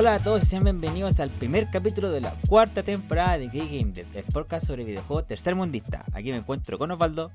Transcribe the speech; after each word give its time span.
Hola 0.00 0.14
a 0.14 0.18
todos 0.18 0.44
y 0.44 0.46
sean 0.46 0.64
bienvenidos 0.64 1.20
al 1.20 1.28
primer 1.28 1.68
capítulo 1.70 2.10
de 2.10 2.22
la 2.22 2.32
cuarta 2.48 2.82
temporada 2.82 3.36
de 3.36 3.48
Gay 3.48 3.80
Game 3.80 3.92
Dev, 3.92 4.06
el 4.14 4.24
podcast 4.32 4.66
sobre 4.66 4.82
videojuegos 4.84 5.26
tercermundista. 5.26 6.06
Aquí 6.14 6.30
me 6.30 6.38
encuentro 6.38 6.78
con 6.78 6.90
Osvaldo 6.90 7.30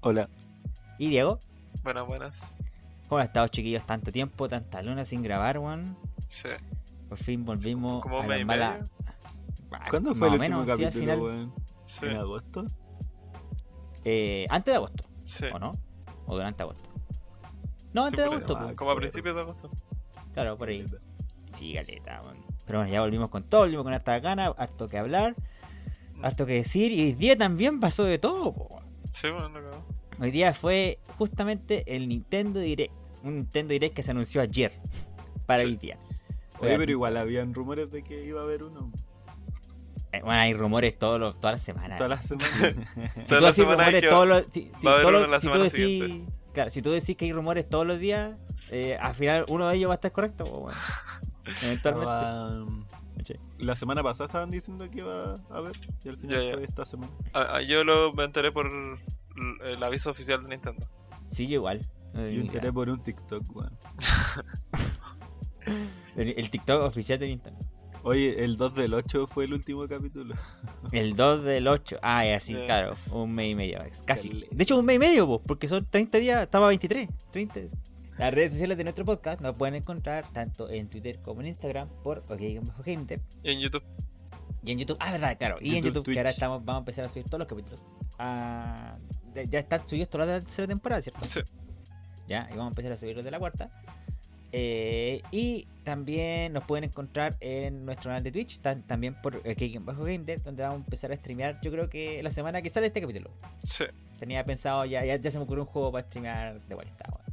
Hola. 0.00 0.30
y 0.96 1.08
Diego. 1.10 1.40
Buenas, 1.82 2.06
buenas. 2.06 2.54
¿Cómo 3.06 3.18
han 3.18 3.26
estado 3.26 3.48
chiquillos? 3.48 3.84
Tanto 3.84 4.10
tiempo, 4.12 4.48
tanta 4.48 4.82
luna 4.82 5.04
sin 5.04 5.22
grabar, 5.22 5.58
weón. 5.58 5.94
Sí. 6.26 6.48
Por 7.06 7.18
fin 7.18 7.44
volvimos 7.44 8.02
Como 8.02 8.20
a 8.22 8.26
la 8.26 8.46
mala... 8.46 8.88
Ah, 9.70 9.84
¿Cuándo 9.90 10.14
fue 10.14 10.28
el 10.28 10.34
último 10.40 10.62
menos, 10.64 10.64
sí, 10.64 10.70
al 10.72 10.78
capítulo, 10.78 11.00
final. 11.02 11.20
weón? 11.20 11.54
Sí. 11.82 12.06
¿En 12.06 12.16
agosto? 12.16 12.64
Eh, 14.06 14.46
antes 14.48 14.72
de 14.72 14.76
agosto, 14.76 15.04
Sí. 15.22 15.44
¿o 15.52 15.58
no? 15.58 15.76
¿O 16.24 16.34
durante 16.34 16.62
agosto? 16.62 16.88
No, 17.92 18.02
Sí, 18.04 18.06
antes 18.06 18.18
de 18.20 18.24
ahí. 18.24 18.28
agosto, 18.36 18.56
Ah, 18.56 18.62
pues. 18.64 18.76
Como 18.76 18.90
a 18.90 18.96
principios 18.96 19.34
de 19.34 19.40
agosto. 19.42 19.70
Claro, 20.32 20.56
por 20.56 20.70
ahí. 20.70 20.86
Sí, 21.52 21.72
galeta, 21.74 22.22
weón. 22.22 22.38
Pero 22.66 22.78
bueno, 22.80 22.92
ya 22.92 23.00
volvimos 23.00 23.30
con 23.30 23.42
todo, 23.44 23.62
volvimos 23.62 23.84
con 23.84 23.92
harta 23.92 24.18
gana, 24.20 24.46
harto 24.56 24.88
que 24.88 24.98
hablar, 24.98 25.34
harto 26.22 26.46
que 26.46 26.52
decir. 26.54 26.92
Y 26.92 27.02
hoy 27.02 27.12
día 27.14 27.36
también 27.36 27.80
pasó 27.80 28.04
de 28.04 28.18
todo, 28.18 28.52
po. 28.52 28.80
Sí, 29.10 29.28
bueno, 29.28 29.46
acabo. 29.48 29.84
Hoy 30.20 30.30
día 30.30 30.54
fue 30.54 30.98
justamente 31.18 31.82
el 31.96 32.08
Nintendo 32.08 32.60
Direct. 32.60 32.92
Un 33.24 33.36
Nintendo 33.36 33.72
Direct 33.72 33.94
que 33.94 34.02
se 34.02 34.10
anunció 34.12 34.40
ayer. 34.40 34.72
Para 35.46 35.62
Sí. 35.62 35.66
hoy 35.68 35.76
día. 35.76 35.98
Oye, 36.60 36.76
pero 36.78 36.90
igual 36.92 37.16
habían 37.16 37.54
rumores 37.54 37.90
de 37.90 38.02
que 38.04 38.24
iba 38.24 38.40
a 38.40 38.44
haber 38.44 38.62
uno. 38.62 38.92
Eh, 40.12 40.20
Bueno, 40.22 40.32
hay 40.40 40.52
rumores 40.54 40.98
todos 40.98 41.18
los, 41.18 41.38
todas 41.40 41.54
las 41.54 41.62
semanas. 41.62 41.96
Todas 41.96 42.10
las 42.10 42.26
semanas. 42.26 42.50
Si 43.16 43.24
Todas 43.24 43.26
tú 43.26 43.34
las 43.34 43.42
decís 43.42 43.54
semanas 43.54 43.86
rumores 43.86 44.00
que 44.02 44.08
todos 44.08 44.28
los. 44.28 44.44
Si, 44.50 44.60
si 44.62 44.70
todos 44.84 45.12
los- 45.12 45.28
la 45.28 45.40
tú 45.40 45.58
decís. 45.58 46.22
Claro, 46.52 46.70
si 46.70 46.82
tú 46.82 46.90
decís 46.90 47.16
que 47.16 47.24
hay 47.26 47.32
rumores 47.32 47.68
todos 47.68 47.86
los 47.86 47.98
días, 47.98 48.36
eh, 48.70 48.96
al 49.00 49.14
final 49.14 49.44
uno 49.48 49.68
de 49.68 49.76
ellos 49.76 49.88
va 49.88 49.94
a 49.94 49.96
estar 49.96 50.12
correcto. 50.12 50.44
bueno. 50.44 50.78
Eventualmente. 51.62 53.38
La 53.58 53.76
semana 53.76 54.02
pasada 54.02 54.26
estaban 54.26 54.50
diciendo 54.50 54.88
que 54.90 54.98
iba 55.00 55.34
a 55.50 55.56
haber. 55.56 55.76
Y 56.04 56.08
al 56.08 56.16
final 56.16 56.40
Ya, 56.42 56.48
ya. 56.48 56.54
fue 56.54 56.64
esta 56.64 56.84
semana. 56.86 57.12
Ah, 57.34 57.46
ah, 57.56 57.62
yo 57.62 57.84
lo 57.84 58.12
me 58.14 58.24
enteré 58.24 58.50
por 58.50 58.66
el 58.66 59.82
aviso 59.82 60.10
oficial 60.10 60.42
de 60.42 60.48
Nintendo. 60.48 60.86
Sí, 61.30 61.46
yo 61.46 61.56
igual. 61.56 61.86
No 62.14 62.20
Yo 62.22 62.26
tenía 62.26 62.40
enteré 62.42 62.72
por 62.72 62.88
un 62.88 63.02
TikTok, 63.02 63.44
weón. 63.54 63.78
el, 66.16 66.34
el 66.36 66.50
TikTok 66.50 66.82
oficial 66.82 67.18
de 67.18 67.28
Nintendo. 67.28 67.60
Oye, 68.02 68.44
el 68.44 68.56
2 68.56 68.74
del 68.76 68.94
8 68.94 69.26
fue 69.26 69.44
el 69.44 69.52
último 69.52 69.86
capítulo. 69.86 70.34
El 70.92 71.14
2 71.16 71.42
del 71.42 71.68
8. 71.68 71.98
Ah, 72.02 72.24
ya, 72.24 72.40
sí, 72.40 72.54
Ya. 72.54 72.64
claro. 72.64 72.94
Un 73.12 73.34
mes 73.34 73.50
y 73.50 73.54
medio. 73.54 73.82
es 73.82 74.02
Casi. 74.02 74.30
De 74.50 74.62
hecho, 74.62 74.78
un 74.78 74.86
mes 74.86 74.96
y 74.96 74.98
medio, 74.98 75.26
pues, 75.26 75.40
porque 75.46 75.68
son 75.68 75.84
30 75.84 76.18
días. 76.18 76.42
Estaba 76.42 76.68
23. 76.68 77.08
30. 77.30 77.60
Las 78.20 78.34
redes 78.34 78.52
sociales 78.52 78.76
de 78.76 78.84
nuestro 78.84 79.04
podcast 79.04 79.40
nos 79.40 79.56
pueden 79.56 79.74
encontrar 79.76 80.30
tanto 80.32 80.68
en 80.70 80.88
Twitter 80.88 81.18
como 81.22 81.40
en 81.40 81.46
Instagram 81.48 81.88
por 82.02 82.18
OkGameDev 82.28 83.20
Y 83.42 83.50
en 83.52 83.60
YouTube. 83.60 83.82
y 84.62 84.72
en 84.72 84.78
YouTube. 84.78 84.98
Ah, 85.00 85.10
verdad, 85.12 85.38
claro. 85.38 85.56
Y 85.60 85.76
en 85.76 85.84
YouTube, 85.84 86.04
que 86.04 86.18
ahora 86.18 86.30
estamos, 86.30 86.62
vamos 86.64 86.80
a 86.80 86.82
empezar 86.82 87.04
a 87.06 87.08
subir 87.08 87.24
todos 87.26 87.38
los 87.38 87.48
capítulos. 87.48 87.88
Ah, 88.18 88.98
ya- 89.48 89.60
están 89.60 89.88
subidos 89.88 90.10
toda 90.10 90.26
la 90.26 90.40
tercera 90.40 90.68
temporada, 90.68 91.00
¿cierto? 91.00 91.26
Sí. 91.26 91.40
Ya, 92.28 92.46
y 92.48 92.50
vamos 92.50 92.66
a 92.66 92.68
empezar 92.68 92.92
a 92.92 92.96
subirlos 92.96 93.24
de 93.24 93.30
la 93.30 93.38
cuarta. 93.38 93.70
Eh, 94.52 95.22
y 95.30 95.66
también 95.84 96.52
nos 96.52 96.64
pueden 96.64 96.84
encontrar 96.84 97.36
en 97.40 97.84
nuestro 97.86 98.10
canal 98.10 98.22
de 98.22 98.32
Twitch, 98.32 98.60
tan- 98.60 98.82
también 98.86 99.14
por 99.22 99.40
Game 99.42 99.78
Bajo 99.78 100.02
Game 100.04 100.24
Dev, 100.24 100.42
donde 100.42 100.62
vamos 100.62 100.80
a 100.80 100.84
empezar 100.84 101.10
a 101.12 101.16
streamear. 101.16 101.58
Yo 101.62 101.70
creo 101.70 101.88
que 101.88 102.22
la 102.22 102.30
semana 102.30 102.60
que 102.60 102.68
sale 102.68 102.88
este 102.88 103.00
capítulo. 103.00 103.30
Sí. 103.66 103.84
Tenía 104.18 104.44
pensado, 104.44 104.84
ya, 104.84 105.04
ya, 105.06 105.16
ya 105.16 105.30
se 105.30 105.38
me 105.38 105.44
ocurrió 105.44 105.62
un 105.64 105.70
juego 105.70 105.90
para 105.92 106.06
streamear 106.06 106.60
de 106.66 106.74
vuelta. 106.74 107.04
bueno. 107.10 107.29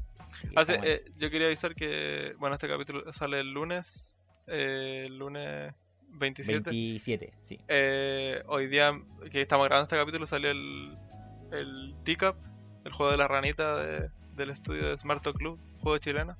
Ah, 0.55 0.65
sí, 0.65 0.73
eh, 0.83 1.05
yo 1.17 1.29
quería 1.29 1.47
avisar 1.47 1.75
que, 1.75 2.33
bueno, 2.39 2.55
este 2.55 2.67
capítulo 2.67 3.11
sale 3.13 3.39
el 3.39 3.51
lunes. 3.53 4.13
eh, 4.47 5.03
el 5.07 5.17
lunes 5.17 5.73
27. 6.09 6.69
27, 6.69 7.33
sí. 7.41 7.59
Eh, 7.67 8.41
hoy 8.47 8.67
día 8.67 8.97
que 9.31 9.41
estamos 9.41 9.65
grabando 9.67 9.83
este 9.85 9.97
capítulo 9.97 10.25
salió 10.25 10.51
el, 10.51 10.97
el 11.51 11.95
Teacup, 12.05 12.37
el 12.85 12.91
juego 12.93 13.11
de 13.11 13.17
la 13.17 13.27
ranita 13.27 13.75
de- 13.77 14.09
del 14.35 14.49
estudio 14.51 14.87
de 14.89 14.97
Smarto 14.97 15.33
Club, 15.33 15.59
juego 15.81 15.97
chileno. 15.97 16.37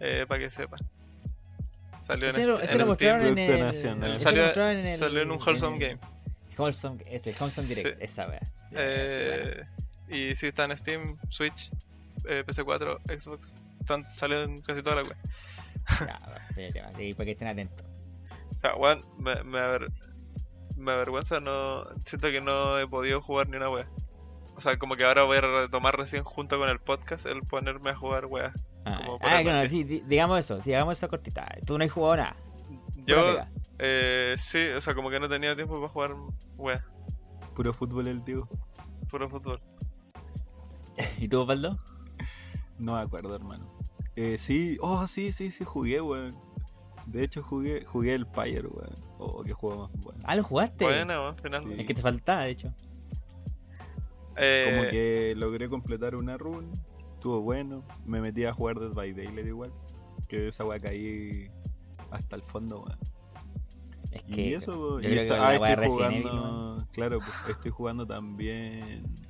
Eh, 0.00 0.26
para 0.28 0.40
que 0.40 0.50
sepan. 0.50 0.78
Salió 2.00 2.28
Ese 2.28 2.42
en, 2.42 2.48
lo, 2.48 2.60
este- 2.60 3.08
en 3.08 3.38
el. 3.38 3.60
nacional. 3.60 4.18
Salió, 4.18 4.44
en 4.44 4.70
el- 4.70 4.74
salió 4.98 5.22
en 5.22 5.30
un 5.30 5.38
Wholesome 5.40 5.76
en 5.76 5.82
el- 5.82 5.88
Games. 5.98 6.12
Wholesome, 6.58 7.02
ese, 7.10 7.30
Wholesome 7.42 7.68
Direct, 7.68 7.98
Sí. 7.98 8.04
esa 8.04 8.28
wea. 8.28 8.40
Eh, 8.72 9.64
y 10.08 10.34
si 10.34 10.48
está 10.48 10.64
en 10.64 10.76
Steam, 10.76 11.16
Switch, 11.30 11.70
eh, 12.26 12.44
PC4, 12.46 13.00
Xbox. 13.20 13.54
Están, 13.80 14.04
salen 14.16 14.60
casi 14.62 14.82
toda 14.82 14.96
la 14.96 15.02
web. 15.02 15.16
Ya, 16.74 16.92
sí, 16.96 17.14
para 17.14 17.24
que 17.24 17.30
estén 17.32 17.48
atentos. 17.48 17.86
O 18.56 18.58
sea, 18.58 18.74
weón, 18.74 19.04
me, 19.18 19.42
me, 19.44 19.58
aver- 19.58 19.92
me 20.76 20.92
avergüenza, 20.92 21.40
no. 21.40 21.84
Siento 22.04 22.28
que 22.28 22.40
no 22.40 22.78
he 22.78 22.86
podido 22.88 23.20
jugar 23.20 23.48
ni 23.48 23.56
una 23.56 23.70
wea. 23.70 23.88
O 24.56 24.60
sea, 24.60 24.78
como 24.78 24.96
que 24.96 25.04
ahora 25.04 25.22
voy 25.24 25.36
a 25.36 25.40
retomar 25.42 25.96
recién 25.96 26.24
junto 26.24 26.58
con 26.58 26.68
el 26.70 26.78
podcast 26.80 27.26
el 27.26 27.42
ponerme 27.42 27.90
a 27.90 27.94
jugar 27.96 28.26
wea. 28.26 28.52
Ah, 28.84 29.00
ah, 29.22 29.42
bueno, 29.42 29.68
sí, 29.68 29.84
di- 29.84 30.00
digamos 30.00 30.38
eso, 30.38 30.62
sí, 30.62 30.72
hagamos 30.72 30.96
esa 30.96 31.08
cortita. 31.08 31.46
Tú 31.66 31.76
no 31.76 31.84
has 31.84 31.90
jugado 31.92 32.16
nada. 32.16 32.36
Yo, 33.04 33.38
eh, 33.78 34.34
sí, 34.38 34.66
o 34.76 34.80
sea, 34.80 34.94
como 34.94 35.10
que 35.10 35.20
no 35.20 35.28
tenía 35.28 35.54
tiempo 35.54 35.76
para 35.80 35.88
jugar 35.92 36.14
wea, 36.56 36.84
Puro 37.54 37.72
fútbol 37.74 38.08
el 38.08 38.22
tío. 38.24 38.48
puro 39.10 39.28
fútbol. 39.28 39.60
¿Y 41.18 41.28
tú, 41.28 41.40
Osvaldo? 41.42 41.78
No 42.78 42.94
me 42.94 43.00
acuerdo, 43.00 43.34
hermano. 43.34 43.66
Eh, 44.16 44.38
sí, 44.38 44.78
oh, 44.80 45.06
sí, 45.06 45.32
sí, 45.32 45.50
sí, 45.50 45.64
jugué, 45.64 46.00
weón. 46.00 46.36
De 47.06 47.22
hecho, 47.22 47.42
jugué, 47.42 47.84
jugué 47.84 48.14
el 48.14 48.26
Pyre, 48.26 48.66
weón. 48.68 48.96
Oh, 49.18 49.42
qué 49.42 49.52
juego 49.52 49.88
más 49.88 49.92
bueno. 50.02 50.20
Ah, 50.24 50.36
lo 50.36 50.42
jugaste. 50.42 50.84
Bueno, 50.84 51.34
finalmente. 51.42 51.80
El 51.80 51.86
que 51.86 51.94
te 51.94 52.02
faltaba, 52.02 52.44
de 52.44 52.50
hecho. 52.50 52.72
Eh, 54.36 54.64
Como 54.76 54.90
que 54.90 55.34
logré 55.36 55.68
completar 55.68 56.14
una 56.14 56.36
run, 56.36 56.70
estuvo 57.14 57.40
bueno. 57.40 57.82
Me 58.04 58.20
metí 58.20 58.44
a 58.44 58.52
jugar 58.52 58.78
Dead 58.78 58.92
by 58.92 59.12
Daylight 59.12 59.46
igual. 59.46 59.72
Que 60.28 60.48
esa 60.48 60.64
weá 60.64 60.78
caí 60.80 61.48
hasta 62.10 62.36
el 62.36 62.42
fondo, 62.42 62.80
weón. 62.82 62.98
Es 64.10 64.22
Y 64.26 64.32
que 64.32 64.54
eso, 64.54 65.00
yo 65.00 65.08
y 65.08 65.12
creo 65.12 65.22
esta- 65.22 65.36
la 65.38 65.48
ah, 65.48 65.54
estoy 65.54 65.74
Resident 65.74 66.12
Evil, 66.12 66.22
jugando, 66.28 66.86
claro, 66.92 67.18
pues, 67.20 67.32
estoy 67.56 67.70
jugando 67.70 68.06
también. 68.06 69.25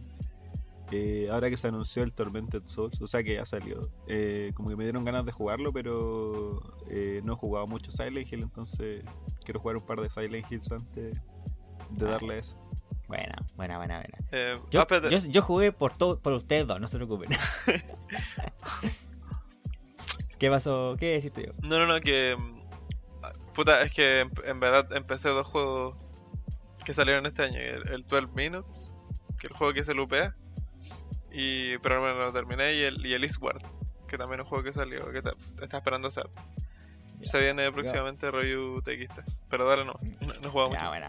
Eh, 0.93 1.29
ahora 1.31 1.51
que 1.51 1.57
se 1.57 1.69
anunció 1.69 2.03
el 2.03 2.13
Tormented 2.13 2.63
Souls, 2.67 3.01
o 3.01 3.07
sea 3.07 3.23
que 3.23 3.35
ya 3.35 3.45
salió, 3.45 3.89
eh, 4.07 4.53
como 4.55 4.69
que 4.71 4.77
me 4.77 4.85
dieron 4.85 5.05
ganas 5.05 5.25
de 5.27 5.33
jugarlo, 5.33 5.73
pero 5.73 6.61
eh, 6.89 7.21
no 7.25 7.33
he 7.33 7.37
jugado 7.37 7.67
mucho 7.67 7.91
Silent 7.91 8.33
Hill, 8.33 8.43
entonces 8.43 9.05
quiero 9.45 9.61
jugar 9.61 9.77
un 9.77 9.83
par 9.87 10.01
de 10.01 10.09
Silent 10.11 10.51
Hills 10.51 10.71
antes 10.73 11.15
de 11.91 12.07
Ah, 12.07 12.11
darle 12.11 12.39
eso. 12.39 12.57
Buena, 13.09 13.37
buena, 13.57 13.79
buena, 13.79 13.99
buena. 13.99 14.19
eh, 14.33 14.59
Yo, 14.71 14.81
ah, 14.81 14.87
yo, 15.09 15.19
yo 15.19 15.43
jugué 15.43 15.71
por 15.73 15.93
todo, 15.93 16.19
por 16.19 16.33
ustedes 16.33 16.67
dos, 16.67 16.81
no 16.81 16.89
se 16.89 16.97
preocupen. 16.97 17.31
¿Qué 20.39 20.51
pasó? 20.51 20.97
¿Qué 20.99 21.13
decirte 21.13 21.47
yo? 21.47 21.53
No, 21.69 21.79
no, 21.79 21.87
no, 21.87 22.01
que. 22.01 22.37
mm, 22.37 22.57
Puta, 23.55 23.81
es 23.83 23.93
que 23.93 24.21
en, 24.21 24.31
en 24.45 24.61
verdad 24.61 24.87
empecé 24.95 25.31
dos 25.31 25.47
juegos 25.47 25.97
que 26.85 26.93
salieron 26.93 27.25
este 27.27 27.43
año: 27.45 27.59
el, 27.59 27.89
el 27.89 28.07
12 28.07 28.27
Minutes, 28.35 28.93
que 29.41 29.47
es 29.47 29.51
el 29.53 29.57
juego 29.57 29.73
que 29.73 29.83
se 29.85 29.95
lupea, 29.95 30.35
y, 31.37 31.79
pero 31.79 31.97
no 31.97 32.03
me 32.03 32.15
lo 32.19 32.33
terminé, 32.33 32.75
y 32.75 32.83
el, 32.85 33.05
y 33.07 33.13
el 33.15 33.23
Eastward, 33.25 33.63
que 34.09 34.17
también 34.19 34.41
es 34.41 34.45
un 34.45 34.49
juego 34.51 34.65
que 34.65 34.73
salió, 34.73 35.11
que 35.13 35.19
está, 35.19 35.33
está 35.63 35.79
esperando 35.79 36.09
hacer. 36.09 36.29
Se 37.23 37.39
viene 37.39 37.71
próximamente 37.73 38.31
Ryu 38.31 38.81
TXT, 38.83 39.21
pero 39.51 39.69
dale, 39.69 39.85
no, 39.85 39.95
no, 40.43 40.51
bueno. 40.53 41.09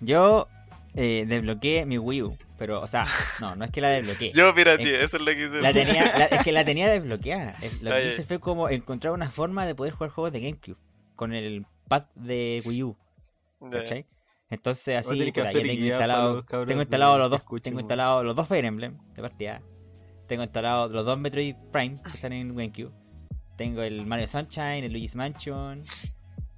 Yo 0.00 0.48
eh, 0.94 1.24
desbloqueé 1.26 1.86
mi 1.86 1.98
Wii 1.98 2.22
U, 2.22 2.38
pero, 2.58 2.80
o 2.80 2.86
sea, 2.86 3.06
no, 3.40 3.56
no 3.56 3.64
es 3.64 3.70
que 3.70 3.80
la 3.80 3.88
desbloqueé. 3.88 4.32
Yo 4.34 4.54
pirateé, 4.54 5.02
eso 5.04 5.16
es 5.16 5.22
lo 5.22 5.26
que 5.32 5.46
hice. 5.46 5.62
La 5.62 5.72
tenía, 5.72 6.16
la- 6.18 6.24
es 6.26 6.42
que 6.44 6.52
la 6.52 6.64
tenía 6.64 6.88
desbloqueada. 6.88 7.54
Es- 7.62 7.82
Lo 7.82 7.90
que 7.90 8.08
hice 8.08 8.24
fue 8.24 8.38
como 8.40 8.68
encontrar 8.68 9.12
una 9.12 9.30
forma 9.30 9.66
de 9.66 9.74
poder 9.74 9.92
jugar 9.94 10.10
juegos 10.10 10.32
de 10.32 10.40
GameCube 10.40 10.76
con 11.16 11.32
el 11.32 11.66
pad 11.88 12.04
de 12.14 12.62
Wii 12.64 12.82
U, 12.84 12.96
Ya, 13.60 13.68
ya. 13.84 14.04
Entonces 14.50 14.96
así 14.96 15.18
ya 15.18 15.32
tengo 15.32 15.70
instalado, 15.70 16.34
los 16.34 16.66
tengo 16.66 16.80
instalado 16.80 17.18
los 17.18 17.30
dos, 17.30 17.40
escuchen, 17.40 17.62
tengo 17.64 17.80
instalado 17.80 18.22
los 18.24 18.34
dos 18.34 18.48
Fire 18.48 18.64
Emblem 18.64 18.96
de 19.14 19.22
partida. 19.22 19.62
Tengo 20.26 20.42
instalado 20.42 20.88
los 20.88 21.04
dos 21.04 21.18
Metroid 21.18 21.54
Prime 21.72 22.00
que 22.02 22.10
están 22.10 22.32
en 22.32 22.54
GameCube. 22.54 22.92
Tengo 23.56 23.82
el 23.82 24.06
Mario 24.06 24.26
Sunshine, 24.26 24.84
el 24.84 24.92
Luigi's 24.92 25.16
Mansion. 25.16 25.82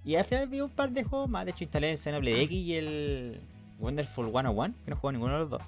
Y 0.04 0.16
al 0.16 0.24
final 0.24 0.48
vi 0.48 0.60
un 0.60 0.70
par 0.70 0.90
de 0.90 1.04
juegos 1.04 1.30
más. 1.30 1.44
De 1.44 1.52
hecho 1.52 1.64
instalé 1.64 1.90
el 1.90 1.98
Xenoblade 1.98 2.42
X 2.42 2.52
y 2.52 2.74
el 2.74 3.40
Wonderful 3.78 4.30
101, 4.30 4.74
que 4.84 4.90
no 4.90 4.96
juego 4.96 5.12
ninguno 5.12 5.32
de 5.34 5.38
los 5.40 5.50
dos. 5.50 5.62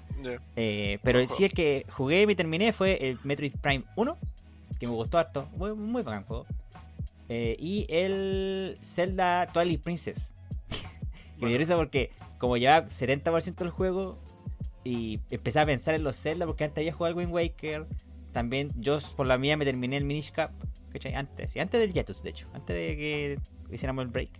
Eh, 0.55 0.99
pero 1.03 1.19
Buen 1.19 1.27
sí 1.27 1.45
el 1.45 1.53
que 1.53 1.85
jugué 1.91 2.21
y 2.21 2.27
me 2.27 2.35
terminé 2.35 2.71
fue 2.71 3.09
el 3.09 3.19
Metroid 3.23 3.53
Prime 3.61 3.83
1, 3.95 4.17
que 4.79 4.87
me 4.87 4.93
gustó 4.93 5.17
harto, 5.17 5.47
muy, 5.57 5.73
muy 5.73 6.03
bacán 6.03 6.23
juego. 6.23 6.45
Eh, 7.29 7.55
y 7.59 7.85
el 7.89 8.77
Zelda 8.81 9.47
Twilight 9.51 9.81
Princess. 9.81 10.32
Me 11.43 11.49
dio 11.49 11.57
risa 11.57 11.75
porque 11.75 12.11
como 12.37 12.57
llevaba 12.57 12.87
70% 12.87 13.55
del 13.55 13.69
juego 13.69 14.17
y 14.83 15.19
empecé 15.29 15.59
a 15.59 15.65
pensar 15.65 15.95
en 15.95 16.03
los 16.03 16.17
Zelda 16.17 16.45
porque 16.45 16.63
antes 16.63 16.81
había 16.81 16.93
jugado 16.93 17.13
al 17.13 17.17
Wind 17.19 17.33
Waker. 17.33 17.85
También 18.31 18.71
yo 18.75 18.97
por 19.15 19.27
la 19.27 19.37
mía 19.37 19.55
me 19.57 19.65
terminé 19.65 19.97
el 19.97 20.05
Minish 20.05 20.31
Cap, 20.31 20.51
¿cachai? 20.91 21.13
Antes, 21.13 21.55
y 21.55 21.59
antes 21.59 21.79
del 21.79 21.93
Yatus, 21.93 22.23
de 22.23 22.31
hecho, 22.31 22.47
antes 22.53 22.75
de 22.75 22.97
que 22.97 23.39
hiciéramos 23.71 24.03
el 24.03 24.09
break. 24.09 24.31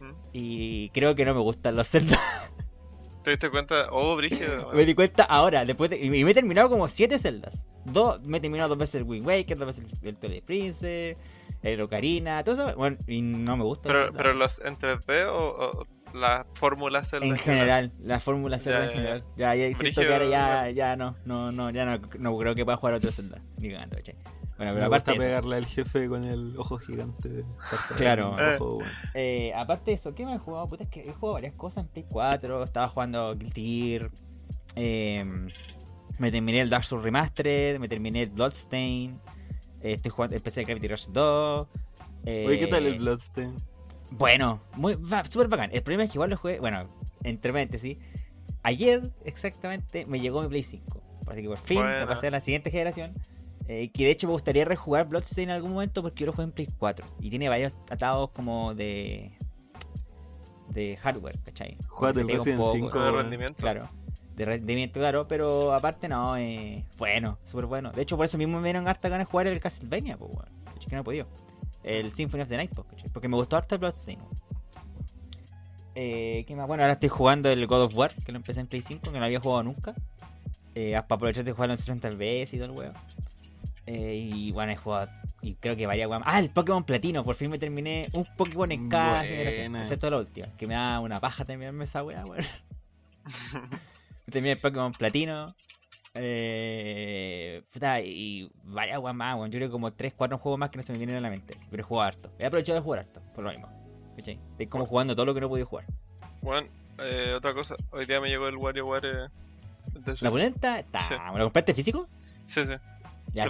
¿Mm? 0.00 0.12
Y 0.32 0.88
creo 0.90 1.14
que 1.14 1.24
no 1.24 1.34
me 1.34 1.40
gustan 1.40 1.76
los 1.76 1.88
Zelda. 1.88 2.18
¿Te 3.22 3.30
diste 3.30 3.50
cuenta? 3.50 3.88
Oh, 3.90 4.16
brígido. 4.16 4.70
me 4.74 4.84
di 4.84 4.94
cuenta 4.94 5.24
ahora, 5.24 5.64
después 5.64 5.90
de, 5.90 5.98
y 5.98 6.10
me 6.24 6.30
he 6.30 6.34
terminado 6.34 6.68
como 6.68 6.88
siete 6.88 7.18
Zeldas. 7.18 7.66
Dos, 7.84 8.20
me 8.22 8.38
he 8.38 8.40
terminado 8.40 8.70
dos 8.70 8.78
veces 8.78 8.96
el 8.96 9.04
Wind 9.04 9.26
Waker, 9.26 9.58
dos 9.58 9.66
veces 9.66 9.84
el, 10.02 10.08
el 10.08 10.16
Twilight 10.16 10.44
Princess, 10.44 11.16
el 11.62 11.80
Ocarina, 11.80 12.42
todo 12.42 12.54
eso. 12.54 12.76
Bueno, 12.76 12.96
y 13.06 13.22
no 13.22 13.56
me 13.56 13.64
gusta. 13.64 13.88
Pero, 13.88 14.12
pero 14.12 14.34
los 14.34 14.60
en 14.60 14.76
3D 14.76 15.26
o, 15.28 15.80
o 15.80 15.86
la 16.14 16.46
fórmula 16.54 17.04
Zelda 17.04 17.26
En 17.26 17.36
general, 17.36 17.92
la 18.02 18.20
fórmula 18.20 18.58
Zelda 18.58 18.80
Ya, 18.80 18.84
en 18.86 18.90
general. 18.92 19.24
Ya, 19.36 19.54
ya, 19.54 19.78
Brígido, 19.78 20.02
que 20.02 20.12
ahora 20.12 20.28
ya, 20.28 20.70
ya 20.70 20.96
no, 20.96 21.16
no, 21.24 21.52
no, 21.52 21.70
ya 21.70 21.84
no, 21.84 21.98
no 22.18 22.36
creo 22.38 22.54
que 22.54 22.64
pueda 22.64 22.76
jugar 22.76 22.94
otro 22.94 23.10
Zelda. 23.12 23.40
Ni 23.58 23.70
cagando, 23.70 23.96
¿cachai? 23.96 24.14
Bueno, 24.58 24.72
pero 24.74 24.74
Me 24.74 24.82
aparte 24.84 25.10
gusta 25.12 25.24
pegarle 25.24 25.56
al 25.56 25.66
jefe 25.66 26.08
con 26.08 26.24
el 26.24 26.54
ojo 26.56 26.76
gigante. 26.78 27.28
de 27.28 27.44
Claro. 27.96 28.36
Ojo, 28.56 28.74
bueno. 28.76 28.90
eh, 29.14 29.52
aparte 29.56 29.90
de 29.90 29.94
eso, 29.96 30.14
¿qué 30.14 30.24
me 30.26 30.34
he 30.34 30.38
jugado? 30.38 30.68
Puta, 30.68 30.84
es 30.84 30.90
que 30.90 31.00
he 31.08 31.12
jugado 31.12 31.34
varias 31.34 31.54
cosas 31.54 31.84
en 31.84 31.88
Play 31.90 32.06
4, 32.08 32.62
estaba 32.62 32.88
jugando 32.88 33.34
Guilty 33.36 33.98
Gear, 33.98 34.10
eh, 34.76 35.24
me 36.18 36.30
terminé 36.30 36.60
el 36.60 36.70
Dark 36.70 36.84
Souls 36.84 37.02
Remastered, 37.02 37.78
me 37.80 37.88
terminé 37.88 38.22
el 38.22 38.30
Bloodstain, 38.30 39.18
eh, 39.80 39.94
estoy 39.94 40.10
jugando, 40.10 40.36
empecé 40.36 40.62
Gravity 40.64 40.86
Rush 40.88 41.06
2. 41.08 41.66
eh, 42.26 42.44
Oye, 42.46 42.58
¿qué 42.60 42.66
tal 42.68 42.86
el 42.86 42.98
Bloodstain? 42.98 43.54
Bueno, 44.16 44.60
muy 44.74 44.98
súper 45.30 45.48
bacán. 45.48 45.70
El 45.72 45.82
problema 45.82 46.04
es 46.04 46.10
que 46.10 46.16
igual 46.16 46.30
lo 46.30 46.36
jugué, 46.36 46.60
bueno, 46.60 46.88
entre 47.24 47.52
paréntesis, 47.52 47.98
ayer 48.62 49.10
exactamente 49.24 50.06
me 50.06 50.20
llegó 50.20 50.42
mi 50.42 50.48
Play 50.48 50.62
5. 50.62 51.00
Así 51.26 51.42
que 51.42 51.48
por 51.48 51.58
fin 51.58 51.78
Buena. 51.78 52.00
lo 52.00 52.08
pasé 52.08 52.26
a 52.28 52.30
la 52.30 52.40
siguiente 52.40 52.70
generación. 52.70 53.12
eh, 53.68 53.90
que 53.92 54.04
de 54.04 54.10
hecho 54.10 54.26
me 54.26 54.32
gustaría 54.32 54.64
rejugar 54.64 55.06
Bloodstain 55.08 55.48
en 55.48 55.54
algún 55.54 55.72
momento 55.72 56.02
porque 56.02 56.20
yo 56.20 56.26
lo 56.26 56.32
jugué 56.32 56.44
en 56.44 56.52
Play 56.52 56.68
4. 56.78 57.06
Y 57.20 57.30
tiene 57.30 57.48
varios 57.48 57.72
atados 57.90 58.30
como 58.30 58.74
de. 58.74 59.32
de 60.70 60.96
hardware, 60.98 61.38
¿cachai? 61.44 61.76
Que 61.76 62.20
el 62.20 62.28
Resident 62.28 62.60
poco, 62.60 62.72
5, 62.72 63.00
de 63.04 63.10
rendimiento. 63.12 63.54
Claro. 63.60 63.88
De 64.36 64.44
rendimiento, 64.46 64.98
claro, 64.98 65.28
pero 65.28 65.74
aparte 65.74 66.08
no, 66.08 66.36
eh, 66.38 66.84
bueno, 66.96 67.38
súper 67.44 67.66
bueno. 67.66 67.90
De 67.92 68.00
hecho, 68.02 68.16
por 68.16 68.24
eso 68.24 68.38
mismo 68.38 68.58
me 68.60 68.64
dieron 68.64 68.88
harta 68.88 69.10
ganas 69.10 69.26
de 69.26 69.30
jugar 69.30 69.46
el 69.46 69.60
Castlevania, 69.60 70.16
pues. 70.16 70.32
¿cachai? 70.64 70.88
Que 70.88 70.96
no 70.96 71.02
he 71.02 71.04
podido. 71.04 71.26
El 71.84 72.12
Symphony 72.12 72.42
of 72.42 72.48
the 72.48 72.56
Night, 72.56 72.70
¿cachai? 72.90 73.10
porque 73.10 73.28
me 73.28 73.36
gustó 73.36 73.56
harto 73.56 73.74
el 73.74 73.80
Bloodstain. 73.80 74.18
weón. 74.20 74.42
Eh, 75.94 76.44
¿Qué 76.46 76.56
más? 76.56 76.66
Bueno, 76.66 76.82
ahora 76.84 76.94
estoy 76.94 77.08
jugando 77.10 77.50
el 77.50 77.66
God 77.66 77.82
of 77.82 77.96
War, 77.96 78.14
que 78.24 78.32
lo 78.32 78.38
empecé 78.38 78.60
en 78.60 78.66
Play 78.66 78.82
5, 78.82 79.02
que 79.02 79.10
no 79.10 79.18
lo 79.18 79.24
había 79.26 79.40
jugado 79.40 79.62
nunca. 79.62 79.94
Eh, 80.74 80.92
para 80.92 81.16
aprovechar 81.16 81.44
de 81.44 81.52
jugarlo 81.52 81.74
en 81.74 81.78
60 81.78 82.08
veces 82.10 82.54
y 82.54 82.58
todo 82.58 82.70
el 82.72 82.78
weón. 82.78 82.92
Eh, 83.86 84.28
y 84.32 84.52
bueno, 84.52 84.72
he 84.72 84.76
jugado. 84.76 85.10
Y 85.42 85.54
creo 85.56 85.76
que 85.76 85.86
varias 85.86 86.08
weón. 86.08 86.22
Ah, 86.24 86.38
el 86.38 86.50
Pokémon 86.50 86.84
Platino. 86.84 87.24
Por 87.24 87.34
fin 87.34 87.50
me 87.50 87.58
terminé 87.58 88.08
un 88.12 88.24
Pokémon 88.36 88.70
en 88.72 88.88
cada 88.88 89.18
Buena. 89.18 89.24
generación. 89.28 89.76
Excepto 89.76 90.08
la 90.10 90.18
última. 90.18 90.46
Que 90.56 90.66
me 90.66 90.74
da 90.74 91.00
una 91.00 91.20
paja 91.20 91.44
terminarme 91.44 91.84
esa 91.84 92.02
weá, 92.04 92.24
weón. 92.24 92.44
Terminé 94.26 94.52
el 94.52 94.58
Pokémon 94.58 94.92
Platino. 94.92 95.48
Eh, 96.14 97.62
puta, 97.72 98.00
y 98.00 98.50
varias 98.66 98.98
weas 98.98 99.16
más, 99.16 99.36
weón. 99.36 99.50
Yo 99.50 99.58
creo 99.58 99.68
que 99.68 99.72
como 99.72 99.92
3, 99.92 100.14
4 100.14 100.38
juegos 100.38 100.58
más 100.58 100.70
que 100.70 100.76
no 100.76 100.82
se 100.82 100.92
me 100.92 100.98
vienen 100.98 101.16
a 101.16 101.20
la 101.20 101.30
mente. 101.30 101.58
sí, 101.58 101.66
pero 101.70 101.82
he 101.82 101.84
jugado 101.84 102.08
harto. 102.08 102.30
He 102.38 102.46
aprovechado 102.46 102.78
de 102.78 102.82
jugar 102.82 103.00
harto, 103.00 103.22
por 103.34 103.44
lo 103.44 103.50
mismo. 103.50 103.68
¿Cachai? 104.16 104.38
Estoy 104.50 104.66
como 104.66 104.86
jugando 104.86 105.14
todo 105.14 105.26
lo 105.26 105.34
que 105.34 105.40
no 105.40 105.46
he 105.46 105.50
podido 105.50 105.66
jugar. 105.66 105.86
Bueno, 106.42 106.68
eh, 106.98 107.32
otra 107.34 107.54
cosa. 107.54 107.76
Hoy 107.90 108.04
día 108.04 108.20
me 108.20 108.28
llegó 108.28 108.48
el 108.48 108.56
WarioWare 108.56 109.06
eh, 109.06 110.14
La 110.20 110.30
polenta, 110.30 110.80
está. 110.80 111.00
Sí. 111.00 111.14
¿Lo 111.36 111.44
compraste 111.44 111.72
físico? 111.74 112.08
Sí, 112.46 112.64
sí. 112.64 112.74
Ya. 113.32 113.46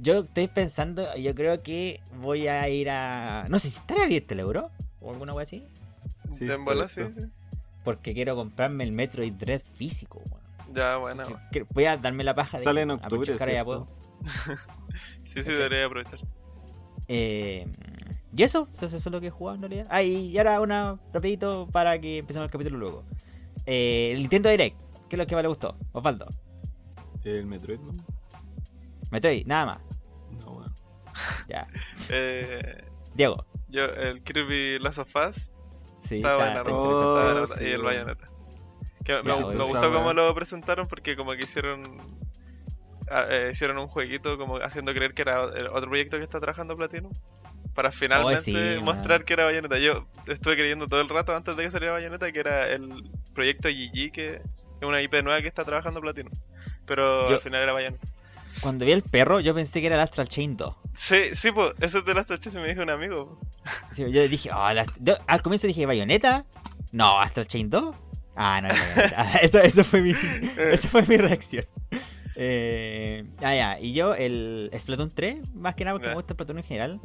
Yo 0.00 0.20
estoy 0.20 0.46
pensando, 0.46 1.16
yo 1.16 1.34
creo 1.34 1.62
que 1.62 2.00
voy 2.20 2.46
a 2.48 2.68
ir 2.68 2.88
a. 2.90 3.46
No 3.48 3.58
sé 3.58 3.70
si 3.70 3.78
estará 3.78 4.04
abierto 4.04 4.34
el 4.34 4.40
euro 4.40 4.70
o 5.00 5.10
alguna 5.10 5.34
wea 5.34 5.42
así. 5.42 5.66
Sí, 6.30 6.46
sí, 6.46 6.88
sí. 6.88 7.02
Porque 7.84 8.14
quiero 8.14 8.36
comprarme 8.36 8.84
el 8.84 8.92
Metroid 8.92 9.32
Dread 9.32 9.62
físico, 9.62 10.22
weón. 10.30 10.47
Ya, 10.74 10.96
bueno. 10.96 11.22
Entonces, 11.22 11.66
voy 11.70 11.84
a 11.84 11.96
darme 11.96 12.24
la 12.24 12.34
paja 12.34 12.58
de 12.58 12.64
Sale 12.64 12.80
que 12.80 12.82
en 12.82 12.90
octubre, 12.90 13.36
ya 13.52 13.64
puedo. 13.64 13.88
Sí, 15.24 15.42
sí, 15.42 15.52
debería 15.52 15.86
aprovechar. 15.86 16.18
Eh, 17.06 17.66
y 18.34 18.42
eso, 18.42 18.68
eso, 18.74 18.86
eso 18.86 18.96
es 18.96 19.06
lo 19.06 19.20
que 19.20 19.28
he 19.28 19.30
jugado 19.30 19.56
en 19.56 19.62
realidad. 19.62 19.86
Ah, 19.90 20.02
y 20.02 20.36
ahora 20.38 20.60
una 20.60 20.98
rapidito 21.12 21.68
para 21.70 22.00
que 22.00 22.18
empecemos 22.18 22.46
el 22.46 22.50
capítulo 22.50 22.78
luego. 22.78 23.04
Eh, 23.64 24.12
el 24.12 24.20
Nintendo 24.22 24.48
Direct, 24.48 24.76
¿qué 25.08 25.16
es 25.16 25.18
lo 25.18 25.26
que 25.26 25.34
más 25.34 25.42
le 25.42 25.48
gustó? 25.48 25.76
Osvaldo. 25.92 26.26
El 27.24 27.46
Metroid, 27.46 27.78
¿no? 27.80 27.94
Metroid, 29.10 29.46
nada 29.46 29.66
más. 29.66 29.80
No, 30.40 30.52
bueno. 30.52 30.74
Ya. 31.48 31.68
Eh, 32.10 32.84
Diego. 33.14 33.44
yo, 33.68 33.84
el 33.84 34.22
Kirby 34.22 34.78
Last 34.78 34.98
of 34.98 35.14
Us 35.14 35.52
Sí, 36.02 36.16
está. 36.16 36.62
Oh, 36.72 37.42
Está 37.44 37.58
sí, 37.58 37.64
y 37.64 37.68
el. 37.72 37.82
Bayonetta. 37.82 38.28
Que 39.08 39.22
me, 39.22 39.32
gustó 39.32 39.90
cómo 39.90 40.12
lo 40.12 40.34
presentaron 40.34 40.86
porque 40.86 41.16
como 41.16 41.32
que 41.32 41.44
hicieron 41.44 41.98
ah, 43.10 43.24
eh, 43.30 43.48
hicieron 43.50 43.78
un 43.78 43.88
jueguito 43.88 44.36
como 44.36 44.56
haciendo 44.58 44.92
creer 44.92 45.14
que 45.14 45.22
era 45.22 45.44
otro 45.44 45.88
proyecto 45.88 46.18
que 46.18 46.24
está 46.24 46.38
trabajando 46.40 46.76
Platino 46.76 47.08
para 47.74 47.90
finalmente 47.90 48.42
sí, 48.42 48.80
mostrar 48.82 49.20
man. 49.20 49.24
que 49.24 49.32
era 49.32 49.46
Bayonetta. 49.46 49.78
Yo 49.78 50.06
estuve 50.26 50.56
creyendo 50.56 50.88
todo 50.88 51.00
el 51.00 51.08
rato 51.08 51.34
antes 51.34 51.56
de 51.56 51.62
que 51.62 51.70
saliera 51.70 51.94
Bayonetta 51.94 52.30
que 52.30 52.38
era 52.38 52.68
el 52.68 53.10
proyecto 53.32 53.70
GG 53.70 54.12
que 54.12 54.42
es 54.80 54.86
una 54.86 55.00
IP 55.00 55.22
nueva 55.22 55.40
que 55.40 55.48
está 55.48 55.64
trabajando 55.64 56.02
Platino. 56.02 56.28
Pero 56.84 57.30
Yo- 57.30 57.36
al 57.36 57.40
final 57.40 57.62
era 57.62 57.72
Bayonetta. 57.72 58.06
Cuando 58.60 58.84
vi 58.84 58.92
el 58.92 59.02
perro, 59.02 59.40
yo 59.40 59.54
pensé 59.54 59.80
que 59.80 59.86
era 59.86 59.96
el 59.96 60.02
Astral 60.02 60.28
Chain 60.28 60.54
2. 60.56 60.74
Sí, 60.94 61.34
sí, 61.34 61.50
pues, 61.52 61.72
eso 61.80 61.98
es 61.98 62.04
de 62.04 62.12
las 62.12 62.26
Chess 62.26 62.56
me 62.56 62.66
dijo 62.66 62.82
un 62.82 62.90
amigo. 62.90 63.40
Sí, 63.92 64.04
yo 64.10 64.28
dije, 64.28 64.50
oh, 64.52 64.68
yo 64.98 65.16
al 65.26 65.42
comienzo 65.42 65.66
dije, 65.66 65.86
¿Bayonetta? 65.86 66.44
No, 66.90 67.20
Astral 67.20 67.46
Chain 67.46 67.70
2. 67.70 67.94
Ah, 68.40 68.60
no, 68.62 68.68
era 68.68 68.76
Bayonetta. 68.94 69.38
eso, 69.42 69.58
eso, 69.60 69.82
fue 69.84 70.00
mi, 70.00 70.12
esa 70.72 70.88
fue 70.88 71.02
mi 71.02 71.16
reacción. 71.16 71.66
Eh, 72.36 73.24
ah, 73.42 73.54
ya, 73.54 73.80
y 73.80 73.92
yo, 73.94 74.14
el 74.14 74.70
Splatoon 74.78 75.10
3, 75.12 75.54
más 75.54 75.74
que 75.74 75.84
nada 75.84 75.94
porque 75.96 76.08
me 76.08 76.14
gusta 76.14 76.34
Splatoon 76.34 76.58
en 76.58 76.64
general. 76.64 77.00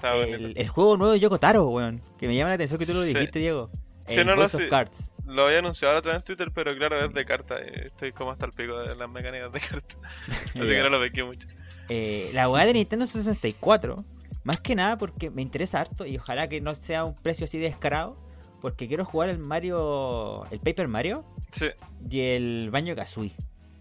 Bonito. 0.00 0.34
El, 0.36 0.54
el 0.56 0.68
juego 0.68 0.96
nuevo 0.96 1.12
de 1.12 1.20
Yoko 1.20 1.38
Taro, 1.38 1.68
weón. 1.68 2.00
Que 2.18 2.26
me 2.26 2.34
llama 2.34 2.50
la 2.50 2.54
atención 2.54 2.78
que 2.78 2.86
tú 2.86 2.94
lo 2.94 3.02
Sí. 3.02 3.12
dijiste, 3.12 3.38
Diego. 3.38 3.70
Sí, 4.06 4.20
el 4.20 4.26
no, 4.26 4.34
no, 4.36 4.42
House 4.42 4.54
of 4.54 4.62
sí. 4.62 4.68
Cards. 4.70 5.12
Lo 5.26 5.44
había 5.44 5.58
anunciado 5.58 5.92
la 5.92 5.98
otra 6.00 6.12
vez 6.12 6.20
en 6.20 6.24
Twitter, 6.24 6.50
pero 6.54 6.74
claro, 6.74 7.04
es 7.04 7.12
de 7.12 7.24
carta. 7.26 7.56
y 7.60 7.86
estoy 7.88 8.12
como 8.12 8.30
hasta 8.30 8.46
el 8.46 8.52
pico 8.52 8.78
de 8.78 8.96
las 8.96 9.10
mecánicas 9.10 9.52
de 9.52 9.60
carta. 9.60 9.96
Así 10.54 10.58
que 10.60 10.82
no 10.82 10.88
lo 10.88 11.00
pequé 11.00 11.22
mucho. 11.24 11.46
Eh, 11.90 12.30
la 12.32 12.48
weá 12.48 12.64
de 12.64 12.72
Nintendo 12.72 13.06
64, 13.06 14.04
más 14.44 14.60
que 14.60 14.74
nada 14.74 14.96
porque 14.96 15.28
me 15.28 15.42
interesa 15.42 15.80
harto 15.82 16.06
y 16.06 16.16
ojalá 16.16 16.48
que 16.48 16.60
no 16.62 16.74
sea 16.74 17.04
un 17.04 17.14
precio 17.14 17.44
así 17.44 17.58
descarado. 17.58 18.16
Porque 18.60 18.88
quiero 18.88 19.04
jugar 19.04 19.28
el 19.28 19.38
Mario, 19.38 20.44
el 20.50 20.58
Paper 20.60 20.88
Mario 20.88 21.24
Sí, 21.52 21.66
y 22.10 22.20
el 22.20 22.70
Baño 22.70 22.94
Kazooie. 22.96 23.32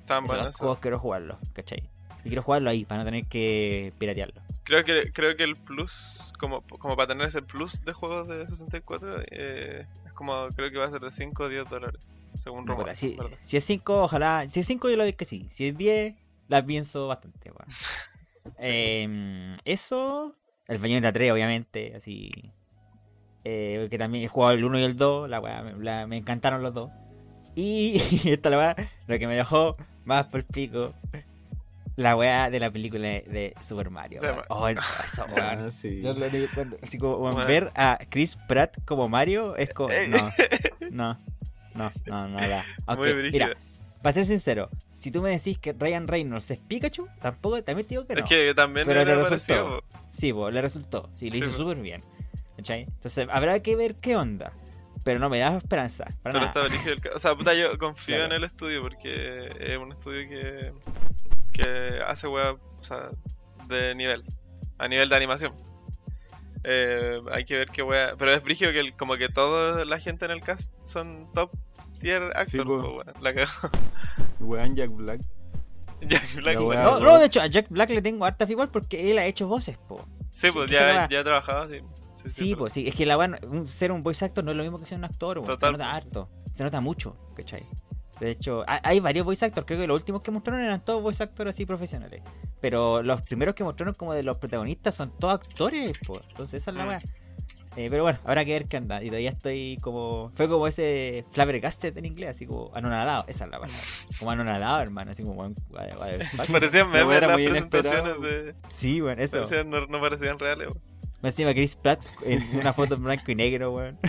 tan 0.05 0.19
Esos 0.25 0.27
bueno. 0.27 0.43
dos 0.46 0.55
juegos 0.57 0.79
quiero 0.79 1.00
jugarlos, 1.00 1.38
¿cachai? 1.53 1.89
Y 2.24 2.29
quiero 2.29 2.43
jugarlo 2.43 2.69
ahí 2.69 2.86
para 2.86 3.00
no 3.00 3.05
tener 3.05 3.25
que 3.25 3.93
piratearlo. 3.98 4.41
Creo 4.63 4.84
que, 4.84 5.12
creo 5.13 5.36
que 5.38 5.43
el 5.43 5.55
plus, 5.55 6.34
como, 6.39 6.62
como 6.62 6.96
para 6.96 7.07
tener 7.10 7.27
ese 7.27 7.41
plus 7.41 7.84
de 7.86 7.93
juegos 7.93 8.27
de 8.27 8.46
64, 8.48 9.22
eh, 9.31 9.86
es 10.05 10.12
como, 10.13 10.48
creo 10.55 10.69
que 10.72 10.77
va 10.77 10.86
a 10.86 10.91
ser 10.91 11.00
de 11.01 11.10
5 11.12 11.43
o 11.43 11.48
10 11.50 11.69
dólares, 11.69 12.01
según 12.38 12.65
No, 12.65 12.74
rumor. 12.75 12.93
si, 12.96 13.15
es 13.57 13.63
5, 13.63 14.03
ojalá. 14.03 14.48
Si 14.50 14.60
es 14.60 14.67
5, 14.67 14.89
yo 14.89 14.98
lo 14.98 15.05
digo 15.05 15.15
que 15.17 15.25
sí. 15.25 15.48
Si 15.50 15.67
es 15.67 15.77
10, 15.77 16.15
la 16.50 16.65
pienso 16.65 17.07
bastante. 17.07 17.50
weón. 17.51 17.67
Em, 18.60 19.55
eso. 19.65 20.34
El 20.67 20.77
Bayonetta 20.79 21.12
3, 21.12 21.31
obviamente. 21.31 21.93
Así. 21.96 22.31
Eh, 23.50 23.88
que 23.89 23.98
también 23.98 24.25
he 24.25 24.27
jugado 24.27 24.54
el 24.56 24.66
1 24.66 24.80
y 24.80 24.84
el 24.84 24.98
2. 24.98 25.30
La 25.30 25.39
weá, 25.39 25.62
me, 25.63 25.82
la- 25.84 26.06
me 26.06 26.18
encantaron 26.18 26.62
los 26.62 26.74
dos. 26.74 26.92
Y 27.56 27.94
esta 28.25 28.50
la 28.50 28.58
weá, 28.58 28.75
lo 29.08 29.18
que 29.20 29.25
me 29.27 29.36
dejó 29.38 29.77
más 30.04 30.25
por 30.25 30.44
pico. 30.44 30.94
La 31.96 32.16
weá 32.18 32.50
de 32.50 32.60
la 32.60 32.70
película 32.70 33.08
de, 33.08 33.22
de 33.22 33.54
Super 33.62 33.89
Mario. 33.89 34.20
Oh, 34.50 34.68
el- 34.68 34.77
eso, 34.77 35.24
weón. 35.36 35.39
Ah, 35.68 35.72
sí. 35.72 36.01
Yo 36.01 36.13
lo 36.13 36.27
cuando- 36.54 36.77
así 36.84 36.98
como 36.98 37.18
Bueno. 37.20 37.46
ver 37.46 37.72
a 37.75 37.98
Chris 38.10 38.38
Pratt 38.50 38.77
como 38.86 39.08
Mario 39.08 39.56
es 39.56 39.74
como. 39.74 39.89
Eh. 39.92 40.10
No, 40.10 40.30
no, 40.92 41.18
no, 41.74 41.92
no, 42.06 42.27
no, 42.27 42.48
da. 42.50 42.66
Brígida. 42.98 43.32
mira, 43.32 43.58
para 44.01 44.13
ser 44.13 44.25
sincero, 44.25 44.70
si 44.94 45.10
tú 45.10 45.22
me 45.22 45.30
decís 45.32 45.58
que 45.58 45.72
Ryan 45.74 46.08
Reynolds 46.08 46.51
es 46.51 46.60
Pikachu, 46.60 47.08
tampoco, 47.22 47.63
también 47.63 47.88
te 47.88 47.96
digo 47.96 48.06
que 48.06 48.13
no. 48.16 48.20
Es 48.20 48.25
que 48.30 48.54
también 48.54 48.86
Pero 48.86 49.06
le 49.06 49.16
le 49.16 49.22
pareció. 49.24 49.56
resultó. 49.56 49.84
Sí, 50.12 50.34
pues, 50.34 50.54
le 50.54 50.62
resultó. 50.62 51.10
Sí, 51.13 51.25
le 51.30 51.32
Sí, 51.32 51.38
hizo 51.39 51.51
súper 51.51 51.77
bien. 51.77 52.04
¿Cachai? 52.58 52.82
Entonces, 52.84 53.28
habrá 53.32 53.60
que 53.62 53.76
ver 53.76 53.96
qué 53.96 54.16
onda. 54.18 54.52
Pero 55.04 55.20
no 55.20 55.30
me 55.30 55.40
da 55.40 55.56
esperanza. 55.56 56.04
Para 56.22 56.34
Pero 56.34 56.34
nada. 56.40 56.48
está 56.48 56.62
brígido 56.64 56.94
el 56.96 57.16
O 57.16 57.20
sea, 57.20 57.34
puta, 57.36 57.54
yo 57.54 57.78
confío 57.78 58.16
Claro. 58.18 58.26
en 58.26 58.32
el 58.34 58.44
estudio 58.44 58.82
porque 58.82 59.50
es 59.60 59.78
un 59.78 59.92
estudio 59.94 60.28
que, 60.28 60.74
que 61.54 62.00
hace 62.06 62.28
o 62.28 62.60
sea, 62.82 63.10
de 63.70 63.96
nivel, 63.96 64.24
a 64.78 64.88
nivel 64.90 65.08
de 65.08 65.16
animación. 65.16 65.54
Eh, 66.64 67.22
hay 67.32 67.46
que 67.46 67.56
ver 67.58 67.70
qué 67.70 67.84
wea. 67.84 68.16
Pero 68.18 68.34
es 68.34 68.44
brígido 68.44 68.72
que 68.72 68.80
el- 68.80 68.96
como 68.98 69.16
que 69.16 69.30
toda 69.30 69.86
la 69.86 70.00
gente 70.00 70.26
en 70.26 70.32
el 70.32 70.42
cast 70.42 70.74
son 70.84 71.32
top 71.34 71.52
tier 72.00 72.24
actors. 72.36 72.66
po, 72.66 72.98
weón. 72.98 73.14
La 73.22 73.34
cagó. 73.34 73.50
Weón, 74.40 74.76
Jack 74.76 74.90
Black. 74.92 75.22
Jack 76.02 76.36
Black. 76.36 76.60
Weá, 76.60 76.84
No, 76.84 77.00
no, 77.00 77.18
de 77.20 77.28
hecho, 77.28 77.40
a 77.40 77.48
Jack 77.48 77.68
Black 77.70 77.90
le 77.92 78.02
tengo 78.02 78.26
harta 78.26 78.46
igual 78.50 78.70
porque 78.70 79.10
él 79.10 79.18
ha 79.20 79.26
hecho 79.26 79.48
voces, 79.48 79.78
po. 79.78 80.06
Sí, 80.32 80.50
pues 80.52 80.70
esa 80.72 80.80
ya, 80.82 80.94
weá- 80.94 81.10
ya 81.10 81.24
trabajaba, 81.24 81.68
sí. 82.24 82.29
Sí, 82.29 82.55
pues 82.55 82.74
sí, 82.74 82.88
es 82.88 82.95
que 82.95 83.05
la 83.05 83.17
un- 83.17 83.67
ser 83.67 83.91
un 83.91 84.03
voice 84.03 84.25
actor 84.25 84.43
no 84.43 84.51
es 84.51 84.57
lo 84.57 84.63
mismo 84.63 84.79
que 84.79 84.86
ser 84.86 84.97
un 84.97 85.05
actor. 85.05 85.41
Se 85.59 85.71
nota 85.71 85.91
harto, 85.93 86.29
se 86.51 86.63
nota 86.63 86.81
mucho, 86.81 87.15
¿cachai? 87.36 87.63
De 88.19 88.31
hecho, 88.31 88.63
hay, 88.67 89.00
varios 89.00 89.25
voice 89.25 89.45
actors, 89.45 89.67
creo 89.67 89.79
que 89.79 89.86
los 89.86 89.95
últimos 90.01 90.24
que 90.24 90.31
mostraron 90.31 90.62
eran 90.63 90.83
todos 90.83 91.03
voice 91.03 91.21
actors 91.21 91.50
así 91.51 91.65
profesionales. 91.67 92.24
Pero 92.59 93.03
los 93.03 93.21
primeros 93.21 93.53
que 93.53 93.63
mostraron 93.63 93.93
como 93.93 94.13
de 94.15 94.24
los 94.24 94.38
protagonistas 94.38 94.95
son 94.95 95.12
todos 95.19 95.36
actores, 95.36 95.95
pues. 96.05 96.21
Entonces 96.29 96.62
esa 96.63 96.71
es 96.71 96.77
la 96.77 96.86
Mm. 96.86 96.88
weá. 96.88 97.01
Eh, 97.75 97.89
pero 97.91 98.01
bueno, 98.01 98.17
habrá 98.24 98.43
que 98.43 98.53
ver 98.53 98.65
qué 98.65 98.77
anda. 98.77 99.03
Y 99.03 99.07
todavía 99.09 99.29
estoy 99.29 99.77
como. 99.81 100.31
Fue 100.33 100.50
como 100.50 100.65
ese 100.65 101.25
flabbergasted 101.29 101.95
en 101.95 102.05
inglés, 102.05 102.31
así 102.31 102.47
como 102.47 102.71
anonadado. 102.74 103.24
Esa 103.27 103.45
es 103.45 103.51
la 103.51 103.59
palabra. 103.59 103.83
Como 104.17 104.31
anonadado, 104.31 104.81
hermano. 104.81 105.12
Así 105.12 105.21
como. 105.21 105.47
Parecían 106.51 106.89
memes 106.89 107.21
las 107.21 107.36
presentaciones 107.36 108.21
de. 108.21 108.55
Sí, 108.67 109.00
bueno, 109.01 109.21
eso. 109.21 109.38
parecían- 109.43 109.69
no, 109.69 109.86
no 109.86 110.01
parecían 110.01 110.39
reales. 110.39 110.69
Más 111.21 111.33
encima 111.33 111.53
Chris 111.53 111.75
Pratt 111.75 112.05
en 112.24 112.57
una 112.57 112.74
foto 112.74 112.95
en 112.95 113.03
blanco 113.03 113.31
y 113.31 113.36
negro, 113.36 113.74
weón. 113.74 114.00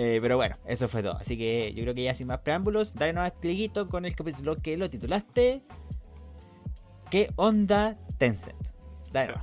Eh, 0.00 0.20
pero 0.22 0.36
bueno, 0.36 0.56
eso 0.64 0.86
fue 0.86 1.02
todo. 1.02 1.16
Así 1.16 1.36
que 1.36 1.72
yo 1.74 1.82
creo 1.82 1.92
que 1.92 2.04
ya 2.04 2.14
sin 2.14 2.28
más 2.28 2.38
preámbulos, 2.38 2.94
dale 2.94 3.12
nomás 3.12 3.32
plieguito 3.32 3.88
con 3.88 4.04
el 4.04 4.14
capítulo 4.14 4.62
que 4.62 4.76
lo 4.76 4.88
titulaste. 4.88 5.60
¿Qué 7.10 7.32
onda 7.34 7.98
Tencent? 8.16 8.64
Dale 9.10 9.34
Sí. 9.34 9.40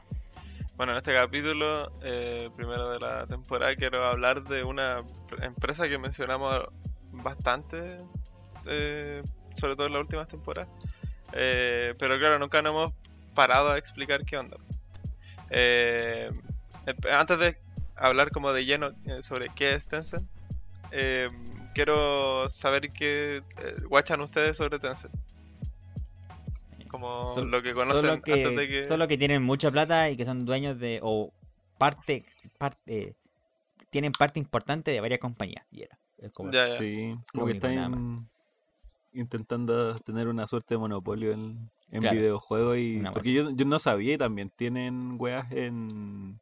Bueno, 0.77 0.91
en 0.91 0.98
este 0.98 1.13
capítulo, 1.13 1.91
eh, 2.01 2.50
primero 2.55 2.89
de 2.89 3.00
la 3.00 3.25
temporada, 3.27 3.75
quiero 3.75 4.05
hablar 4.05 4.43
de 4.43 4.63
una 4.63 5.03
empresa 5.41 5.88
que 5.88 5.98
mencionamos 5.98 6.67
bastante, 7.12 8.00
eh, 8.67 9.24
sobre 9.57 9.75
todo 9.75 9.88
en 9.88 9.93
las 9.93 10.01
últimas 10.01 10.27
temporadas. 10.27 10.74
Eh, 11.31 11.93
pero 11.98 12.17
claro, 12.17 12.39
nunca 12.39 12.62
nos 12.62 12.74
hemos 12.74 12.93
parado 13.34 13.72
a 13.72 13.77
explicar 13.77 14.25
qué 14.25 14.38
onda. 14.38 14.57
Eh, 15.50 16.30
empe- 16.86 17.12
antes 17.12 17.38
de 17.40 17.58
hablar 17.96 18.32
como 18.32 18.52
de 18.54 18.66
lleno 18.66 18.92
eh, 19.06 19.22
sobre 19.22 19.50
qué 19.50 19.74
es 19.75 19.88
Tencent, 19.88 20.28
eh, 20.92 21.30
quiero 21.74 22.48
saber 22.50 22.92
qué 22.92 23.38
eh, 23.58 23.75
guachan 23.88 24.22
ustedes 24.22 24.58
sobre 24.58 24.80
Tencent. 24.80 25.14
Como 26.90 27.36
lo 27.42 27.62
que 27.62 27.74
conocen 27.74 28.02
Solo 28.10 28.22
que, 28.22 28.32
antes 28.34 28.56
de 28.56 28.68
que... 28.70 28.86
solo 28.86 29.08
que 29.08 29.18
tienen 29.18 29.44
mucha 29.44 29.70
plata 29.70 30.10
y 30.10 30.16
que 30.16 30.24
son 30.24 30.46
dueños 30.46 30.80
de. 30.80 31.00
o 31.04 31.34
parte. 31.78 32.24
parte 32.58 33.16
tienen 33.90 34.12
parte 34.14 34.40
importante 34.40 34.92
de 34.92 35.02
varias 35.02 35.20
compañías. 35.20 35.66
Y 35.72 35.82
era. 35.84 35.98
Es 36.18 36.32
como- 36.32 36.52
Ya, 36.52 36.68
ya. 36.68 36.78
Sí, 36.78 37.16
como 37.34 37.48
que 37.48 37.54
están 37.54 38.28
intentando 39.14 40.00
tener 40.02 40.28
una 40.28 40.48
suerte 40.48 40.75
de 40.75 40.78
monopolio 40.78 41.32
en, 41.34 41.70
en 41.92 42.01
Claro. 42.01 42.20
videojuegos 42.20 42.77
y 42.77 43.00
Una 43.00 43.12
porque 43.13 43.34
yo, 43.34 43.50
yo 43.51 43.65
no 43.65 43.80
sabía 43.80 44.15
y 44.15 44.18
también 44.18 44.51
tienen 44.56 45.15
weas 45.20 45.51
en 45.51 46.39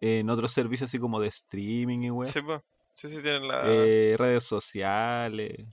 en 0.00 0.28
otros 0.30 0.52
servicios 0.52 0.90
así 0.90 0.98
como 0.98 1.20
de 1.20 1.28
streaming 1.28 2.00
y 2.02 2.10
weas, 2.10 2.34
Sí, 2.34 2.40
pues. 2.42 2.60
Sí, 2.94 3.08
sí, 3.08 3.20
tienen 3.22 3.48
la... 3.48 3.60
eh, 3.66 4.16
redes 4.18 4.44
sociales, 4.44 5.52
Es 5.58 5.66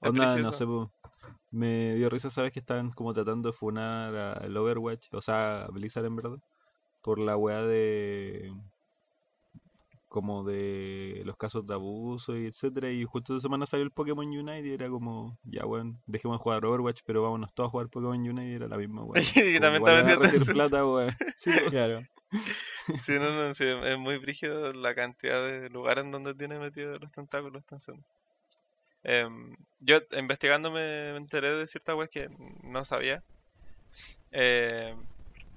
onda, 0.00 0.38
no 0.38 0.52
sé, 0.52 0.64
po, 0.66 0.92
me 1.50 1.94
dio 1.96 2.08
risa, 2.10 2.30
sabes 2.30 2.52
que 2.52 2.60
están 2.60 2.90
como 2.92 3.12
tratando 3.14 3.50
de 3.50 3.52
funar 3.56 4.14
al 4.16 4.56
Overwatch, 4.56 5.08
o 5.12 5.20
sea, 5.20 5.64
a 5.64 5.68
Blizzard 5.68 6.06
en 6.06 6.16
verdad, 6.16 6.38
por 7.02 7.18
la 7.18 7.36
wea 7.36 7.62
de 7.62 8.52
como 10.12 10.44
de 10.44 11.22
los 11.24 11.38
casos 11.38 11.66
de 11.66 11.72
abuso 11.72 12.36
y 12.36 12.46
etcétera 12.46 12.90
y 12.90 13.02
justo 13.04 13.34
esa 13.34 13.42
semana 13.42 13.64
salió 13.64 13.82
el 13.82 13.90
Pokémon 13.90 14.26
Unite 14.26 14.68
y 14.68 14.74
era 14.74 14.90
como 14.90 15.38
ya 15.42 15.64
weón 15.64 16.02
dejemos 16.04 16.38
de 16.38 16.42
jugar 16.42 16.66
Overwatch 16.66 17.00
pero 17.06 17.22
vámonos 17.22 17.52
todos 17.54 17.68
a 17.68 17.70
jugar 17.70 17.88
Pokémon 17.88 18.20
Unite 18.20 18.50
y 18.50 18.54
era 18.54 18.68
la 18.68 18.76
misma 18.76 19.04
weón 19.04 19.24
Y 19.34 19.58
también 19.58 19.82
plata 20.52 20.86
weón 20.86 21.16
Sí. 21.36 21.50
Claro. 21.70 22.02
Sí, 23.04 23.12
no, 23.14 23.30
no, 23.30 23.54
sí, 23.54 23.64
es 23.64 23.98
muy 23.98 24.18
brígido 24.18 24.70
la 24.70 24.94
cantidad 24.94 25.42
de 25.42 25.70
lugares 25.70 26.04
en 26.04 26.10
donde 26.10 26.34
tiene 26.34 26.58
metido 26.58 26.98
los 26.98 27.10
tentáculos 27.10 27.64
Tencent. 27.64 28.04
Em, 29.04 29.56
yo 29.80 30.00
investigando 30.12 30.70
me 30.70 31.16
enteré 31.16 31.52
de 31.52 31.66
ciertas 31.66 31.96
weas 31.96 32.10
que 32.10 32.28
no 32.62 32.84
sabía. 32.84 33.22
Em, 34.30 34.96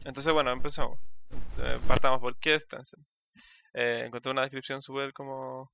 entonces, 0.05 0.33
bueno, 0.33 0.51
empezamos. 0.51 0.97
Eh, 1.59 1.79
partamos 1.88 2.19
por 2.21 2.35
qué 2.38 2.55
es 2.55 2.67
Tencent. 2.67 3.05
Eh, 3.75 4.05
encontré 4.05 4.32
una 4.32 4.44
descripción 4.44 4.82
súper 4.82 5.13
como 5.13 5.70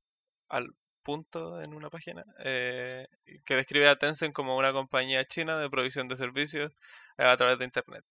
al 0.49 0.67
punto 1.03 1.61
en 1.61 1.73
una 1.75 1.89
página 1.89 2.25
eh, 2.43 3.07
que 3.45 3.55
describe 3.55 3.87
a 3.87 3.97
Tencent 3.97 4.33
como 4.33 4.57
una 4.57 4.73
compañía 4.73 5.25
china 5.25 5.57
de 5.59 5.69
provisión 5.69 6.07
de 6.07 6.17
servicios 6.17 6.73
eh, 7.17 7.25
a 7.25 7.37
través 7.37 7.59
de 7.59 7.65
Internet. 7.65 8.03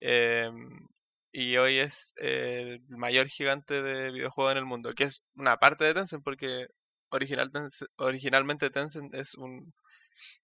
Em, 0.00 0.88
y 1.32 1.56
hoy 1.58 1.78
es 1.78 2.14
el 2.18 2.80
mayor 2.88 3.28
gigante 3.28 3.82
de 3.82 4.10
videojuegos 4.12 4.52
en 4.52 4.58
el 4.58 4.66
mundo, 4.66 4.94
que 4.94 5.04
es 5.04 5.22
una 5.36 5.58
parte 5.58 5.84
de 5.84 5.94
Tencent 5.94 6.24
porque 6.24 6.68
original 7.10 7.50
originalmente 7.98 8.70
Tencent 8.70 9.14
es 9.14 9.34
un, 9.34 9.74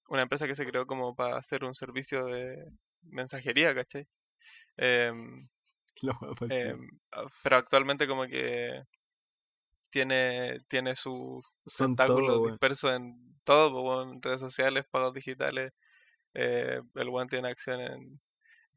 una 0.09 0.23
empresa 0.23 0.47
que 0.47 0.55
se 0.55 0.67
creó 0.67 0.87
como 0.87 1.15
para 1.15 1.39
hacer 1.39 1.65
un 1.65 1.75
servicio 1.75 2.27
de 2.27 2.57
mensajería, 3.03 3.75
¿cachai? 3.75 4.07
Em, 4.77 5.49
Em, 6.49 6.89
ah, 7.13 7.27
pero 7.43 7.57
actualmente 7.57 8.07
como 8.07 8.27
que 8.27 8.83
tiene, 9.91 10.61
tiene 10.69 10.95
su 10.97 11.43
son 11.67 11.97
tentáculos 11.97 12.27
todo 12.37 12.43
weón 12.43 12.61
dispersos 12.61 12.93
en 12.93 13.37
todo, 13.45 14.03
en 14.03 14.23
redes 14.23 14.41
sociales, 14.41 14.85
pagos 14.91 15.15
digitales. 15.15 15.73
eh, 16.35 16.81
el 16.97 17.09
one 17.11 17.29
tiene 17.29 17.49
acción 17.51 17.81
en 17.81 18.21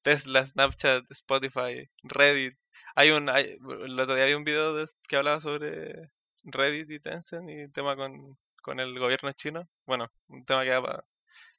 Tesla, 0.03 0.45
Snapchat, 0.45 1.05
Spotify, 1.11 1.89
Reddit. 2.03 2.57
Hay 2.95 3.11
un, 3.11 3.29
hay- 3.29 3.57
el 3.85 3.99
otro 3.99 4.15
día 4.15 4.25
había 4.25 4.37
un 4.37 4.43
video 4.45 4.75
de- 4.75 4.85
que 5.09 5.17
hablaba 5.17 5.39
sobre 5.41 6.11
Reddit 6.45 6.91
y 6.91 6.99
Tencent 7.01 7.49
y 7.49 7.69
tema 7.71 7.95
con, 7.97 8.37
con 8.63 8.79
el 8.81 8.99
gobierno 8.99 9.31
chino. 9.33 9.69
Bueno, 9.87 10.11
un 10.29 10.45
tema 10.45 10.63
que 10.65 10.71
da 10.71 11.05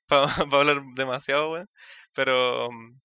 para 0.06 0.26
hablar 0.52 0.82
demasiado, 0.96 1.52
weón. 1.52 1.70
Pero, 2.14 2.70
mm, 2.72 3.00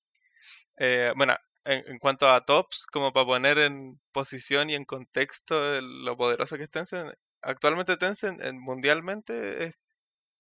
eh, 0.78 1.14
bueno, 1.16 1.36
en, 1.66 1.84
en 1.88 2.00
cuanto 2.00 2.30
a 2.30 2.46
tops, 2.46 2.86
como 2.88 3.14
para 3.14 3.26
poner 3.26 3.58
en 3.60 4.00
posición 4.12 4.70
y 4.70 4.76
en 4.76 4.86
contexto 4.86 5.76
el- 5.76 6.06
lo 6.06 6.18
poderoso 6.18 6.58
que 6.58 6.64
es 6.66 6.72
Tencent, 6.72 7.14
actualmente 7.42 7.98
Tencent 7.98 8.42
eh, 8.44 8.52
mundialmente 8.54 9.66
es 9.66 9.80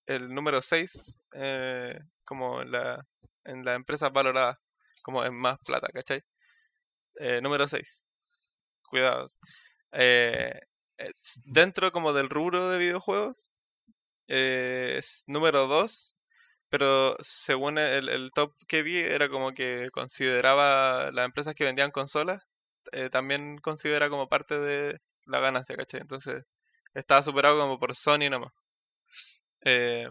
el 0.08 0.34
número 0.34 0.62
6 0.62 1.20
como 2.26 2.62
en 2.62 2.72
la, 2.72 3.06
en 3.46 3.66
la 3.66 3.76
empresa 3.76 4.10
valorada 4.10 4.60
como 5.04 5.24
en 5.26 5.36
más 5.36 5.58
plata, 5.66 5.88
¿cachai? 5.94 6.24
Eh, 7.20 7.42
número 7.42 7.68
6. 7.68 8.06
Cuidados. 8.84 9.40
Eh, 9.94 10.60
dentro 11.46 11.92
como 11.92 12.14
del 12.14 12.30
rubro 12.30 12.70
de 12.70 12.78
videojuegos 12.80 13.48
eh, 14.28 14.96
es 15.00 15.24
número 15.28 15.68
2 15.68 16.16
pero 16.72 17.18
según 17.20 17.78
el, 17.78 18.10
el 18.10 18.32
top 18.34 18.54
que 18.68 18.82
vi, 18.82 18.98
era 18.98 19.30
como 19.30 19.52
que 19.54 19.90
consideraba 19.92 21.12
las 21.12 21.26
empresas 21.26 21.54
que 21.54 21.66
vendían 21.66 21.92
consolas, 21.92 22.42
eh, 22.94 23.10
también 23.12 23.60
considera 23.60 24.10
como 24.10 24.28
parte 24.30 24.60
de 24.60 25.00
la 25.26 25.40
ganancia, 25.40 25.76
¿cachai? 25.76 26.02
Entonces, 26.02 26.44
estaba 26.96 27.22
superado 27.22 27.60
como 27.60 27.78
por 27.78 27.96
Sony 27.96 28.30
nomás. 28.32 28.52
Eh, 29.64 30.08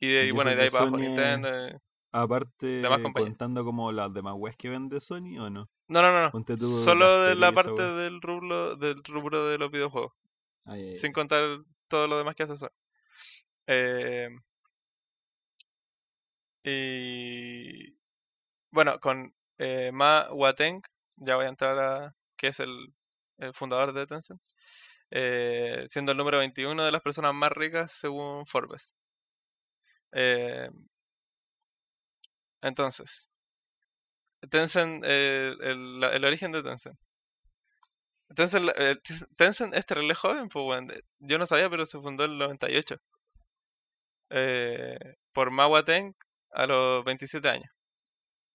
y, 0.00 0.08
de, 0.08 0.26
y 0.26 0.30
bueno, 0.30 0.52
y 0.52 0.54
de 0.54 0.62
ahí 0.62 0.70
para 0.70 0.82
abajo 0.82 0.98
Nintendo. 0.98 1.48
eh. 1.48 1.78
aparte 2.12 2.82
contando 3.14 3.64
como 3.64 3.90
las 3.90 4.12
demás 4.12 4.34
weas 4.36 4.56
que 4.56 4.68
vende 4.68 5.00
Sony 5.00 5.38
o 5.40 5.50
no 5.50 5.68
No, 5.88 6.02
no, 6.02 6.12
no. 6.12 6.30
no. 6.30 6.56
Solo 6.56 7.22
de 7.22 7.34
la 7.34 7.52
parte 7.52 7.82
del 7.82 8.20
rubro, 8.20 8.76
del 8.76 9.02
rubro 9.02 9.48
de 9.48 9.58
los 9.58 9.70
videojuegos. 9.70 10.12
Ay, 10.66 10.90
ay, 10.90 10.96
Sin 10.96 11.12
contar 11.12 11.42
todo 11.88 12.06
lo 12.06 12.18
demás 12.18 12.34
que 12.36 12.44
hace 12.44 12.56
Sony. 12.56 12.68
Eh, 13.66 14.28
y 16.64 17.96
bueno, 18.72 19.00
con 19.00 19.34
eh, 19.58 19.90
Ma 19.92 20.28
Wateng, 20.32 20.82
ya 21.16 21.36
voy 21.36 21.46
a 21.46 21.48
entrar 21.50 21.78
a 21.78 22.14
que 22.36 22.48
es 22.48 22.60
el, 22.60 22.94
el 23.38 23.54
fundador 23.54 23.92
de 23.94 24.06
Tencent, 24.06 24.40
eh, 25.12 25.84
siendo 25.88 26.12
el 26.12 26.18
número 26.18 26.38
21 26.38 26.84
de 26.84 26.92
las 26.92 27.02
personas 27.02 27.34
más 27.34 27.52
ricas 27.52 27.92
según 27.92 28.46
Forbes. 28.46 28.94
Eh, 30.12 30.68
entonces, 32.62 33.30
Tencent, 34.50 35.02
eh, 35.04 35.52
el, 35.60 36.02
el 36.04 36.24
origen 36.24 36.52
de 36.52 36.62
Tencent. 36.62 36.96
Tencent, 38.34 38.66
Tencent 39.36 39.74
es 39.74 39.86
terrible 39.86 40.14
joven, 40.14 40.48
pues. 40.48 40.82
Eh, 40.90 41.02
Yo 41.20 41.38
no 41.38 41.46
sabía, 41.46 41.70
pero 41.70 41.86
se 41.86 42.00
fundó 42.00 42.24
en 42.24 42.32
el 42.32 42.38
98. 42.38 42.96
Eh, 44.30 44.98
por 45.32 45.50
Ma 45.50 45.66
Wateng 45.68 46.14
a 46.52 46.66
los 46.66 47.04
27 47.04 47.48
años. 47.48 47.70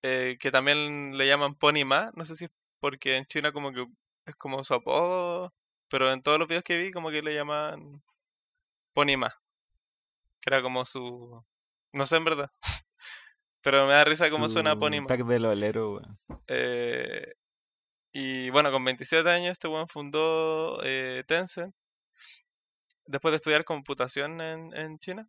Eh, 0.03 0.37
que 0.39 0.51
también 0.51 1.17
le 1.17 1.27
llaman 1.27 1.55
Pony 1.55 1.85
Ma. 1.85 2.11
No 2.15 2.25
sé 2.25 2.35
si 2.35 2.45
es 2.45 2.51
porque 2.79 3.17
en 3.17 3.25
China 3.25 3.51
como 3.51 3.71
que 3.71 3.85
es 4.25 4.35
como 4.35 4.63
su 4.63 4.73
apodo. 4.73 5.53
Pero 5.89 6.11
en 6.11 6.21
todos 6.21 6.39
los 6.39 6.47
videos 6.47 6.63
que 6.63 6.77
vi 6.77 6.91
como 6.91 7.09
que 7.09 7.21
le 7.21 7.33
llaman 7.33 8.01
Pony 8.93 9.17
Ma. 9.17 9.33
Que 10.41 10.49
era 10.49 10.61
como 10.61 10.85
su... 10.85 11.43
No 11.93 12.05
sé 12.05 12.17
en 12.17 12.25
verdad. 12.25 12.51
Pero 13.61 13.87
me 13.87 13.93
da 13.93 14.03
risa 14.05 14.29
cómo 14.29 14.47
Su 14.47 14.53
suena 14.53 14.77
Pony 14.77 15.05
Tag 15.07 15.25
del 15.25 15.45
olero, 15.45 15.95
weón. 15.95 16.19
Eh, 16.47 17.33
y 18.13 18.49
bueno, 18.49 18.71
con 18.71 18.83
27 18.85 19.29
años 19.29 19.51
este 19.53 19.67
weón 19.67 19.87
fundó 19.87 20.79
eh, 20.83 21.23
Tencent 21.27 21.75
después 23.07 23.31
de 23.31 23.37
estudiar 23.37 23.65
computación 23.65 24.41
en, 24.41 24.73
en 24.75 24.99
China. 24.99 25.27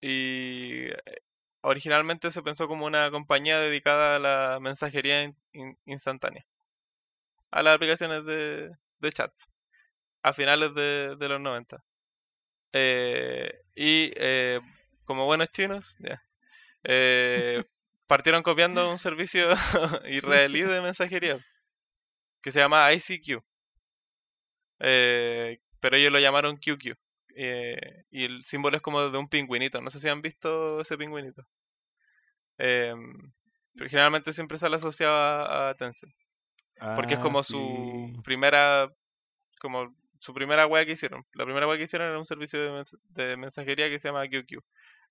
Y 0.00 0.86
eh, 0.86 1.22
originalmente 1.62 2.30
se 2.30 2.42
pensó 2.42 2.68
como 2.68 2.86
una 2.86 3.10
compañía 3.10 3.58
dedicada 3.60 4.16
a 4.16 4.18
la 4.20 4.60
mensajería 4.60 5.22
in- 5.24 5.36
in- 5.52 5.78
instantánea, 5.86 6.46
a 7.50 7.62
las 7.62 7.74
aplicaciones 7.74 8.24
de, 8.24 8.70
de 9.00 9.12
chat, 9.12 9.32
a 10.22 10.32
finales 10.32 10.74
de, 10.74 11.16
de 11.16 11.28
los 11.28 11.40
90. 11.40 11.84
Eh, 12.72 13.52
y 13.76 14.12
eh, 14.16 14.60
como 15.04 15.26
buenos 15.26 15.50
chinos, 15.50 15.96
ya, 16.00 16.22
eh, 16.84 17.64
partieron 18.08 18.42
copiando 18.42 18.90
un 18.90 18.98
servicio 18.98 19.48
israelí 20.08 20.62
de 20.62 20.80
mensajería 20.82 21.38
que 22.42 22.50
se 22.52 22.60
llama 22.60 22.92
ICQ. 22.92 23.42
Eh, 24.80 25.60
pero 25.80 25.96
ellos 25.96 26.12
lo 26.12 26.18
llamaron 26.18 26.56
QQ. 26.56 26.96
Eh, 27.36 28.04
y 28.10 28.24
el 28.24 28.44
símbolo 28.44 28.76
es 28.76 28.82
como 28.82 29.08
de 29.10 29.18
un 29.18 29.28
pingüinito. 29.28 29.80
No 29.80 29.90
sé 29.90 30.00
si 30.00 30.08
han 30.08 30.22
visto 30.22 30.80
ese 30.80 30.96
pingüinito. 30.98 31.46
Em, 32.58 33.32
pero 33.74 33.90
generalmente 33.90 34.32
siempre 34.32 34.58
sale 34.58 34.76
asociado 34.76 35.14
a, 35.16 35.70
a 35.70 35.74
Tencent. 35.74 36.12
Porque 36.94 37.14
es 37.14 37.20
Ah, 37.20 37.22
como 37.22 37.42
sí. 37.42 37.52
su 37.52 38.22
primera. 38.24 38.90
Como 39.60 39.94
su 40.20 40.34
primera 40.34 40.66
web 40.66 40.86
que 40.86 40.92
hicieron. 40.92 41.24
La 41.34 41.44
primera 41.44 41.66
web 41.66 41.78
que 41.78 41.84
hicieron 41.84 42.08
era 42.08 42.18
un 42.18 42.26
servicio 42.26 42.60
de, 42.62 42.70
mens- 42.70 42.98
de 43.10 43.36
mensajería 43.36 43.88
que 43.90 43.98
se 43.98 44.08
llama 44.08 44.28
QQ. 44.28 44.60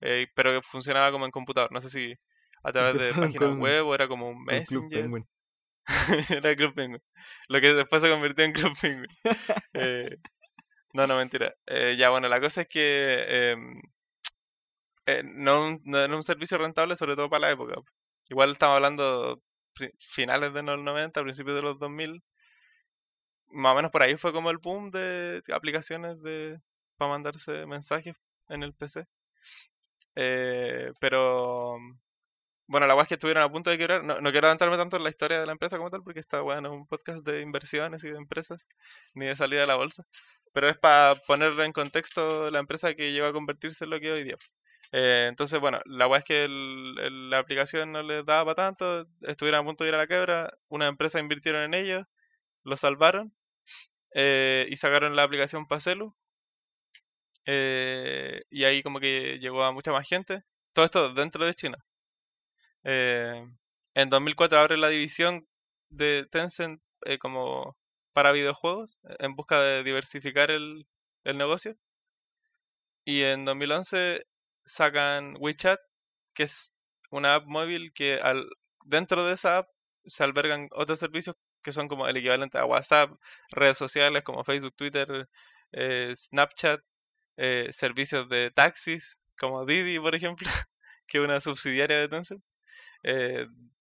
eh, 0.02 0.28
pero 0.36 0.52
que 0.54 0.62
funcionaba 0.62 1.12
como 1.12 1.26
en 1.26 1.32
computador. 1.32 1.72
No 1.72 1.82
sé 1.82 1.90
si 1.90 2.16
a 2.64 2.72
través 2.72 2.98
de 2.98 3.14
páginas 3.14 3.58
web 3.58 3.88
o 3.88 3.96
era 3.96 4.08
como 4.08 4.30
un 4.30 4.46
Club 4.46 4.48
Messenger. 4.48 5.02
Penguin. 5.04 5.28
Era 6.30 6.56
Club 6.56 6.74
Penguin. 6.76 7.02
Lo 7.50 7.62
que 7.62 7.74
después 7.74 8.02
se 8.02 8.10
convirtió 8.10 8.46
en 8.46 8.54
Club 8.54 8.74
Penguin. 8.82 9.08
Eh, 9.74 10.18
no, 10.94 11.08
no, 11.08 11.18
mentira. 11.18 11.56
Eh, 11.66 11.96
ya, 11.98 12.10
bueno, 12.10 12.28
la 12.28 12.40
cosa 12.42 12.62
es 12.62 12.68
que 12.68 13.52
em, 13.52 13.82
eh, 15.06 15.24
no, 15.24 15.80
no 15.84 16.00
era 16.00 16.16
un 16.16 16.24
servicio 16.24 16.58
rentable, 16.58 16.96
sobre 16.96 17.16
todo 17.16 17.30
para 17.30 17.48
la 17.48 17.52
época. 17.52 17.76
Igual 18.30 18.52
estamos 18.52 18.76
hablando 18.76 19.42
finales 20.00 20.54
de 20.54 20.64
los 20.64 20.82
90, 20.82 21.22
principios 21.24 21.56
de 21.56 21.62
los 21.64 21.80
2000. 21.80 22.24
Más 23.50 23.74
o 23.74 23.76
menos 23.76 23.92
por 23.92 24.04
ahí 24.04 24.16
fue 24.18 24.34
como 24.34 24.50
el 24.50 24.58
boom 24.58 24.92
de 24.92 25.44
aplicaciones 25.54 26.22
de 26.22 26.60
para 26.98 27.12
mandarse 27.12 27.66
mensajes 27.66 28.16
en 28.50 28.64
el 28.64 28.74
PC. 28.74 29.08
Eh, 30.16 30.92
pero 31.00 31.78
bueno, 32.68 32.88
la 32.88 32.96
weá 32.96 33.04
es 33.04 33.10
que 33.10 33.16
estuvieron 33.16 33.44
a 33.44 33.52
punto 33.52 33.70
de 33.70 33.78
quebrar. 33.78 34.04
No, 34.04 34.22
no 34.22 34.32
quiero 34.32 34.48
adelantarme 34.48 34.78
tanto 34.78 34.98
en 34.98 35.04
la 35.04 35.10
historia 35.10 35.40
de 35.40 35.46
la 35.46 35.52
empresa 35.54 35.78
como 35.78 35.90
tal, 35.90 36.04
porque 36.04 36.20
está 36.22 36.42
bueno, 36.42 36.70
es 36.70 36.74
un 36.74 36.88
podcast 36.88 37.26
de 37.26 37.42
inversiones 37.42 38.04
y 38.04 38.10
de 38.10 38.18
empresas, 38.18 38.68
ni 39.14 39.26
de 39.26 39.36
salida 39.36 39.62
de 39.62 39.68
la 39.68 39.76
bolsa. 39.76 40.06
Pero 40.54 40.70
es 40.70 40.78
para 40.78 41.16
ponerlo 41.16 41.64
en 41.64 41.72
contexto 41.74 42.52
la 42.52 42.60
empresa 42.60 42.94
que 42.96 43.12
llegó 43.14 43.28
a 43.28 43.34
convertirse 43.34 43.86
en 43.86 43.92
lo 43.92 44.00
que 44.00 44.12
hoy 44.12 44.24
día. 44.24 44.38
Eh, 44.92 45.28
entonces, 45.30 45.60
bueno, 45.60 45.80
la 45.86 46.08
weá 46.08 46.20
es 46.20 46.26
que 46.26 46.44
el- 46.46 47.30
la 47.30 47.40
aplicación 47.40 47.92
no 47.92 48.04
les 48.04 48.26
daba 48.26 48.54
para 48.56 48.68
tanto, 48.70 49.08
estuvieron 49.22 49.62
a 49.62 49.66
punto 49.66 49.84
de 49.84 49.90
ir 49.92 49.96
a 49.96 50.00
la 50.00 50.08
quiebra, 50.08 50.54
una 50.70 50.88
empresa 50.88 51.20
invirtieron 51.20 51.64
en 51.64 51.74
ellos, 51.76 52.06
lo 52.64 52.78
salvaron 52.78 53.34
eh, 54.16 54.68
y 54.70 54.78
sacaron 54.78 55.16
la 55.16 55.24
aplicación 55.24 55.68
para 55.68 55.82
celu. 55.82 56.16
eh, 57.46 58.44
y 58.50 58.64
ahí 58.66 58.84
como 58.84 59.00
que 59.00 59.38
llegó 59.40 59.64
a 59.64 59.72
mucha 59.72 59.92
más 59.92 60.08
gente. 60.08 60.44
Todo 60.74 60.86
esto 60.86 61.14
dentro 61.14 61.46
de 61.46 61.54
China. 61.56 61.78
Eh, 62.84 63.46
en 63.96 64.10
2004 64.10 64.58
abre 64.60 64.78
la 64.78 64.90
división 64.90 65.48
de 65.90 66.26
Tencent 66.32 66.82
como 67.20 67.76
para 68.14 68.32
videojuegos 68.32 69.00
eh, 69.10 69.16
en 69.20 69.36
busca 69.36 69.62
de 69.62 69.84
diversificar 69.84 70.52
el, 70.52 70.88
el 71.24 71.38
negocio. 71.38 71.76
Y 73.06 73.24
en 73.24 73.46
2011 73.46 74.26
sacan 74.66 75.36
WeChat, 75.40 75.80
que 76.34 76.44
es 76.44 76.82
una 77.10 77.36
app 77.36 77.46
móvil 77.48 77.94
que 77.94 78.20
al, 78.20 78.48
dentro 78.86 79.26
de 79.26 79.34
esa 79.34 79.60
app 79.60 79.70
se 80.06 80.24
albergan 80.24 80.70
otros 80.72 81.00
servicios 81.00 81.36
que 81.64 81.72
son 81.72 81.88
como 81.88 82.08
el 82.08 82.18
equivalente 82.18 82.58
a 82.58 82.66
WhatsApp, 82.66 83.12
redes 83.52 83.78
sociales 83.78 84.24
como 84.24 84.44
Facebook, 84.44 84.76
Twitter, 84.76 85.30
eh, 85.74 86.14
Snapchat, 86.16 86.82
eh, 87.38 87.70
servicios 87.72 88.30
de 88.30 88.52
taxis 88.52 89.18
como 89.40 89.66
Didi, 89.66 90.00
por 90.00 90.16
ejemplo, 90.16 90.48
que 91.08 91.20
es 91.20 91.24
una 91.24 91.40
subsidiaria 91.42 91.98
de 91.98 92.10
Tencent 92.10 92.44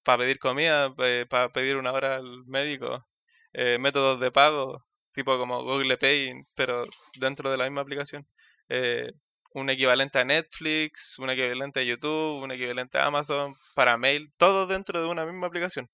para 0.03 0.19
pedir 0.19 0.39
comida, 0.39 0.95
para 1.29 1.51
pedir 1.51 1.77
una 1.77 1.93
hora 1.93 2.17
al 2.17 2.45
médico, 2.47 3.07
eh, 3.53 3.79
métodos 3.79 4.21
de 4.21 4.31
pago, 4.31 4.85
tipo 5.13 5.37
como 5.39 5.63
Google 5.65 5.97
Pay, 5.99 6.45
pero 6.55 6.85
dentro 7.19 7.51
de 7.51 7.57
la 7.57 7.65
misma 7.65 7.81
aplicación. 7.83 8.27
Eh, 8.69 9.13
un 9.53 9.69
equivalente 9.69 10.19
a 10.21 10.25
Netflix, 10.25 11.19
un 11.19 11.31
equivalente 11.31 11.81
a 11.81 11.83
YouTube, 11.83 12.43
un 12.43 12.53
equivalente 12.53 12.99
a 12.99 13.07
Amazon, 13.07 13.57
para 13.75 13.97
mail, 13.97 14.33
todo 14.37 14.67
dentro 14.67 15.01
de 15.01 15.07
una 15.09 15.27
misma 15.27 15.49
aplicación. 15.49 15.89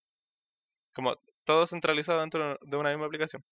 Como 0.95 1.16
todo 1.45 1.66
centralizado 1.66 2.21
dentro 2.21 2.59
de 2.61 2.77
una 2.77 2.90
misma 2.90 3.07
aplicación. 3.07 3.42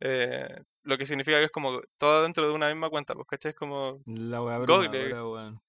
Eh, 0.00 0.48
lo 0.82 0.98
que 0.98 1.06
significa 1.06 1.38
que 1.38 1.44
es 1.44 1.50
como 1.50 1.80
todo 1.98 2.22
dentro 2.24 2.46
de 2.46 2.52
una 2.52 2.68
misma 2.68 2.90
cuenta, 2.90 3.14
pues, 3.14 3.26
¿cachai? 3.28 3.50
Es 3.50 3.56
como 3.56 4.00
La 4.06 4.38
Google. 4.38 5.22
weón. 5.22 5.60